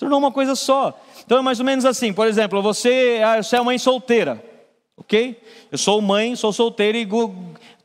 tornou 0.00 0.18
uma 0.18 0.32
coisa 0.32 0.54
só. 0.54 0.98
Então 1.24 1.38
é 1.38 1.42
mais 1.42 1.60
ou 1.60 1.66
menos 1.66 1.84
assim, 1.84 2.12
por 2.12 2.26
exemplo, 2.26 2.62
você, 2.62 3.20
ah, 3.22 3.42
você 3.42 3.56
é 3.56 3.60
mãe 3.60 3.78
solteira, 3.78 4.42
ok? 4.96 5.40
Eu 5.70 5.76
sou 5.76 6.00
mãe, 6.00 6.34
sou 6.34 6.52
solteira 6.52 6.96
e 6.96 7.06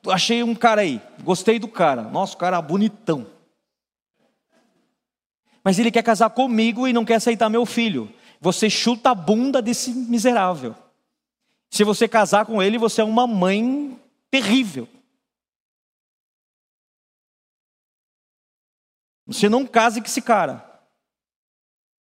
achei 0.10 0.42
um 0.42 0.56
cara 0.56 0.82
aí, 0.82 1.02
gostei 1.24 1.60
do 1.60 1.68
cara, 1.68 2.04
nossa, 2.04 2.34
o 2.34 2.38
cara 2.38 2.62
bonitão. 2.62 3.28
Mas 5.62 5.78
ele 5.78 5.92
quer 5.92 6.04
casar 6.04 6.30
comigo 6.30 6.88
e 6.88 6.94
não 6.94 7.04
quer 7.04 7.16
aceitar 7.16 7.50
meu 7.50 7.66
filho. 7.66 8.10
Você 8.40 8.70
chuta 8.70 9.10
a 9.10 9.16
bunda 9.16 9.62
desse 9.62 9.92
miserável. 9.92 10.76
Se 11.72 11.84
você 11.84 12.08
casar 12.08 12.46
com 12.46 12.62
ele, 12.62 12.78
você 12.78 13.02
é 13.02 13.04
uma 13.04 13.26
mãe 13.26 14.00
terrível. 14.30 14.88
Você 19.28 19.50
não 19.50 19.66
case 19.66 20.00
com 20.00 20.08
esse 20.08 20.22
cara. 20.22 20.64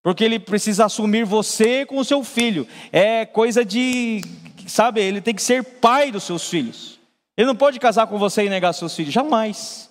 Porque 0.02 0.22
ele 0.22 0.38
precisa 0.38 0.84
assumir 0.84 1.24
você 1.24 1.86
com 1.86 1.96
o 1.96 2.04
seu 2.04 2.22
filho. 2.22 2.68
É 2.92 3.24
coisa 3.24 3.64
de, 3.64 4.20
sabe, 4.66 5.00
ele 5.00 5.20
tem 5.20 5.34
que 5.34 5.42
ser 5.42 5.64
pai 5.64 6.12
dos 6.12 6.24
seus 6.24 6.48
filhos. 6.48 7.00
Ele 7.36 7.46
não 7.46 7.56
pode 7.56 7.80
casar 7.80 8.06
com 8.06 8.18
você 8.18 8.44
e 8.44 8.50
negar 8.50 8.74
seus 8.74 8.94
filhos, 8.94 9.14
jamais. 9.14 9.90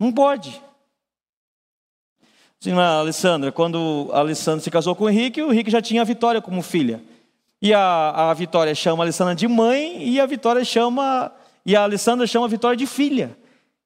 Não 0.00 0.10
pode. 0.10 0.62
Sim, 2.58 2.72
Alessandra, 2.72 3.52
quando 3.52 4.08
a 4.12 4.20
Alessandra 4.20 4.60
se 4.60 4.70
casou 4.70 4.96
com 4.96 5.04
o 5.04 5.10
Henrique, 5.10 5.42
o 5.42 5.52
Henrique 5.52 5.70
já 5.70 5.82
tinha 5.82 6.00
a 6.00 6.04
Vitória 6.04 6.40
como 6.40 6.62
filha. 6.62 7.02
E 7.60 7.74
a, 7.74 8.30
a 8.30 8.34
Vitória 8.34 8.74
chama 8.74 9.02
a 9.02 9.04
Alessandra 9.04 9.34
de 9.34 9.46
mãe 9.46 10.08
e 10.08 10.18
a 10.20 10.26
Vitória 10.26 10.64
chama 10.64 11.32
e 11.64 11.76
a 11.76 11.82
Alessandra 11.82 12.26
chama 12.26 12.46
a 12.46 12.48
Vitória 12.48 12.76
de 12.76 12.86
filha. 12.86 13.36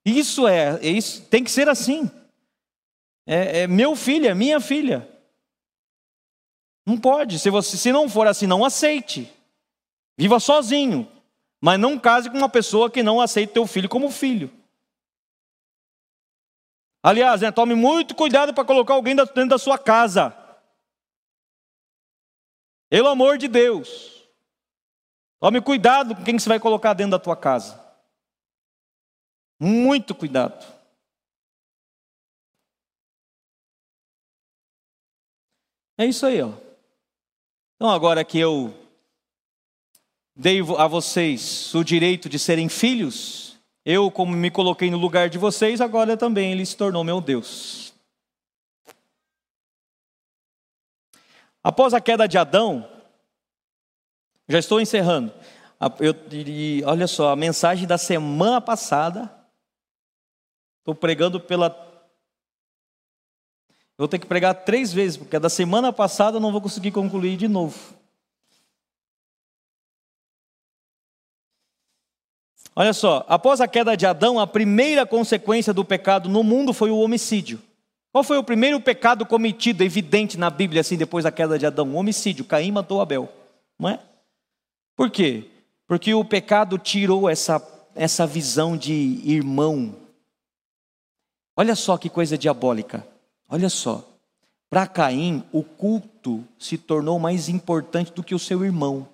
Isso 0.04 0.46
é, 0.46 0.78
é 0.82 0.88
isso 0.88 1.22
tem 1.22 1.42
que 1.42 1.50
ser 1.50 1.68
assim. 1.68 2.10
É, 3.32 3.60
é 3.60 3.66
meu 3.68 3.94
filho, 3.94 4.26
é 4.26 4.34
minha 4.34 4.60
filha. 4.60 5.08
Não 6.84 6.98
pode. 6.98 7.38
Se, 7.38 7.48
você, 7.48 7.76
se 7.76 7.92
não 7.92 8.08
for 8.08 8.26
assim, 8.26 8.44
não 8.44 8.64
aceite. 8.64 9.32
Viva 10.18 10.40
sozinho. 10.40 11.08
Mas 11.60 11.78
não 11.78 11.96
case 11.96 12.28
com 12.28 12.36
uma 12.36 12.48
pessoa 12.48 12.90
que 12.90 13.04
não 13.04 13.20
aceita 13.20 13.54
teu 13.54 13.68
filho 13.68 13.88
como 13.88 14.10
filho. 14.10 14.50
Aliás, 17.00 17.40
né, 17.40 17.52
tome 17.52 17.76
muito 17.76 18.16
cuidado 18.16 18.52
para 18.52 18.64
colocar 18.64 18.94
alguém 18.94 19.14
dentro 19.14 19.46
da 19.46 19.58
sua 19.58 19.78
casa. 19.78 20.36
Pelo 22.88 23.06
amor 23.06 23.38
de 23.38 23.46
Deus. 23.46 24.28
Tome 25.38 25.60
cuidado 25.60 26.16
com 26.16 26.24
quem 26.24 26.36
você 26.36 26.48
vai 26.48 26.58
colocar 26.58 26.94
dentro 26.94 27.12
da 27.12 27.18
tua 27.20 27.36
casa. 27.36 27.80
Muito 29.60 30.16
cuidado. 30.16 30.79
É 36.00 36.06
isso 36.06 36.24
aí, 36.24 36.40
ó. 36.40 36.50
Então, 37.76 37.90
agora 37.90 38.24
que 38.24 38.38
eu 38.38 38.74
dei 40.34 40.60
a 40.78 40.86
vocês 40.86 41.74
o 41.74 41.84
direito 41.84 42.26
de 42.26 42.38
serem 42.38 42.70
filhos, 42.70 43.58
eu, 43.84 44.10
como 44.10 44.34
me 44.34 44.50
coloquei 44.50 44.90
no 44.90 44.96
lugar 44.96 45.28
de 45.28 45.36
vocês, 45.36 45.78
agora 45.78 46.16
também 46.16 46.52
ele 46.52 46.64
se 46.64 46.74
tornou 46.74 47.04
meu 47.04 47.20
Deus. 47.20 47.92
Após 51.62 51.92
a 51.92 52.00
queda 52.00 52.26
de 52.26 52.38
Adão, 52.38 52.90
já 54.48 54.58
estou 54.58 54.80
encerrando. 54.80 55.30
Eu, 55.98 56.14
olha 56.86 57.06
só, 57.06 57.28
a 57.28 57.36
mensagem 57.36 57.86
da 57.86 57.98
semana 57.98 58.58
passada, 58.58 59.30
estou 60.78 60.94
pregando 60.94 61.38
pela 61.38 61.89
Vou 64.00 64.08
ter 64.08 64.18
que 64.18 64.24
pregar 64.24 64.54
três 64.54 64.94
vezes, 64.94 65.18
porque 65.18 65.38
da 65.38 65.50
semana 65.50 65.92
passada 65.92 66.38
eu 66.38 66.40
não 66.40 66.50
vou 66.50 66.62
conseguir 66.62 66.90
concluir 66.90 67.36
de 67.36 67.46
novo. 67.46 67.78
Olha 72.74 72.94
só, 72.94 73.26
após 73.28 73.60
a 73.60 73.68
queda 73.68 73.94
de 73.98 74.06
Adão, 74.06 74.40
a 74.40 74.46
primeira 74.46 75.04
consequência 75.04 75.74
do 75.74 75.84
pecado 75.84 76.30
no 76.30 76.42
mundo 76.42 76.72
foi 76.72 76.90
o 76.90 76.96
homicídio. 76.96 77.60
Qual 78.10 78.24
foi 78.24 78.38
o 78.38 78.42
primeiro 78.42 78.80
pecado 78.80 79.26
cometido, 79.26 79.84
evidente 79.84 80.38
na 80.38 80.48
Bíblia, 80.48 80.80
assim, 80.80 80.96
depois 80.96 81.24
da 81.24 81.30
queda 81.30 81.58
de 81.58 81.66
Adão? 81.66 81.90
O 81.90 81.96
homicídio. 81.96 82.46
Caim 82.46 82.72
matou 82.72 83.02
Abel. 83.02 83.30
Não 83.78 83.90
é? 83.90 84.00
Por 84.96 85.10
quê? 85.10 85.50
Porque 85.86 86.14
o 86.14 86.24
pecado 86.24 86.78
tirou 86.78 87.28
essa, 87.28 87.62
essa 87.94 88.26
visão 88.26 88.78
de 88.78 89.20
irmão. 89.26 89.94
Olha 91.54 91.74
só 91.74 91.98
que 91.98 92.08
coisa 92.08 92.38
diabólica. 92.38 93.06
Olha 93.50 93.68
só. 93.68 94.06
Para 94.70 94.86
Caim, 94.86 95.42
o 95.52 95.64
culto 95.64 96.44
se 96.56 96.78
tornou 96.78 97.18
mais 97.18 97.48
importante 97.48 98.12
do 98.12 98.22
que 98.22 98.34
o 98.34 98.38
seu 98.38 98.64
irmão. 98.64 99.08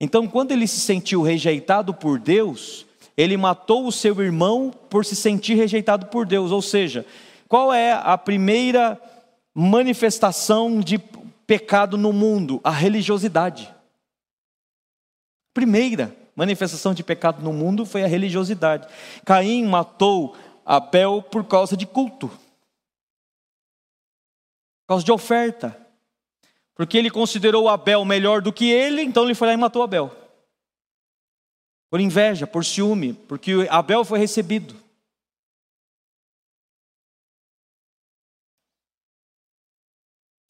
Então, 0.00 0.26
quando 0.26 0.50
ele 0.50 0.66
se 0.66 0.80
sentiu 0.80 1.22
rejeitado 1.22 1.94
por 1.94 2.18
Deus, 2.18 2.84
ele 3.16 3.36
matou 3.36 3.86
o 3.86 3.92
seu 3.92 4.20
irmão 4.20 4.72
por 4.90 5.04
se 5.04 5.14
sentir 5.14 5.54
rejeitado 5.54 6.06
por 6.06 6.26
Deus. 6.26 6.50
Ou 6.50 6.60
seja, 6.60 7.06
qual 7.48 7.72
é 7.72 7.92
a 7.92 8.18
primeira 8.18 9.00
manifestação 9.54 10.80
de 10.80 10.98
pecado 11.46 11.96
no 11.96 12.12
mundo? 12.12 12.60
A 12.64 12.72
religiosidade. 12.72 13.72
Primeira 15.54 16.14
manifestação 16.34 16.92
de 16.92 17.04
pecado 17.04 17.40
no 17.40 17.52
mundo 17.52 17.86
foi 17.86 18.02
a 18.02 18.08
religiosidade. 18.08 18.88
Caim 19.24 19.64
matou 19.64 20.34
Abel 20.66 21.22
por 21.22 21.44
causa 21.44 21.76
de 21.76 21.86
culto, 21.86 22.28
causa 24.94 25.04
de 25.04 25.12
oferta. 25.12 25.76
Porque 26.74 26.96
ele 26.96 27.10
considerou 27.10 27.68
Abel 27.68 28.04
melhor 28.04 28.40
do 28.40 28.52
que 28.52 28.70
ele, 28.70 29.02
então 29.02 29.24
ele 29.24 29.34
foi 29.34 29.48
lá 29.48 29.54
e 29.54 29.56
matou 29.56 29.82
Abel. 29.82 30.10
Por 31.90 32.00
inveja, 32.00 32.46
por 32.46 32.64
ciúme, 32.64 33.12
porque 33.12 33.66
Abel 33.70 34.04
foi 34.04 34.18
recebido. 34.18 34.74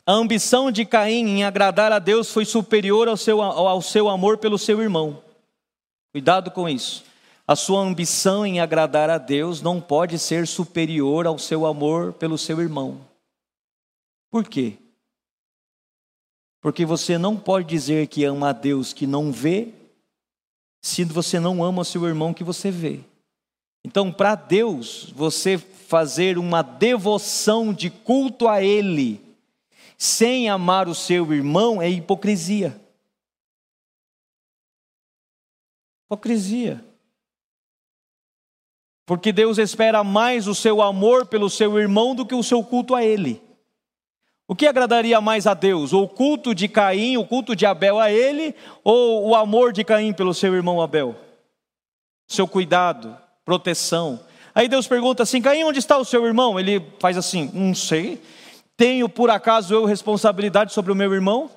A 0.06 0.12
ambição 0.12 0.70
de 0.70 0.84
Caim 0.84 1.26
em 1.26 1.44
agradar 1.44 1.90
a 1.90 1.98
Deus 1.98 2.30
foi 2.30 2.44
superior 2.44 3.08
ao 3.08 3.16
seu, 3.16 3.40
ao 3.40 3.80
seu 3.80 4.08
amor 4.08 4.36
pelo 4.36 4.58
seu 4.58 4.82
irmão. 4.82 5.22
Cuidado 6.12 6.50
com 6.50 6.68
isso. 6.68 7.04
A 7.46 7.56
sua 7.56 7.80
ambição 7.80 8.44
em 8.44 8.60
agradar 8.60 9.08
a 9.08 9.18
Deus 9.18 9.60
não 9.62 9.80
pode 9.80 10.18
ser 10.18 10.46
superior 10.46 11.26
ao 11.26 11.38
seu 11.38 11.66
amor 11.66 12.12
pelo 12.14 12.36
seu 12.36 12.60
irmão. 12.60 13.13
Por 14.34 14.48
quê? 14.48 14.78
Porque 16.60 16.84
você 16.84 17.16
não 17.16 17.38
pode 17.38 17.68
dizer 17.68 18.08
que 18.08 18.24
ama 18.24 18.48
a 18.48 18.52
Deus 18.52 18.92
que 18.92 19.06
não 19.06 19.30
vê, 19.30 19.72
se 20.82 21.04
você 21.04 21.38
não 21.38 21.62
ama 21.62 21.84
seu 21.84 22.04
irmão 22.04 22.34
que 22.34 22.42
você 22.42 22.68
vê. 22.68 23.04
Então, 23.84 24.12
para 24.12 24.34
Deus, 24.34 25.08
você 25.14 25.56
fazer 25.56 26.36
uma 26.36 26.62
devoção 26.62 27.72
de 27.72 27.88
culto 27.88 28.48
a 28.48 28.60
Ele, 28.60 29.22
sem 29.96 30.48
amar 30.48 30.88
o 30.88 30.96
seu 30.96 31.32
irmão, 31.32 31.80
é 31.80 31.88
hipocrisia. 31.88 32.76
Hipocrisia. 36.06 36.84
Porque 39.06 39.32
Deus 39.32 39.58
espera 39.58 40.02
mais 40.02 40.48
o 40.48 40.56
seu 40.56 40.82
amor 40.82 41.24
pelo 41.26 41.48
seu 41.48 41.78
irmão 41.78 42.16
do 42.16 42.26
que 42.26 42.34
o 42.34 42.42
seu 42.42 42.64
culto 42.64 42.96
a 42.96 43.04
Ele. 43.04 43.40
O 44.46 44.54
que 44.54 44.66
agradaria 44.66 45.20
mais 45.20 45.46
a 45.46 45.54
Deus? 45.54 45.92
O 45.92 46.06
culto 46.06 46.54
de 46.54 46.68
Caim, 46.68 47.16
o 47.16 47.26
culto 47.26 47.56
de 47.56 47.64
Abel 47.64 47.98
a 47.98 48.10
ele, 48.10 48.54
ou 48.82 49.28
o 49.28 49.34
amor 49.34 49.72
de 49.72 49.82
Caim 49.82 50.12
pelo 50.12 50.34
seu 50.34 50.54
irmão 50.54 50.82
Abel? 50.82 51.16
Seu 52.28 52.46
cuidado, 52.46 53.16
proteção. 53.44 54.20
Aí 54.54 54.68
Deus 54.68 54.86
pergunta 54.86 55.22
assim: 55.22 55.40
Caim, 55.40 55.64
onde 55.64 55.78
está 55.78 55.96
o 55.96 56.04
seu 56.04 56.26
irmão? 56.26 56.60
Ele 56.60 56.80
faz 56.98 57.16
assim: 57.16 57.50
Não 57.54 57.74
sei. 57.74 58.22
Tenho 58.76 59.08
por 59.08 59.30
acaso 59.30 59.72
eu 59.72 59.84
responsabilidade 59.86 60.72
sobre 60.72 60.92
o 60.92 60.96
meu 60.96 61.12
irmão? 61.14 61.50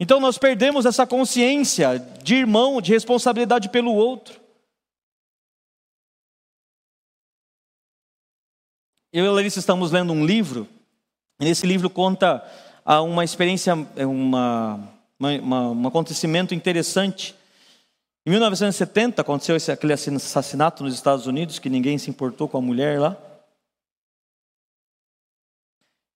Então 0.00 0.18
nós 0.18 0.36
perdemos 0.36 0.84
essa 0.84 1.06
consciência 1.06 1.98
de 2.22 2.34
irmão, 2.34 2.80
de 2.80 2.90
responsabilidade 2.90 3.68
pelo 3.68 3.94
outro. 3.94 4.40
Eu 9.12 9.26
e 9.26 9.28
Larissa 9.28 9.58
estamos 9.58 9.90
lendo 9.92 10.12
um 10.12 10.24
livro 10.24 10.66
Nesse 11.40 11.66
livro 11.66 11.88
conta 11.88 12.44
uma 12.84 13.24
experiência, 13.24 13.72
é 13.96 14.04
uma, 14.04 14.78
uma, 15.18 15.70
um 15.70 15.88
acontecimento 15.88 16.54
interessante. 16.54 17.34
Em 18.26 18.30
1970 18.30 19.22
aconteceu 19.22 19.56
esse, 19.56 19.72
aquele 19.72 19.94
assassinato 19.94 20.84
nos 20.84 20.92
Estados 20.92 21.26
Unidos, 21.26 21.58
que 21.58 21.70
ninguém 21.70 21.96
se 21.96 22.10
importou 22.10 22.46
com 22.46 22.58
a 22.58 22.60
mulher 22.60 23.00
lá. 23.00 23.16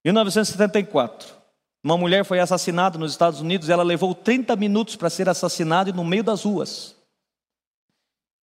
Em 0.04 0.08
1974, 0.08 1.34
uma 1.82 1.96
mulher 1.96 2.22
foi 2.26 2.38
assassinada 2.38 2.98
nos 2.98 3.12
Estados 3.12 3.40
Unidos, 3.40 3.70
ela 3.70 3.82
levou 3.82 4.14
30 4.14 4.54
minutos 4.56 4.94
para 4.94 5.08
ser 5.08 5.26
assassinada 5.26 5.90
no 5.90 6.04
meio 6.04 6.22
das 6.22 6.42
ruas. 6.42 6.94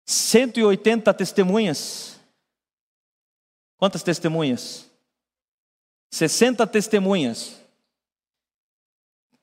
180 0.05 1.11
testemunhas. 1.15 2.19
Quantas 3.77 4.03
testemunhas? 4.03 4.86
60 6.11 6.65
testemunhas. 6.67 7.55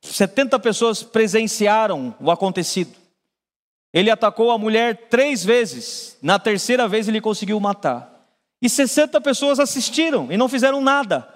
70 0.02 0.58
pessoas 0.58 1.02
presenciaram 1.02 2.14
o 2.20 2.30
acontecido. 2.30 2.94
Ele 3.92 4.10
atacou 4.10 4.50
a 4.50 4.58
mulher 4.58 5.08
três 5.08 5.44
vezes. 5.44 6.18
Na 6.20 6.38
terceira 6.38 6.88
vez 6.88 7.08
ele 7.08 7.20
conseguiu 7.20 7.58
matar. 7.60 8.28
E 8.60 8.68
60 8.68 9.20
pessoas 9.20 9.60
assistiram 9.60 10.30
e 10.30 10.36
não 10.36 10.48
fizeram 10.48 10.80
nada. 10.80 11.28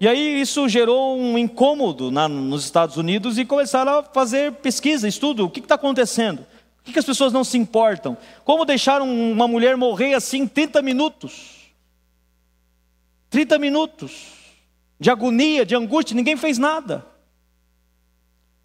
E 0.00 0.08
aí 0.08 0.40
isso 0.40 0.66
gerou 0.66 1.18
um 1.18 1.36
incômodo 1.36 2.10
na, 2.10 2.26
nos 2.26 2.64
Estados 2.64 2.96
Unidos 2.96 3.36
e 3.36 3.44
começaram 3.44 3.98
a 3.98 4.02
fazer 4.02 4.54
pesquisa, 4.54 5.06
estudo. 5.06 5.44
O 5.44 5.50
que 5.50 5.60
está 5.60 5.74
acontecendo? 5.74 6.38
Por 6.78 6.84
que, 6.84 6.92
que 6.94 6.98
as 6.98 7.04
pessoas 7.04 7.32
não 7.32 7.44
se 7.44 7.58
importam? 7.58 8.16
Como 8.42 8.64
deixaram 8.64 9.06
uma 9.06 9.46
mulher 9.46 9.76
morrer 9.76 10.14
assim 10.14 10.46
30 10.46 10.80
minutos? 10.80 11.59
30 13.30 13.58
minutos 13.58 14.40
de 14.98 15.08
agonia, 15.08 15.64
de 15.64 15.74
angústia, 15.74 16.14
ninguém 16.14 16.36
fez 16.36 16.58
nada. 16.58 17.06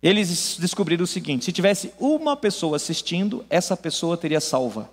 Eles 0.01 0.57
descobriram 0.59 1.03
o 1.03 1.07
seguinte: 1.07 1.45
se 1.45 1.51
tivesse 1.51 1.93
uma 1.99 2.35
pessoa 2.35 2.75
assistindo, 2.75 3.45
essa 3.49 3.77
pessoa 3.77 4.17
teria 4.17 4.41
salva. 4.41 4.89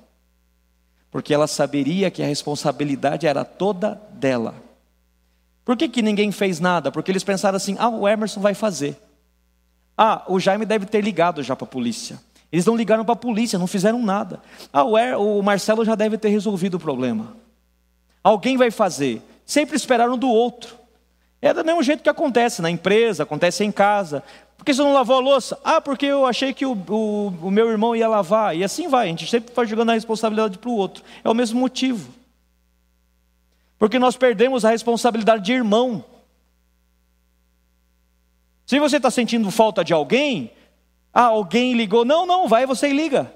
Porque 1.10 1.34
ela 1.34 1.46
saberia 1.46 2.10
que 2.10 2.22
a 2.22 2.26
responsabilidade 2.26 3.26
era 3.26 3.44
toda 3.44 4.00
dela. 4.12 4.54
Por 5.64 5.76
que, 5.76 5.88
que 5.88 6.00
ninguém 6.00 6.32
fez 6.32 6.58
nada? 6.60 6.90
Porque 6.90 7.10
eles 7.10 7.24
pensaram 7.24 7.56
assim: 7.56 7.76
ah, 7.78 7.88
o 7.88 8.06
Emerson 8.08 8.40
vai 8.40 8.54
fazer. 8.54 8.96
Ah, 9.96 10.24
o 10.28 10.38
Jaime 10.40 10.64
deve 10.64 10.86
ter 10.86 11.02
ligado 11.02 11.42
já 11.42 11.54
para 11.54 11.64
a 11.64 11.68
polícia. 11.68 12.18
Eles 12.50 12.66
não 12.66 12.76
ligaram 12.76 13.04
para 13.04 13.14
a 13.14 13.16
polícia, 13.16 13.58
não 13.58 13.66
fizeram 13.66 14.02
nada. 14.02 14.40
Ah, 14.72 14.84
o, 14.84 14.96
er, 14.96 15.16
o 15.16 15.42
Marcelo 15.42 15.84
já 15.84 15.94
deve 15.94 16.18
ter 16.18 16.28
resolvido 16.28 16.74
o 16.74 16.80
problema. 16.80 17.36
Alguém 18.22 18.56
vai 18.56 18.70
fazer 18.70 19.22
sempre 19.44 19.76
esperaram 19.76 20.16
do 20.16 20.28
outro. 20.28 20.76
É 21.40 21.52
do 21.52 21.64
mesmo 21.64 21.82
jeito 21.82 22.02
que 22.02 22.08
acontece 22.08 22.62
na 22.62 22.70
empresa, 22.70 23.24
acontece 23.24 23.64
em 23.64 23.72
casa. 23.72 24.22
Por 24.56 24.64
que 24.64 24.72
você 24.72 24.80
não 24.80 24.92
lavou 24.92 25.16
a 25.16 25.20
louça? 25.20 25.58
Ah, 25.64 25.80
porque 25.80 26.06
eu 26.06 26.24
achei 26.24 26.54
que 26.54 26.64
o, 26.64 26.72
o, 26.72 27.26
o 27.42 27.50
meu 27.50 27.68
irmão 27.68 27.96
ia 27.96 28.06
lavar. 28.06 28.56
E 28.56 28.62
assim 28.62 28.86
vai, 28.86 29.06
a 29.06 29.08
gente 29.10 29.26
sempre 29.26 29.52
vai 29.52 29.66
jogando 29.66 29.90
a 29.90 29.94
responsabilidade 29.94 30.58
para 30.58 30.70
o 30.70 30.76
outro. 30.76 31.02
É 31.24 31.28
o 31.28 31.34
mesmo 31.34 31.58
motivo. 31.58 32.14
Porque 33.76 33.98
nós 33.98 34.16
perdemos 34.16 34.64
a 34.64 34.70
responsabilidade 34.70 35.44
de 35.44 35.52
irmão. 35.52 36.04
Se 38.64 38.78
você 38.78 38.98
está 38.98 39.10
sentindo 39.10 39.50
falta 39.50 39.82
de 39.82 39.92
alguém, 39.92 40.52
ah, 41.12 41.24
alguém 41.24 41.74
ligou. 41.74 42.04
Não, 42.04 42.24
não, 42.24 42.46
vai 42.46 42.64
você 42.64 42.88
e 42.88 42.92
liga. 42.92 43.32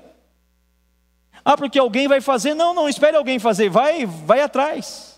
Ah, 1.44 1.56
porque 1.56 1.78
alguém 1.78 2.06
vai 2.06 2.20
fazer. 2.20 2.54
Não, 2.54 2.72
não, 2.72 2.88
espere 2.88 3.16
alguém 3.16 3.40
fazer. 3.40 3.68
Vai, 3.68 4.06
vai 4.06 4.40
atrás. 4.40 5.15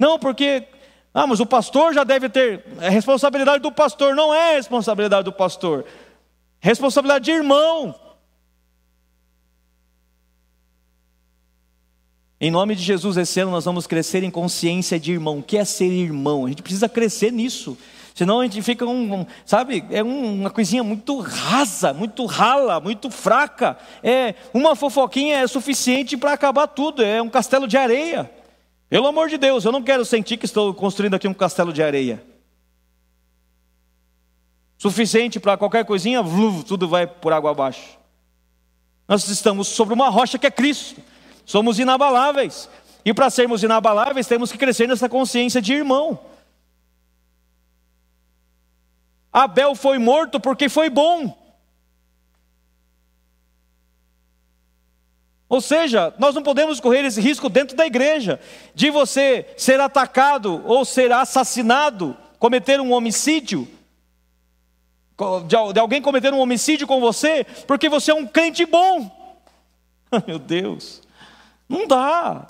Não, 0.00 0.18
porque. 0.18 0.64
Ah, 1.12 1.26
mas 1.26 1.40
o 1.40 1.46
pastor 1.46 1.92
já 1.92 2.04
deve 2.04 2.30
ter. 2.30 2.64
É 2.80 2.88
responsabilidade 2.88 3.62
do 3.62 3.70
pastor. 3.70 4.16
Não 4.16 4.34
é 4.34 4.54
responsabilidade 4.54 5.24
do 5.24 5.32
pastor. 5.32 5.84
Responsabilidade 6.58 7.26
de 7.26 7.32
irmão. 7.32 7.94
Em 12.40 12.50
nome 12.50 12.74
de 12.74 12.82
Jesus, 12.82 13.18
esse 13.18 13.38
ano 13.40 13.50
nós 13.50 13.66
vamos 13.66 13.86
crescer 13.86 14.22
em 14.22 14.30
consciência 14.30 14.98
de 14.98 15.12
irmão. 15.12 15.40
O 15.40 15.42
que 15.42 15.58
é 15.58 15.64
ser 15.66 15.92
irmão? 15.92 16.46
A 16.46 16.48
gente 16.48 16.62
precisa 16.62 16.88
crescer 16.88 17.30
nisso. 17.30 17.76
Senão 18.14 18.40
a 18.40 18.44
gente 18.44 18.62
fica 18.62 18.86
um, 18.86 19.20
um 19.20 19.26
sabe, 19.44 19.84
é 19.90 20.02
um, 20.02 20.40
uma 20.40 20.50
coisinha 20.50 20.82
muito 20.82 21.20
rasa, 21.20 21.92
muito 21.92 22.24
rala, 22.24 22.80
muito 22.80 23.10
fraca. 23.10 23.76
É 24.02 24.34
uma 24.54 24.74
fofoquinha 24.74 25.38
é 25.38 25.46
suficiente 25.46 26.16
para 26.16 26.32
acabar 26.32 26.66
tudo. 26.68 27.02
É 27.02 27.20
um 27.20 27.28
castelo 27.28 27.68
de 27.68 27.76
areia. 27.76 28.39
Pelo 28.90 29.06
amor 29.06 29.28
de 29.28 29.38
Deus, 29.38 29.64
eu 29.64 29.70
não 29.70 29.84
quero 29.84 30.04
sentir 30.04 30.36
que 30.36 30.44
estou 30.44 30.74
construindo 30.74 31.14
aqui 31.14 31.28
um 31.28 31.32
castelo 31.32 31.72
de 31.72 31.80
areia. 31.80 32.20
Suficiente 34.76 35.38
para 35.38 35.56
qualquer 35.56 35.84
coisinha, 35.84 36.20
tudo 36.66 36.88
vai 36.88 37.06
por 37.06 37.32
água 37.32 37.52
abaixo. 37.52 37.96
Nós 39.06 39.28
estamos 39.28 39.68
sobre 39.68 39.94
uma 39.94 40.08
rocha 40.08 40.38
que 40.38 40.46
é 40.46 40.50
Cristo. 40.50 41.00
Somos 41.46 41.78
inabaláveis. 41.78 42.68
E 43.04 43.14
para 43.14 43.30
sermos 43.30 43.62
inabaláveis, 43.62 44.26
temos 44.26 44.50
que 44.50 44.58
crescer 44.58 44.88
nessa 44.88 45.08
consciência 45.08 45.62
de 45.62 45.72
irmão. 45.72 46.18
Abel 49.32 49.76
foi 49.76 49.98
morto 49.98 50.40
porque 50.40 50.68
foi 50.68 50.90
bom. 50.90 51.39
Ou 55.50 55.60
seja, 55.60 56.14
nós 56.16 56.32
não 56.32 56.44
podemos 56.44 56.78
correr 56.78 57.04
esse 57.04 57.20
risco 57.20 57.48
dentro 57.48 57.76
da 57.76 57.84
igreja, 57.84 58.38
de 58.72 58.88
você 58.88 59.52
ser 59.56 59.80
atacado 59.80 60.62
ou 60.64 60.84
ser 60.84 61.10
assassinado, 61.10 62.16
cometer 62.38 62.80
um 62.80 62.92
homicídio, 62.92 63.66
de 65.48 65.80
alguém 65.80 66.00
cometer 66.00 66.32
um 66.32 66.38
homicídio 66.38 66.86
com 66.86 67.00
você, 67.00 67.44
porque 67.66 67.88
você 67.88 68.12
é 68.12 68.14
um 68.14 68.28
crente 68.28 68.64
bom. 68.64 69.10
Meu 70.24 70.38
Deus, 70.38 71.02
não 71.68 71.84
dá. 71.84 72.46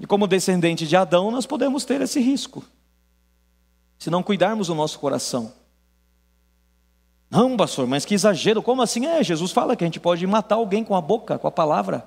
E 0.00 0.06
como 0.06 0.28
descendente 0.28 0.86
de 0.86 0.94
Adão, 0.94 1.32
nós 1.32 1.46
podemos 1.46 1.84
ter 1.84 2.00
esse 2.00 2.20
risco, 2.20 2.64
se 3.98 4.08
não 4.08 4.22
cuidarmos 4.22 4.68
do 4.68 4.74
nosso 4.76 5.00
coração. 5.00 5.52
Não, 7.30 7.56
pastor, 7.56 7.86
mas 7.86 8.04
que 8.04 8.14
exagero, 8.14 8.62
como 8.62 8.80
assim? 8.80 9.06
É, 9.06 9.22
Jesus 9.22 9.52
fala 9.52 9.76
que 9.76 9.84
a 9.84 9.86
gente 9.86 10.00
pode 10.00 10.26
matar 10.26 10.54
alguém 10.54 10.82
com 10.82 10.96
a 10.96 11.00
boca, 11.00 11.38
com 11.38 11.46
a 11.46 11.52
palavra. 11.52 12.06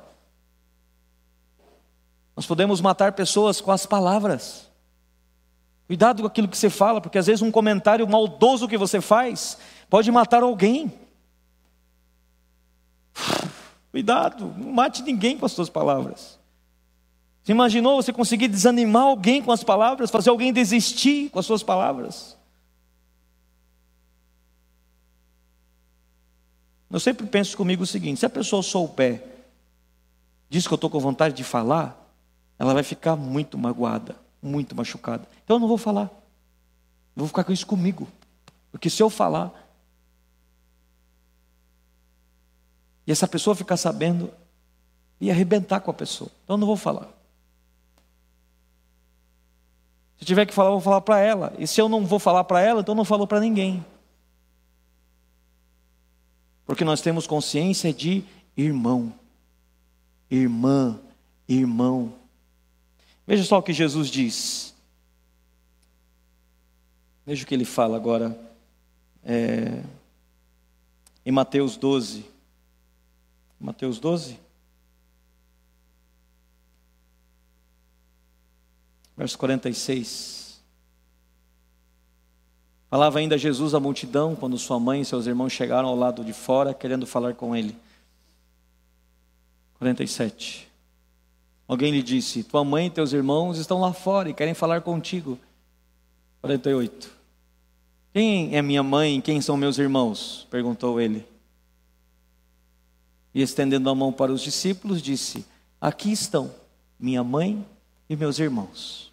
Nós 2.36 2.46
podemos 2.46 2.82
matar 2.82 3.14
pessoas 3.14 3.62
com 3.62 3.72
as 3.72 3.86
palavras. 3.86 4.68
Cuidado 5.86 6.22
com 6.22 6.28
aquilo 6.28 6.48
que 6.48 6.58
você 6.58 6.70
fala, 6.70 7.00
porque 7.02 7.18
às 7.18 7.28
vezes 7.28 7.42
um 7.42 7.52
comentário 7.52 8.08
maldoso 8.08 8.68
que 8.68 8.78
você 8.78 9.00
faz 9.00 9.58
pode 9.90 10.10
matar 10.12 10.42
alguém. 10.42 10.92
Cuidado, 13.92 14.54
não 14.58 14.72
mate 14.72 15.04
ninguém 15.04 15.38
com 15.38 15.46
as 15.46 15.52
suas 15.52 15.70
palavras. 15.70 16.40
Você 17.44 17.52
imaginou 17.52 18.02
você 18.02 18.14
conseguir 18.14 18.48
desanimar 18.48 19.04
alguém 19.04 19.42
com 19.42 19.52
as 19.52 19.64
palavras, 19.64 20.10
fazer 20.10 20.30
alguém 20.30 20.54
desistir 20.54 21.30
com 21.30 21.40
as 21.40 21.46
suas 21.46 21.62
palavras? 21.62 22.38
Eu 26.92 27.00
sempre 27.00 27.26
penso 27.26 27.56
comigo 27.56 27.84
o 27.84 27.88
seguinte: 27.88 28.20
se 28.20 28.26
a 28.26 28.30
pessoa 28.30 28.62
souber, 28.62 29.24
diz 30.50 30.68
que 30.68 30.74
eu 30.74 30.76
estou 30.76 30.90
com 30.90 31.00
vontade 31.00 31.36
de 31.36 31.44
falar, 31.44 31.98
ela 32.60 32.74
vai 32.74 32.84
ficar 32.84 33.16
muito 33.16 33.58
magoada, 33.58 34.16
muito 34.42 34.76
machucada. 34.76 35.28
Então 35.44 35.56
eu 35.56 35.60
não 35.60 35.68
vou 35.68 35.78
falar. 35.78 36.10
Vou 37.16 37.28
ficar 37.28 37.44
com 37.44 37.52
isso 37.52 37.66
comigo. 37.66 38.08
Porque 38.72 38.90
se 38.90 39.02
eu 39.02 39.10
falar, 39.10 39.52
e 43.06 43.12
essa 43.12 43.28
pessoa 43.28 43.56
ficar 43.56 43.78
sabendo, 43.78 44.32
ia 45.20 45.32
arrebentar 45.32 45.80
com 45.80 45.92
a 45.92 45.94
pessoa. 45.94 46.30
Então 46.44 46.56
eu 46.56 46.60
não 46.60 46.68
vou 46.68 46.78
falar. 46.78 47.08
Se 50.18 50.26
tiver 50.26 50.46
que 50.46 50.54
falar, 50.54 50.70
eu 50.70 50.74
vou 50.74 50.82
falar 50.82 51.02
para 51.02 51.20
ela. 51.20 51.54
E 51.58 51.66
se 51.66 51.82
eu 51.82 51.90
não 51.90 52.06
vou 52.06 52.20
falar 52.20 52.44
para 52.44 52.62
ela, 52.62 52.82
então 52.82 52.94
eu 52.94 52.98
não 52.98 53.06
falo 53.06 53.26
para 53.26 53.40
ninguém. 53.40 53.84
Porque 56.66 56.84
nós 56.84 57.02
temos 57.02 57.28
consciência 57.28 57.94
de 57.94 58.24
irmão, 58.56 59.14
irmã, 60.30 61.00
irmão. 61.48 62.14
Veja 63.26 63.44
só 63.44 63.60
o 63.60 63.64
que 63.64 63.74
Jesus 63.74 64.10
diz. 64.10 64.74
Veja 67.26 67.44
o 67.44 67.48
que 67.48 67.54
ele 67.54 67.66
fala 67.66 67.96
agora 67.96 68.38
é, 69.24 69.84
em 71.26 71.32
Mateus 71.32 71.78
12. 71.78 72.26
Mateus 73.60 74.00
12. 74.00 74.40
Verso 79.16 79.38
46. 79.38 80.51
Falava 82.92 83.20
ainda 83.20 83.38
Jesus 83.38 83.74
à 83.74 83.80
multidão 83.80 84.36
quando 84.36 84.58
sua 84.58 84.78
mãe 84.78 85.00
e 85.00 85.06
seus 85.06 85.26
irmãos 85.26 85.54
chegaram 85.54 85.88
ao 85.88 85.96
lado 85.96 86.26
de 86.26 86.34
fora 86.34 86.74
querendo 86.74 87.08
falar 87.08 87.36
com 87.36 87.56
ele. 87.56 87.74
47. 89.76 90.70
Alguém 91.70 91.94
lhe 91.94 92.04
disse: 92.04 92.44
Tua 92.44 92.66
mãe 92.66 92.88
e 92.88 92.90
teus 92.90 93.14
irmãos 93.14 93.58
estão 93.58 93.80
lá 93.80 93.94
fora 93.94 94.30
e 94.30 94.34
querem 94.34 94.54
falar 94.54 94.82
contigo. 94.82 95.40
48. 96.42 97.10
Quem 98.12 98.58
é 98.58 98.62
minha 98.62 98.84
mãe 98.84 99.20
e 99.20 99.22
quem 99.22 99.40
são 99.40 99.56
meus 99.56 99.78
irmãos? 99.78 100.46
perguntou 100.52 101.00
ele. 101.00 101.26
E 103.34 103.42
estendendo 103.42 103.90
a 103.90 103.96
mão 103.96 104.12
para 104.12 104.34
os 104.34 104.42
discípulos, 104.42 105.02
disse: 105.02 105.46
Aqui 105.80 106.12
estão 106.12 106.54
minha 107.00 107.24
mãe 107.24 107.66
e 108.10 108.18
meus 108.18 108.38
irmãos. 108.38 109.11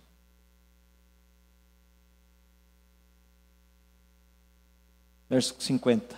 Verso 5.28 5.54
50. 5.58 6.16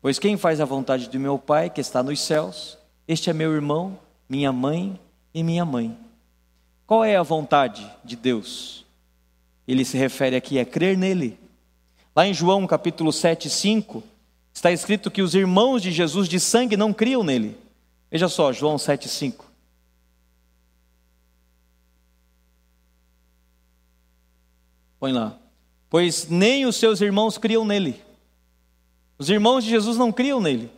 Pois 0.00 0.18
quem 0.18 0.36
faz 0.36 0.60
a 0.60 0.64
vontade 0.64 1.08
do 1.08 1.20
meu 1.20 1.38
Pai, 1.38 1.70
que 1.70 1.80
está 1.80 2.02
nos 2.02 2.20
céus, 2.20 2.78
este 3.06 3.30
é 3.30 3.32
meu 3.32 3.52
irmão, 3.52 3.98
minha 4.28 4.52
mãe 4.52 4.98
e 5.32 5.42
minha 5.42 5.64
mãe. 5.64 5.96
Qual 6.86 7.04
é 7.04 7.16
a 7.16 7.22
vontade 7.22 7.88
de 8.04 8.16
Deus? 8.16 8.84
Ele 9.66 9.84
se 9.84 9.96
refere 9.96 10.36
aqui 10.36 10.58
a 10.58 10.64
crer 10.64 10.96
nele. 10.96 11.38
Lá 12.14 12.26
em 12.26 12.34
João 12.34 12.66
capítulo 12.66 13.12
7, 13.12 13.50
5, 13.50 14.02
está 14.52 14.72
escrito 14.72 15.10
que 15.10 15.22
os 15.22 15.34
irmãos 15.34 15.82
de 15.82 15.92
Jesus 15.92 16.28
de 16.28 16.40
sangue 16.40 16.76
não 16.76 16.92
criam 16.92 17.22
nele. 17.22 17.56
Veja 18.10 18.28
só, 18.28 18.52
João 18.52 18.78
7, 18.78 19.08
5. 19.08 19.46
Põe 24.98 25.12
lá 25.12 25.38
pois 25.90 26.28
nem 26.28 26.66
os 26.66 26.76
seus 26.76 27.00
irmãos 27.00 27.38
criam 27.38 27.64
nele. 27.64 28.00
Os 29.18 29.28
irmãos 29.28 29.64
de 29.64 29.70
Jesus 29.70 29.96
não 29.96 30.12
criam 30.12 30.40
nele. 30.40 30.70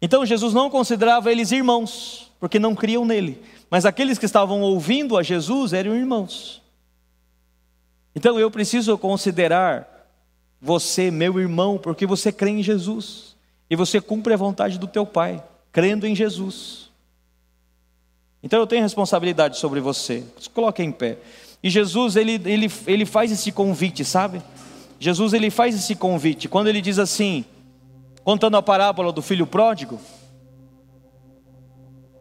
Então 0.00 0.26
Jesus 0.26 0.54
não 0.54 0.70
considerava 0.70 1.30
eles 1.30 1.52
irmãos, 1.52 2.30
porque 2.40 2.58
não 2.58 2.74
criam 2.74 3.04
nele. 3.04 3.40
Mas 3.70 3.84
aqueles 3.84 4.18
que 4.18 4.26
estavam 4.26 4.60
ouvindo 4.62 5.16
a 5.16 5.22
Jesus 5.22 5.72
eram 5.72 5.94
irmãos. 5.94 6.60
Então 8.14 8.38
eu 8.38 8.50
preciso 8.50 8.96
considerar 8.98 9.88
você 10.60 11.10
meu 11.10 11.40
irmão, 11.40 11.78
porque 11.78 12.06
você 12.06 12.30
crê 12.30 12.50
em 12.50 12.62
Jesus. 12.62 13.36
E 13.68 13.76
você 13.76 14.00
cumpre 14.00 14.34
a 14.34 14.36
vontade 14.36 14.78
do 14.78 14.86
teu 14.86 15.06
Pai, 15.06 15.42
crendo 15.70 16.06
em 16.06 16.14
Jesus. 16.14 16.90
Então 18.42 18.58
eu 18.58 18.66
tenho 18.66 18.82
responsabilidade 18.82 19.58
sobre 19.58 19.80
você. 19.80 20.24
Coloque 20.52 20.82
em 20.82 20.92
pé. 20.92 21.18
E 21.62 21.70
Jesus, 21.70 22.16
ele, 22.16 22.40
ele, 22.44 22.70
ele 22.86 23.06
faz 23.06 23.30
esse 23.30 23.52
convite, 23.52 24.04
sabe? 24.04 24.42
Jesus, 24.98 25.32
ele 25.32 25.50
faz 25.50 25.74
esse 25.74 25.94
convite. 25.94 26.48
Quando 26.48 26.68
ele 26.68 26.80
diz 26.80 26.98
assim, 26.98 27.44
contando 28.24 28.56
a 28.56 28.62
parábola 28.62 29.12
do 29.12 29.22
filho 29.22 29.46
pródigo, 29.46 30.00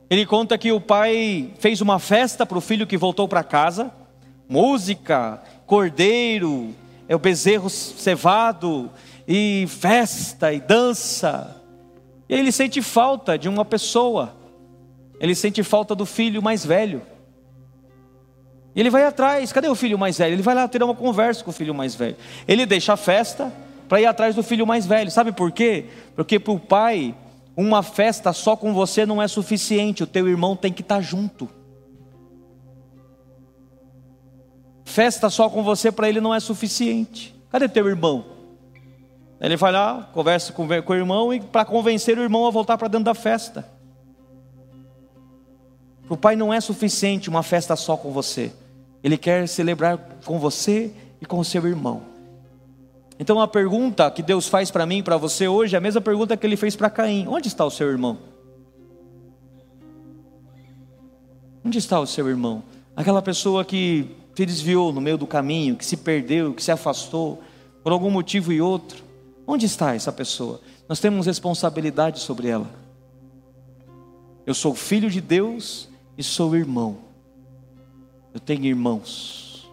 ele 0.09 0.25
conta 0.25 0.57
que 0.57 0.71
o 0.71 0.81
pai 0.81 1.53
fez 1.59 1.79
uma 1.79 1.97
festa 1.97 2.45
para 2.45 2.57
o 2.57 2.61
filho 2.61 2.85
que 2.85 2.97
voltou 2.97 3.27
para 3.27 3.43
casa, 3.43 3.91
música, 4.47 5.41
cordeiro, 5.65 6.75
é 7.07 7.15
o 7.15 7.19
bezerro 7.19 7.69
cevado, 7.69 8.91
e 9.27 9.65
festa 9.69 10.51
e 10.51 10.59
dança. 10.59 11.55
E 12.27 12.33
ele 12.33 12.51
sente 12.51 12.81
falta 12.81 13.37
de 13.37 13.47
uma 13.47 13.63
pessoa, 13.63 14.35
ele 15.19 15.33
sente 15.33 15.63
falta 15.63 15.95
do 15.95 16.05
filho 16.05 16.41
mais 16.41 16.65
velho. 16.65 17.01
E 18.75 18.79
ele 18.79 18.89
vai 18.89 19.03
atrás, 19.03 19.51
cadê 19.51 19.67
o 19.67 19.75
filho 19.75 19.97
mais 19.97 20.17
velho? 20.17 20.33
Ele 20.33 20.41
vai 20.41 20.55
lá 20.55 20.67
ter 20.67 20.81
uma 20.81 20.95
conversa 20.95 21.43
com 21.43 21.49
o 21.49 21.53
filho 21.53 21.73
mais 21.73 21.93
velho. 21.93 22.15
Ele 22.47 22.65
deixa 22.65 22.93
a 22.93 22.97
festa 22.97 23.51
para 23.89 23.99
ir 23.99 24.05
atrás 24.05 24.33
do 24.35 24.41
filho 24.41 24.65
mais 24.65 24.85
velho. 24.85 25.11
Sabe 25.11 25.31
por 25.31 25.51
quê? 25.51 25.85
Porque 26.15 26.39
para 26.39 26.53
o 26.53 26.59
pai, 26.59 27.13
uma 27.55 27.83
festa 27.83 28.31
só 28.31 28.55
com 28.55 28.73
você 28.73 29.05
não 29.05 29.21
é 29.21 29.27
suficiente, 29.27 30.03
o 30.03 30.07
teu 30.07 30.27
irmão 30.27 30.55
tem 30.55 30.71
que 30.71 30.81
estar 30.81 30.95
tá 30.95 31.01
junto. 31.01 31.49
Festa 34.85 35.29
só 35.29 35.49
com 35.49 35.63
você 35.63 35.91
para 35.91 36.07
ele 36.07 36.21
não 36.21 36.33
é 36.33 36.39
suficiente. 36.39 37.35
Cadê 37.49 37.67
teu 37.67 37.87
irmão? 37.87 38.25
Ele 39.41 39.57
vai 39.57 39.71
lá, 39.71 40.09
conversa 40.13 40.53
com, 40.53 40.67
com 40.83 40.93
o 40.93 40.95
irmão 40.95 41.33
e 41.33 41.41
para 41.41 41.65
convencer 41.65 42.17
o 42.17 42.21
irmão 42.21 42.45
a 42.45 42.51
voltar 42.51 42.77
para 42.77 42.87
dentro 42.87 43.05
da 43.05 43.13
festa. 43.13 43.80
Para 46.11 46.15
o 46.15 46.17
pai 46.17 46.35
não 46.35 46.53
é 46.53 46.59
suficiente 46.59 47.29
uma 47.29 47.41
festa 47.41 47.73
só 47.77 47.95
com 47.95 48.11
você. 48.11 48.51
Ele 49.01 49.17
quer 49.17 49.47
celebrar 49.47 49.97
com 50.25 50.37
você 50.39 50.91
e 51.21 51.25
com 51.25 51.39
o 51.39 51.45
seu 51.45 51.65
irmão. 51.65 52.01
Então 53.17 53.39
a 53.39 53.47
pergunta 53.47 54.11
que 54.11 54.21
Deus 54.21 54.45
faz 54.45 54.69
para 54.69 54.85
mim 54.85 54.97
e 54.97 55.03
para 55.03 55.15
você 55.15 55.47
hoje 55.47 55.73
é 55.73 55.77
a 55.77 55.81
mesma 55.81 56.01
pergunta 56.01 56.35
que 56.35 56.45
ele 56.45 56.57
fez 56.57 56.75
para 56.75 56.89
Caim: 56.89 57.25
Onde 57.29 57.47
está 57.47 57.63
o 57.63 57.71
seu 57.71 57.89
irmão? 57.89 58.17
Onde 61.63 61.77
está 61.77 61.97
o 61.97 62.05
seu 62.05 62.27
irmão? 62.27 62.61
Aquela 62.93 63.21
pessoa 63.21 63.63
que 63.63 64.13
se 64.35 64.45
desviou 64.45 64.91
no 64.91 64.99
meio 64.99 65.17
do 65.17 65.25
caminho, 65.25 65.77
que 65.77 65.85
se 65.85 65.95
perdeu, 65.95 66.53
que 66.53 66.61
se 66.61 66.73
afastou, 66.73 67.41
por 67.81 67.93
algum 67.93 68.11
motivo 68.11 68.51
e 68.51 68.59
outro. 68.59 69.01
Onde 69.47 69.65
está 69.65 69.95
essa 69.95 70.11
pessoa? 70.11 70.59
Nós 70.89 70.99
temos 70.99 71.25
responsabilidade 71.25 72.19
sobre 72.19 72.49
ela. 72.49 72.69
Eu 74.45 74.53
sou 74.53 74.75
filho 74.75 75.09
de 75.09 75.21
Deus 75.21 75.89
e 76.17 76.23
sou 76.23 76.55
irmão. 76.55 76.97
Eu 78.33 78.39
tenho 78.39 78.65
irmãos. 78.65 79.69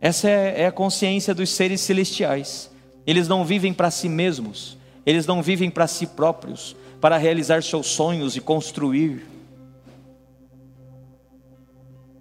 Essa 0.00 0.28
é, 0.28 0.62
é 0.62 0.66
a 0.66 0.72
consciência 0.72 1.34
dos 1.34 1.50
seres 1.50 1.80
celestiais. 1.80 2.70
Eles 3.06 3.28
não 3.28 3.44
vivem 3.44 3.72
para 3.72 3.90
si 3.90 4.08
mesmos, 4.08 4.76
eles 5.04 5.26
não 5.26 5.42
vivem 5.42 5.70
para 5.70 5.86
si 5.86 6.06
próprios, 6.06 6.74
para 7.00 7.16
realizar 7.16 7.62
seus 7.62 7.86
sonhos 7.86 8.36
e 8.36 8.40
construir 8.40 9.26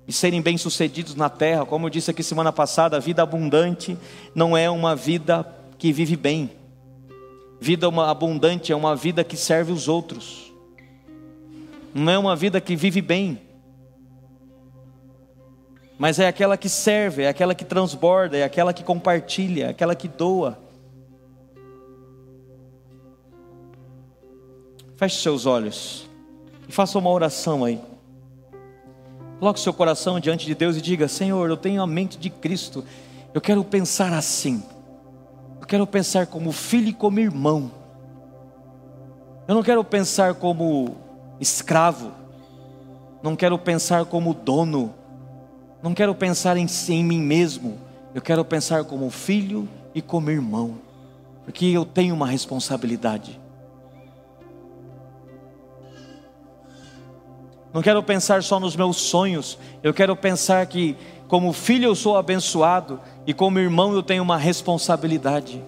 e 0.08 0.14
serem 0.14 0.42
bem-sucedidos 0.42 1.16
na 1.16 1.30
terra. 1.30 1.66
Como 1.66 1.88
eu 1.88 1.90
disse 1.90 2.12
aqui 2.12 2.22
semana 2.22 2.52
passada, 2.52 2.98
a 2.98 3.00
vida 3.00 3.24
abundante 3.24 3.98
não 4.34 4.56
é 4.56 4.70
uma 4.70 4.96
vida 4.96 5.46
que 5.78 5.92
vive 5.92 6.16
bem. 6.16 6.52
Vida 7.60 7.88
abundante 7.88 8.72
é 8.72 8.76
uma 8.76 8.96
vida 8.96 9.24
que 9.24 9.36
serve 9.36 9.72
os 9.72 9.88
outros. 9.88 10.45
Não 11.98 12.12
é 12.12 12.18
uma 12.18 12.36
vida 12.36 12.60
que 12.60 12.76
vive 12.76 13.02
bem. 13.02 13.40
Mas 15.98 16.20
é 16.20 16.28
aquela 16.28 16.58
que 16.58 16.68
serve, 16.68 17.24
é 17.24 17.30
aquela 17.30 17.56
que 17.56 17.64
transborda, 17.64 18.36
é 18.36 18.44
aquela 18.44 18.74
que 18.74 18.84
compartilha, 18.84 19.68
é 19.68 19.70
aquela 19.70 19.96
que 19.96 20.10
doa. 20.10 20.60
Feche 24.98 25.22
seus 25.22 25.46
olhos 25.46 26.06
e 26.68 26.72
faça 26.74 27.00
uma 27.00 27.10
oração 27.10 27.64
aí. 27.64 27.80
Coloque 29.40 29.62
seu 29.62 29.74
coração 29.74 30.20
diante 30.20 30.46
de 30.46 30.54
Deus 30.54 30.76
e 30.76 30.82
diga: 30.82 31.08
Senhor, 31.08 31.50
eu 31.50 31.56
tenho 31.56 31.82
a 31.82 31.88
mente 31.88 32.18
de 32.18 32.30
Cristo. 32.30 32.84
Eu 33.34 33.40
quero 33.40 33.64
pensar 33.64 34.12
assim. 34.12 34.62
Eu 35.62 35.66
quero 35.66 35.88
pensar 35.88 36.28
como 36.28 36.52
filho 36.52 36.90
e 36.90 36.94
como 36.94 37.20
irmão. 37.20 37.72
Eu 39.48 39.56
não 39.56 39.64
quero 39.64 39.82
pensar 39.82 40.34
como 40.36 41.05
escravo. 41.40 42.12
Não 43.22 43.36
quero 43.36 43.58
pensar 43.58 44.06
como 44.06 44.34
dono. 44.34 44.94
Não 45.82 45.94
quero 45.94 46.14
pensar 46.16 46.58
em, 46.58 46.68
em 46.90 47.04
mim 47.04 47.20
mesmo. 47.20 47.78
Eu 48.14 48.22
quero 48.22 48.44
pensar 48.46 48.84
como 48.86 49.10
filho 49.10 49.68
e 49.94 50.02
como 50.02 50.30
irmão. 50.30 50.76
Porque 51.44 51.66
eu 51.66 51.86
tenho 51.86 52.16
uma 52.16 52.28
responsabilidade. 52.28 53.40
Não 57.76 57.82
quero 57.82 58.02
pensar 58.02 58.42
só 58.42 58.58
nos 58.58 58.74
meus 58.74 58.96
sonhos, 58.96 59.58
eu 59.84 59.94
quero 59.94 60.16
pensar 60.16 60.66
que, 60.66 60.96
como 61.28 61.52
filho, 61.52 61.90
eu 61.90 61.94
sou 61.94 62.16
abençoado 62.16 63.02
e, 63.28 63.34
como 63.34 63.60
irmão, 63.60 63.94
eu 63.94 64.02
tenho 64.02 64.24
uma 64.24 64.38
responsabilidade. 64.38 65.62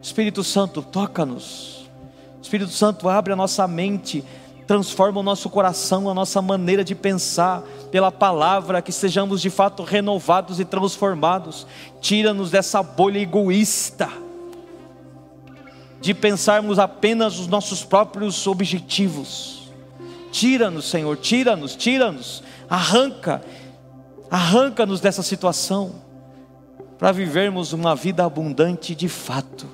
Espírito 0.00 0.42
Santo, 0.42 0.80
toca-nos. 0.80 1.73
Espírito 2.44 2.72
Santo, 2.72 3.08
abre 3.08 3.32
a 3.32 3.36
nossa 3.36 3.66
mente, 3.66 4.22
transforma 4.66 5.20
o 5.20 5.22
nosso 5.22 5.48
coração, 5.48 6.10
a 6.10 6.14
nossa 6.14 6.42
maneira 6.42 6.84
de 6.84 6.94
pensar, 6.94 7.62
pela 7.90 8.12
palavra, 8.12 8.82
que 8.82 8.92
sejamos 8.92 9.40
de 9.40 9.48
fato 9.48 9.82
renovados 9.82 10.60
e 10.60 10.64
transformados. 10.64 11.66
Tira-nos 12.02 12.50
dessa 12.50 12.82
bolha 12.82 13.18
egoísta, 13.18 14.10
de 16.02 16.12
pensarmos 16.12 16.78
apenas 16.78 17.38
os 17.38 17.46
nossos 17.46 17.82
próprios 17.82 18.46
objetivos. 18.46 19.72
Tira-nos, 20.30 20.84
Senhor, 20.84 21.16
tira-nos, 21.16 21.74
tira-nos, 21.74 22.42
arranca, 22.68 23.42
arranca-nos 24.30 25.00
dessa 25.00 25.22
situação, 25.22 25.92
para 26.98 27.10
vivermos 27.10 27.72
uma 27.72 27.96
vida 27.96 28.22
abundante 28.22 28.94
de 28.94 29.08
fato, 29.08 29.66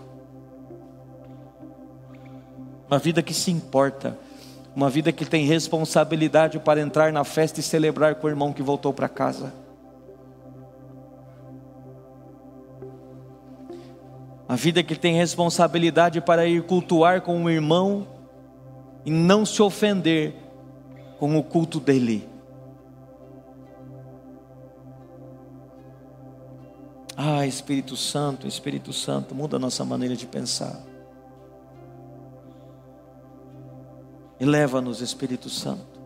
uma 2.90 2.98
vida 2.98 3.22
que 3.22 3.32
se 3.32 3.52
importa, 3.52 4.18
uma 4.74 4.90
vida 4.90 5.12
que 5.12 5.24
tem 5.24 5.46
responsabilidade 5.46 6.58
para 6.58 6.80
entrar 6.80 7.12
na 7.12 7.22
festa 7.22 7.60
e 7.60 7.62
celebrar 7.62 8.16
com 8.16 8.26
o 8.26 8.30
irmão 8.30 8.52
que 8.52 8.64
voltou 8.64 8.92
para 8.92 9.08
casa. 9.08 9.52
A 14.48 14.56
vida 14.56 14.82
que 14.82 14.96
tem 14.96 15.14
responsabilidade 15.14 16.20
para 16.20 16.44
ir 16.46 16.64
cultuar 16.64 17.20
com 17.20 17.44
o 17.44 17.48
irmão 17.48 18.08
e 19.06 19.10
não 19.12 19.46
se 19.46 19.62
ofender 19.62 20.34
com 21.20 21.38
o 21.38 21.44
culto 21.44 21.78
dele. 21.78 22.28
Ah, 27.16 27.46
Espírito 27.46 27.96
Santo, 27.96 28.48
Espírito 28.48 28.92
Santo, 28.92 29.32
muda 29.32 29.56
a 29.56 29.60
nossa 29.60 29.84
maneira 29.84 30.16
de 30.16 30.26
pensar. 30.26 30.89
E 34.40 34.44
leva-nos, 34.44 35.00
Espírito 35.00 35.48
Santo. 35.48 36.00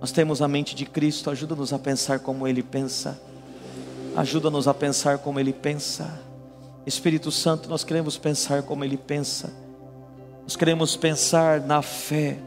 Nós 0.00 0.12
temos 0.12 0.40
a 0.40 0.46
mente 0.46 0.74
de 0.74 0.86
Cristo, 0.86 1.30
ajuda-nos 1.30 1.72
a 1.72 1.78
pensar 1.78 2.20
como 2.20 2.46
Ele 2.46 2.62
pensa. 2.62 3.20
Ajuda-nos 4.14 4.68
a 4.68 4.74
pensar 4.74 5.18
como 5.18 5.40
Ele 5.40 5.52
pensa. 5.52 6.20
Espírito 6.86 7.32
Santo, 7.32 7.68
nós 7.68 7.82
queremos 7.82 8.16
pensar 8.18 8.62
como 8.62 8.84
Ele 8.84 8.96
pensa. 8.96 9.52
Nós 10.42 10.56
queremos 10.56 10.96
pensar 10.96 11.60
na 11.60 11.80
fé 11.80 12.38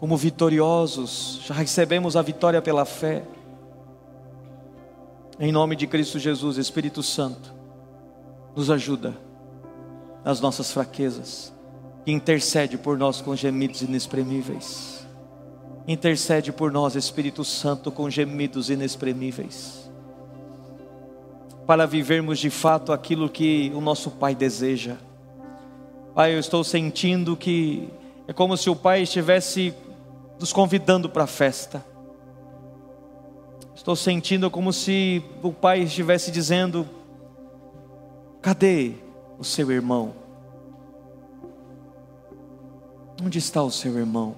como 0.00 0.16
vitoriosos, 0.16 1.42
já 1.44 1.52
recebemos 1.52 2.16
a 2.16 2.22
vitória 2.22 2.62
pela 2.62 2.86
fé. 2.86 3.22
Em 5.38 5.52
nome 5.52 5.76
de 5.76 5.86
Cristo 5.86 6.18
Jesus, 6.18 6.56
Espírito 6.56 7.02
Santo, 7.02 7.52
nos 8.56 8.70
ajuda 8.70 9.14
nas 10.24 10.40
nossas 10.40 10.72
fraquezas, 10.72 11.52
que 12.04 12.12
intercede 12.12 12.78
por 12.78 12.96
nós 12.98 13.20
com 13.20 13.34
gemidos 13.36 13.82
inexprimíveis. 13.82 15.06
Intercede 15.86 16.52
por 16.52 16.70
nós, 16.70 16.94
Espírito 16.94 17.44
Santo, 17.44 17.90
com 17.90 18.08
gemidos 18.08 18.70
inexprimíveis, 18.70 19.90
para 21.66 21.86
vivermos 21.86 22.38
de 22.38 22.50
fato 22.50 22.92
aquilo 22.92 23.28
que 23.28 23.72
o 23.74 23.80
nosso 23.80 24.10
Pai 24.10 24.34
deseja. 24.34 24.96
Pai, 26.14 26.34
eu 26.34 26.38
estou 26.38 26.62
sentindo 26.62 27.36
que 27.36 27.88
é 28.28 28.32
como 28.32 28.56
se 28.56 28.70
o 28.70 28.76
Pai 28.76 29.02
estivesse 29.02 29.74
nos 30.38 30.52
convidando 30.52 31.08
para 31.08 31.24
a 31.24 31.26
festa. 31.26 31.84
Estou 33.74 33.96
sentindo 33.96 34.50
como 34.50 34.72
se 34.72 35.22
o 35.42 35.52
Pai 35.52 35.80
estivesse 35.80 36.30
dizendo: 36.30 36.86
cadê 38.40 38.94
o 39.38 39.44
seu 39.44 39.70
irmão? 39.70 40.19
Onde 43.22 43.38
está 43.38 43.62
o 43.62 43.70
seu 43.70 43.98
irmão? 43.98 44.34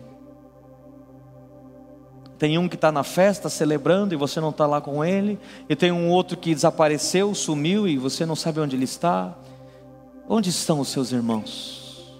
Tem 2.38 2.58
um 2.58 2.68
que 2.68 2.74
está 2.74 2.90
na 2.90 3.04
festa 3.04 3.48
celebrando 3.48 4.12
e 4.12 4.16
você 4.16 4.40
não 4.40 4.50
está 4.50 4.66
lá 4.66 4.80
com 4.80 5.04
ele, 5.04 5.38
e 5.68 5.76
tem 5.76 5.92
um 5.92 6.10
outro 6.10 6.36
que 6.36 6.52
desapareceu, 6.52 7.32
sumiu 7.36 7.86
e 7.86 7.96
você 7.96 8.26
não 8.26 8.34
sabe 8.34 8.58
onde 8.58 8.74
ele 8.74 8.84
está. 8.84 9.36
Onde 10.28 10.50
estão 10.50 10.80
os 10.80 10.88
seus 10.88 11.12
irmãos? 11.12 12.12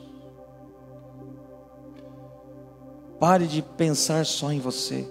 Pare 3.18 3.46
de 3.46 3.62
pensar 3.62 4.24
só 4.24 4.52
em 4.52 4.60
você. 4.60 5.08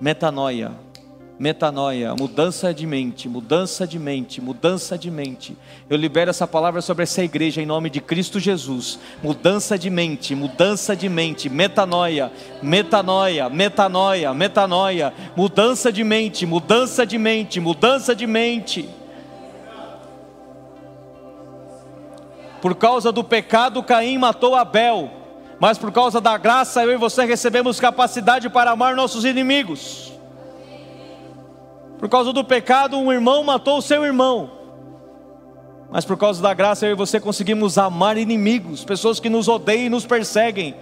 Metanoia, 0.00 0.72
metanoia, 1.38 2.14
mudança 2.14 2.72
de 2.72 2.86
mente, 2.86 3.28
mudança 3.28 3.86
de 3.86 3.98
mente, 3.98 4.40
mudança 4.40 4.96
de 4.96 5.10
mente. 5.10 5.56
Eu 5.90 5.96
libero 5.96 6.30
essa 6.30 6.46
palavra 6.46 6.80
sobre 6.80 7.02
essa 7.02 7.22
igreja 7.22 7.60
em 7.60 7.66
nome 7.66 7.90
de 7.90 8.00
Cristo 8.00 8.38
Jesus. 8.38 8.98
Mudança 9.22 9.76
de 9.76 9.90
mente, 9.90 10.34
mudança 10.34 10.94
de 10.94 11.08
mente, 11.08 11.48
metanoia, 11.48 12.30
metanoia, 12.62 13.48
metanoia, 13.48 14.32
metanoia, 14.32 15.12
mudança 15.36 15.92
de 15.92 16.04
mente, 16.04 16.46
mudança 16.46 17.04
de 17.04 17.18
mente, 17.18 17.60
mudança 17.60 18.14
de 18.14 18.26
mente. 18.26 18.88
Por 22.62 22.76
causa 22.76 23.10
do 23.12 23.24
pecado, 23.24 23.82
Caim 23.82 24.16
matou 24.18 24.54
Abel. 24.54 25.10
Mas 25.60 25.78
por 25.78 25.92
causa 25.92 26.20
da 26.20 26.36
graça, 26.38 26.82
eu 26.82 26.92
e 26.92 26.96
você 26.96 27.24
recebemos 27.24 27.78
capacidade 27.78 28.48
para 28.48 28.70
amar 28.70 28.96
nossos 28.96 29.24
inimigos. 29.24 30.13
Por 32.04 32.10
causa 32.10 32.34
do 32.34 32.44
pecado, 32.44 32.98
um 32.98 33.10
irmão 33.10 33.42
matou 33.42 33.78
o 33.78 33.80
seu 33.82 34.04
irmão. 34.04 34.50
Mas 35.90 36.04
por 36.04 36.18
causa 36.18 36.42
da 36.42 36.52
graça 36.52 36.84
eu 36.84 36.92
e 36.92 36.94
você 36.94 37.18
conseguimos 37.18 37.78
amar 37.78 38.18
inimigos, 38.18 38.84
pessoas 38.84 39.18
que 39.18 39.30
nos 39.30 39.48
odeiam 39.48 39.86
e 39.86 39.88
nos 39.88 40.04
perseguem, 40.04 40.74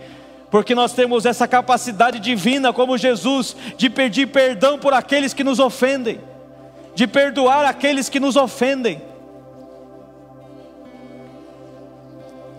porque 0.50 0.74
nós 0.74 0.94
temos 0.94 1.24
essa 1.24 1.46
capacidade 1.46 2.18
divina, 2.18 2.72
como 2.72 2.98
Jesus, 2.98 3.54
de 3.76 3.88
pedir 3.88 4.32
perdão 4.32 4.80
por 4.80 4.92
aqueles 4.92 5.32
que 5.32 5.44
nos 5.44 5.60
ofendem, 5.60 6.20
de 6.92 7.06
perdoar 7.06 7.66
aqueles 7.66 8.08
que 8.08 8.18
nos 8.18 8.34
ofendem. 8.34 9.00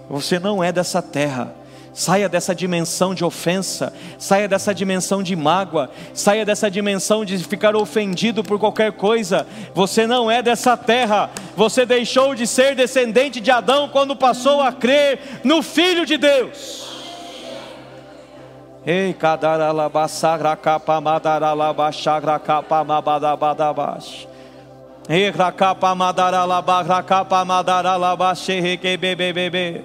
Você 0.09 0.39
não 0.39 0.63
é 0.63 0.71
dessa 0.71 1.01
terra. 1.01 1.53
Saia 1.93 2.27
dessa 2.27 2.55
dimensão 2.55 3.13
de 3.13 3.23
ofensa, 3.23 3.93
saia 4.17 4.47
dessa 4.47 4.73
dimensão 4.73 5.21
de 5.21 5.35
mágoa, 5.35 5.91
saia 6.13 6.43
dessa 6.43 6.69
dimensão 6.69 7.23
de 7.23 7.37
ficar 7.37 7.75
ofendido 7.75 8.43
por 8.43 8.57
qualquer 8.57 8.93
coisa. 8.93 9.45
Você 9.75 10.07
não 10.07 10.29
é 10.29 10.41
dessa 10.41 10.75
terra, 10.75 11.29
você 11.55 11.85
deixou 11.85 12.33
de 12.33 12.47
ser 12.47 12.75
descendente 12.75 13.39
de 13.39 13.51
Adão 13.51 13.89
quando 13.89 14.15
passou 14.15 14.59
a 14.59 14.71
crer 14.71 15.41
no 15.43 15.61
Filho 15.61 16.03
de 16.03 16.17
Deus. 16.17 16.83
Ei. 18.85 19.15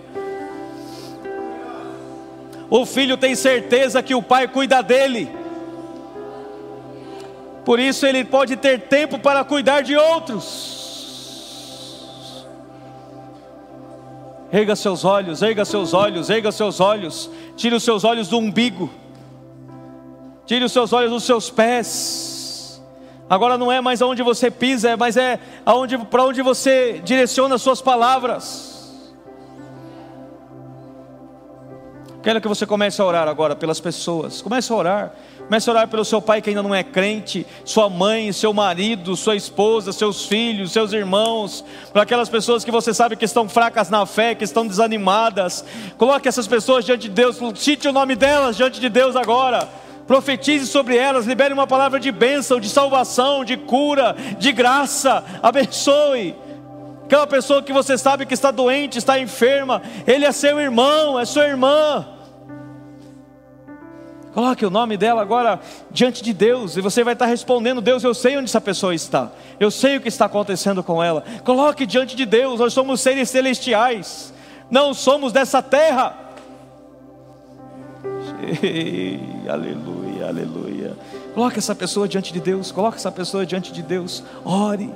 Ei. 0.02 0.18
O 2.71 2.85
filho 2.85 3.16
tem 3.16 3.35
certeza 3.35 4.03
que 4.03 4.14
o 4.14 4.23
pai 4.23 4.47
cuida 4.47 4.83
dele. 4.83 5.31
Por 7.64 7.79
isso 7.79 8.07
ele 8.07 8.25
pode 8.25 8.57
ter 8.57 8.81
tempo 8.83 9.19
para 9.19 9.45
cuidar 9.45 9.83
de 9.83 9.97
outros. 9.97 10.79
Erga 14.51 14.75
seus 14.75 15.05
olhos, 15.05 15.43
erga 15.43 15.64
seus 15.64 15.93
olhos, 15.93 16.31
erga 16.31 16.51
seus 16.51 16.81
olhos. 16.81 17.31
Tire 17.57 17.75
os 17.75 17.83
seus 17.83 18.05
olhos 18.05 18.29
do 18.29 18.39
umbigo. 18.39 18.91
Tire 20.47 20.64
os 20.64 20.73
seus 20.73 20.93
olhos 20.93 21.11
dos 21.11 21.25
seus 21.25 21.51
pés. 21.51 22.83
Agora 23.29 23.59
não 23.59 23.71
é 23.71 23.81
mais 23.81 24.01
aonde 24.01 24.23
você 24.23 24.51
pisa, 24.51 24.97
mas 24.97 25.19
é 25.19 25.39
aonde 25.66 25.99
para 25.99 26.25
onde 26.25 26.41
você 26.41 27.01
direciona 27.05 27.57
as 27.57 27.62
suas 27.62 27.83
palavras. 27.83 28.78
Quero 32.23 32.41
que 32.41 32.49
você 32.49 32.66
comece 32.66 33.01
a 33.01 33.05
orar 33.05 33.29
agora 33.29 33.55
pelas 33.55 33.81
pessoas. 33.81 34.43
Comece 34.43 34.73
a 34.73 34.77
orar. 34.77 35.12
Comece 35.45 35.71
a 35.71 35.73
orar 35.73 35.89
pelo 35.89 36.05
seu 36.05 36.21
pai 36.21 36.43
que 36.43 36.51
ainda 36.51 36.62
não 36.62 36.75
é 36.75 36.83
crente, 36.83 37.47
sua 37.64 37.89
mãe, 37.89 38.33
seu 38.33 38.53
marido, 38.53 39.16
sua 39.16 39.35
esposa, 39.35 39.93
seus 39.93 40.27
filhos, 40.27 40.73
seus 40.73 40.93
irmãos, 40.93 41.64
para 41.91 42.03
aquelas 42.03 42.29
pessoas 42.29 42.64
que 42.64 42.71
você 42.71 42.93
sabe 42.93 43.16
que 43.16 43.25
estão 43.25 43.49
fracas 43.49 43.89
na 43.89 44.05
fé, 44.05 44.35
que 44.35 44.45
estão 44.45 44.66
desanimadas. 44.66 45.64
Coloque 45.97 46.29
essas 46.29 46.47
pessoas 46.47 46.85
diante 46.85 47.03
de 47.03 47.14
Deus, 47.14 47.39
cite 47.55 47.89
o 47.89 47.93
nome 47.93 48.14
delas 48.14 48.59
diante 48.59 48.79
de 48.79 48.91
Deus 48.91 49.16
agora. 49.16 49.66
Profetize 50.07 50.66
sobre 50.66 50.97
elas, 50.97 51.25
libere 51.25 51.55
uma 51.55 51.66
palavra 51.66 51.99
de 51.99 52.12
bênção, 52.12 52.61
de 52.61 52.69
salvação, 52.69 53.43
de 53.45 53.57
cura, 53.57 54.14
de 54.39 54.53
graça. 54.53 55.25
Abençoe. 55.43 56.35
Aquela 57.09 57.26
pessoa 57.26 57.62
que 57.62 57.72
você 57.72 57.96
sabe 57.96 58.26
que 58.26 58.34
está 58.34 58.50
doente, 58.50 58.98
está 58.98 59.18
enferma, 59.18 59.80
ele 60.06 60.26
é 60.26 60.30
seu 60.30 60.61
irmão, 60.61 61.18
é 61.18 61.24
sua 61.24 61.48
irmã. 61.48 62.06
Coloque 64.34 64.66
o 64.66 64.68
nome 64.68 64.98
dela 64.98 65.22
agora 65.22 65.59
diante 65.90 66.22
de 66.22 66.34
Deus 66.34 66.76
e 66.76 66.82
você 66.82 67.02
vai 67.02 67.14
estar 67.14 67.24
respondendo: 67.24 67.80
Deus, 67.80 68.04
eu 68.04 68.12
sei 68.12 68.36
onde 68.36 68.50
essa 68.50 68.61
pessoa 68.61 68.94
está, 68.94 69.32
eu 69.59 69.70
sei 69.70 69.96
o 69.96 70.02
que 70.02 70.09
está 70.09 70.26
acontecendo 70.26 70.84
com 70.84 71.02
ela. 71.02 71.24
Coloque 71.46 71.86
diante 71.86 72.14
de 72.14 72.26
Deus, 72.26 72.61
nós 72.61 72.74
somos 72.74 73.00
seres 73.00 73.30
celestiais, 73.30 74.34
não 74.70 74.92
somos 74.92 75.32
dessa 75.32 75.62
terra. 75.62 76.14
Ei, 78.62 79.18
aleluia, 79.48 80.28
aleluia. 80.28 80.94
Coloque 81.32 81.59
essa 81.59 81.74
pessoa 81.74 82.06
diante 82.06 82.34
de 82.34 82.40
Deus, 82.40 82.70
coloque 82.70 82.98
essa 82.98 83.11
pessoa 83.11 83.46
diante 83.46 83.72
de 83.72 83.80
Deus, 83.82 84.22
ore. 84.44 84.92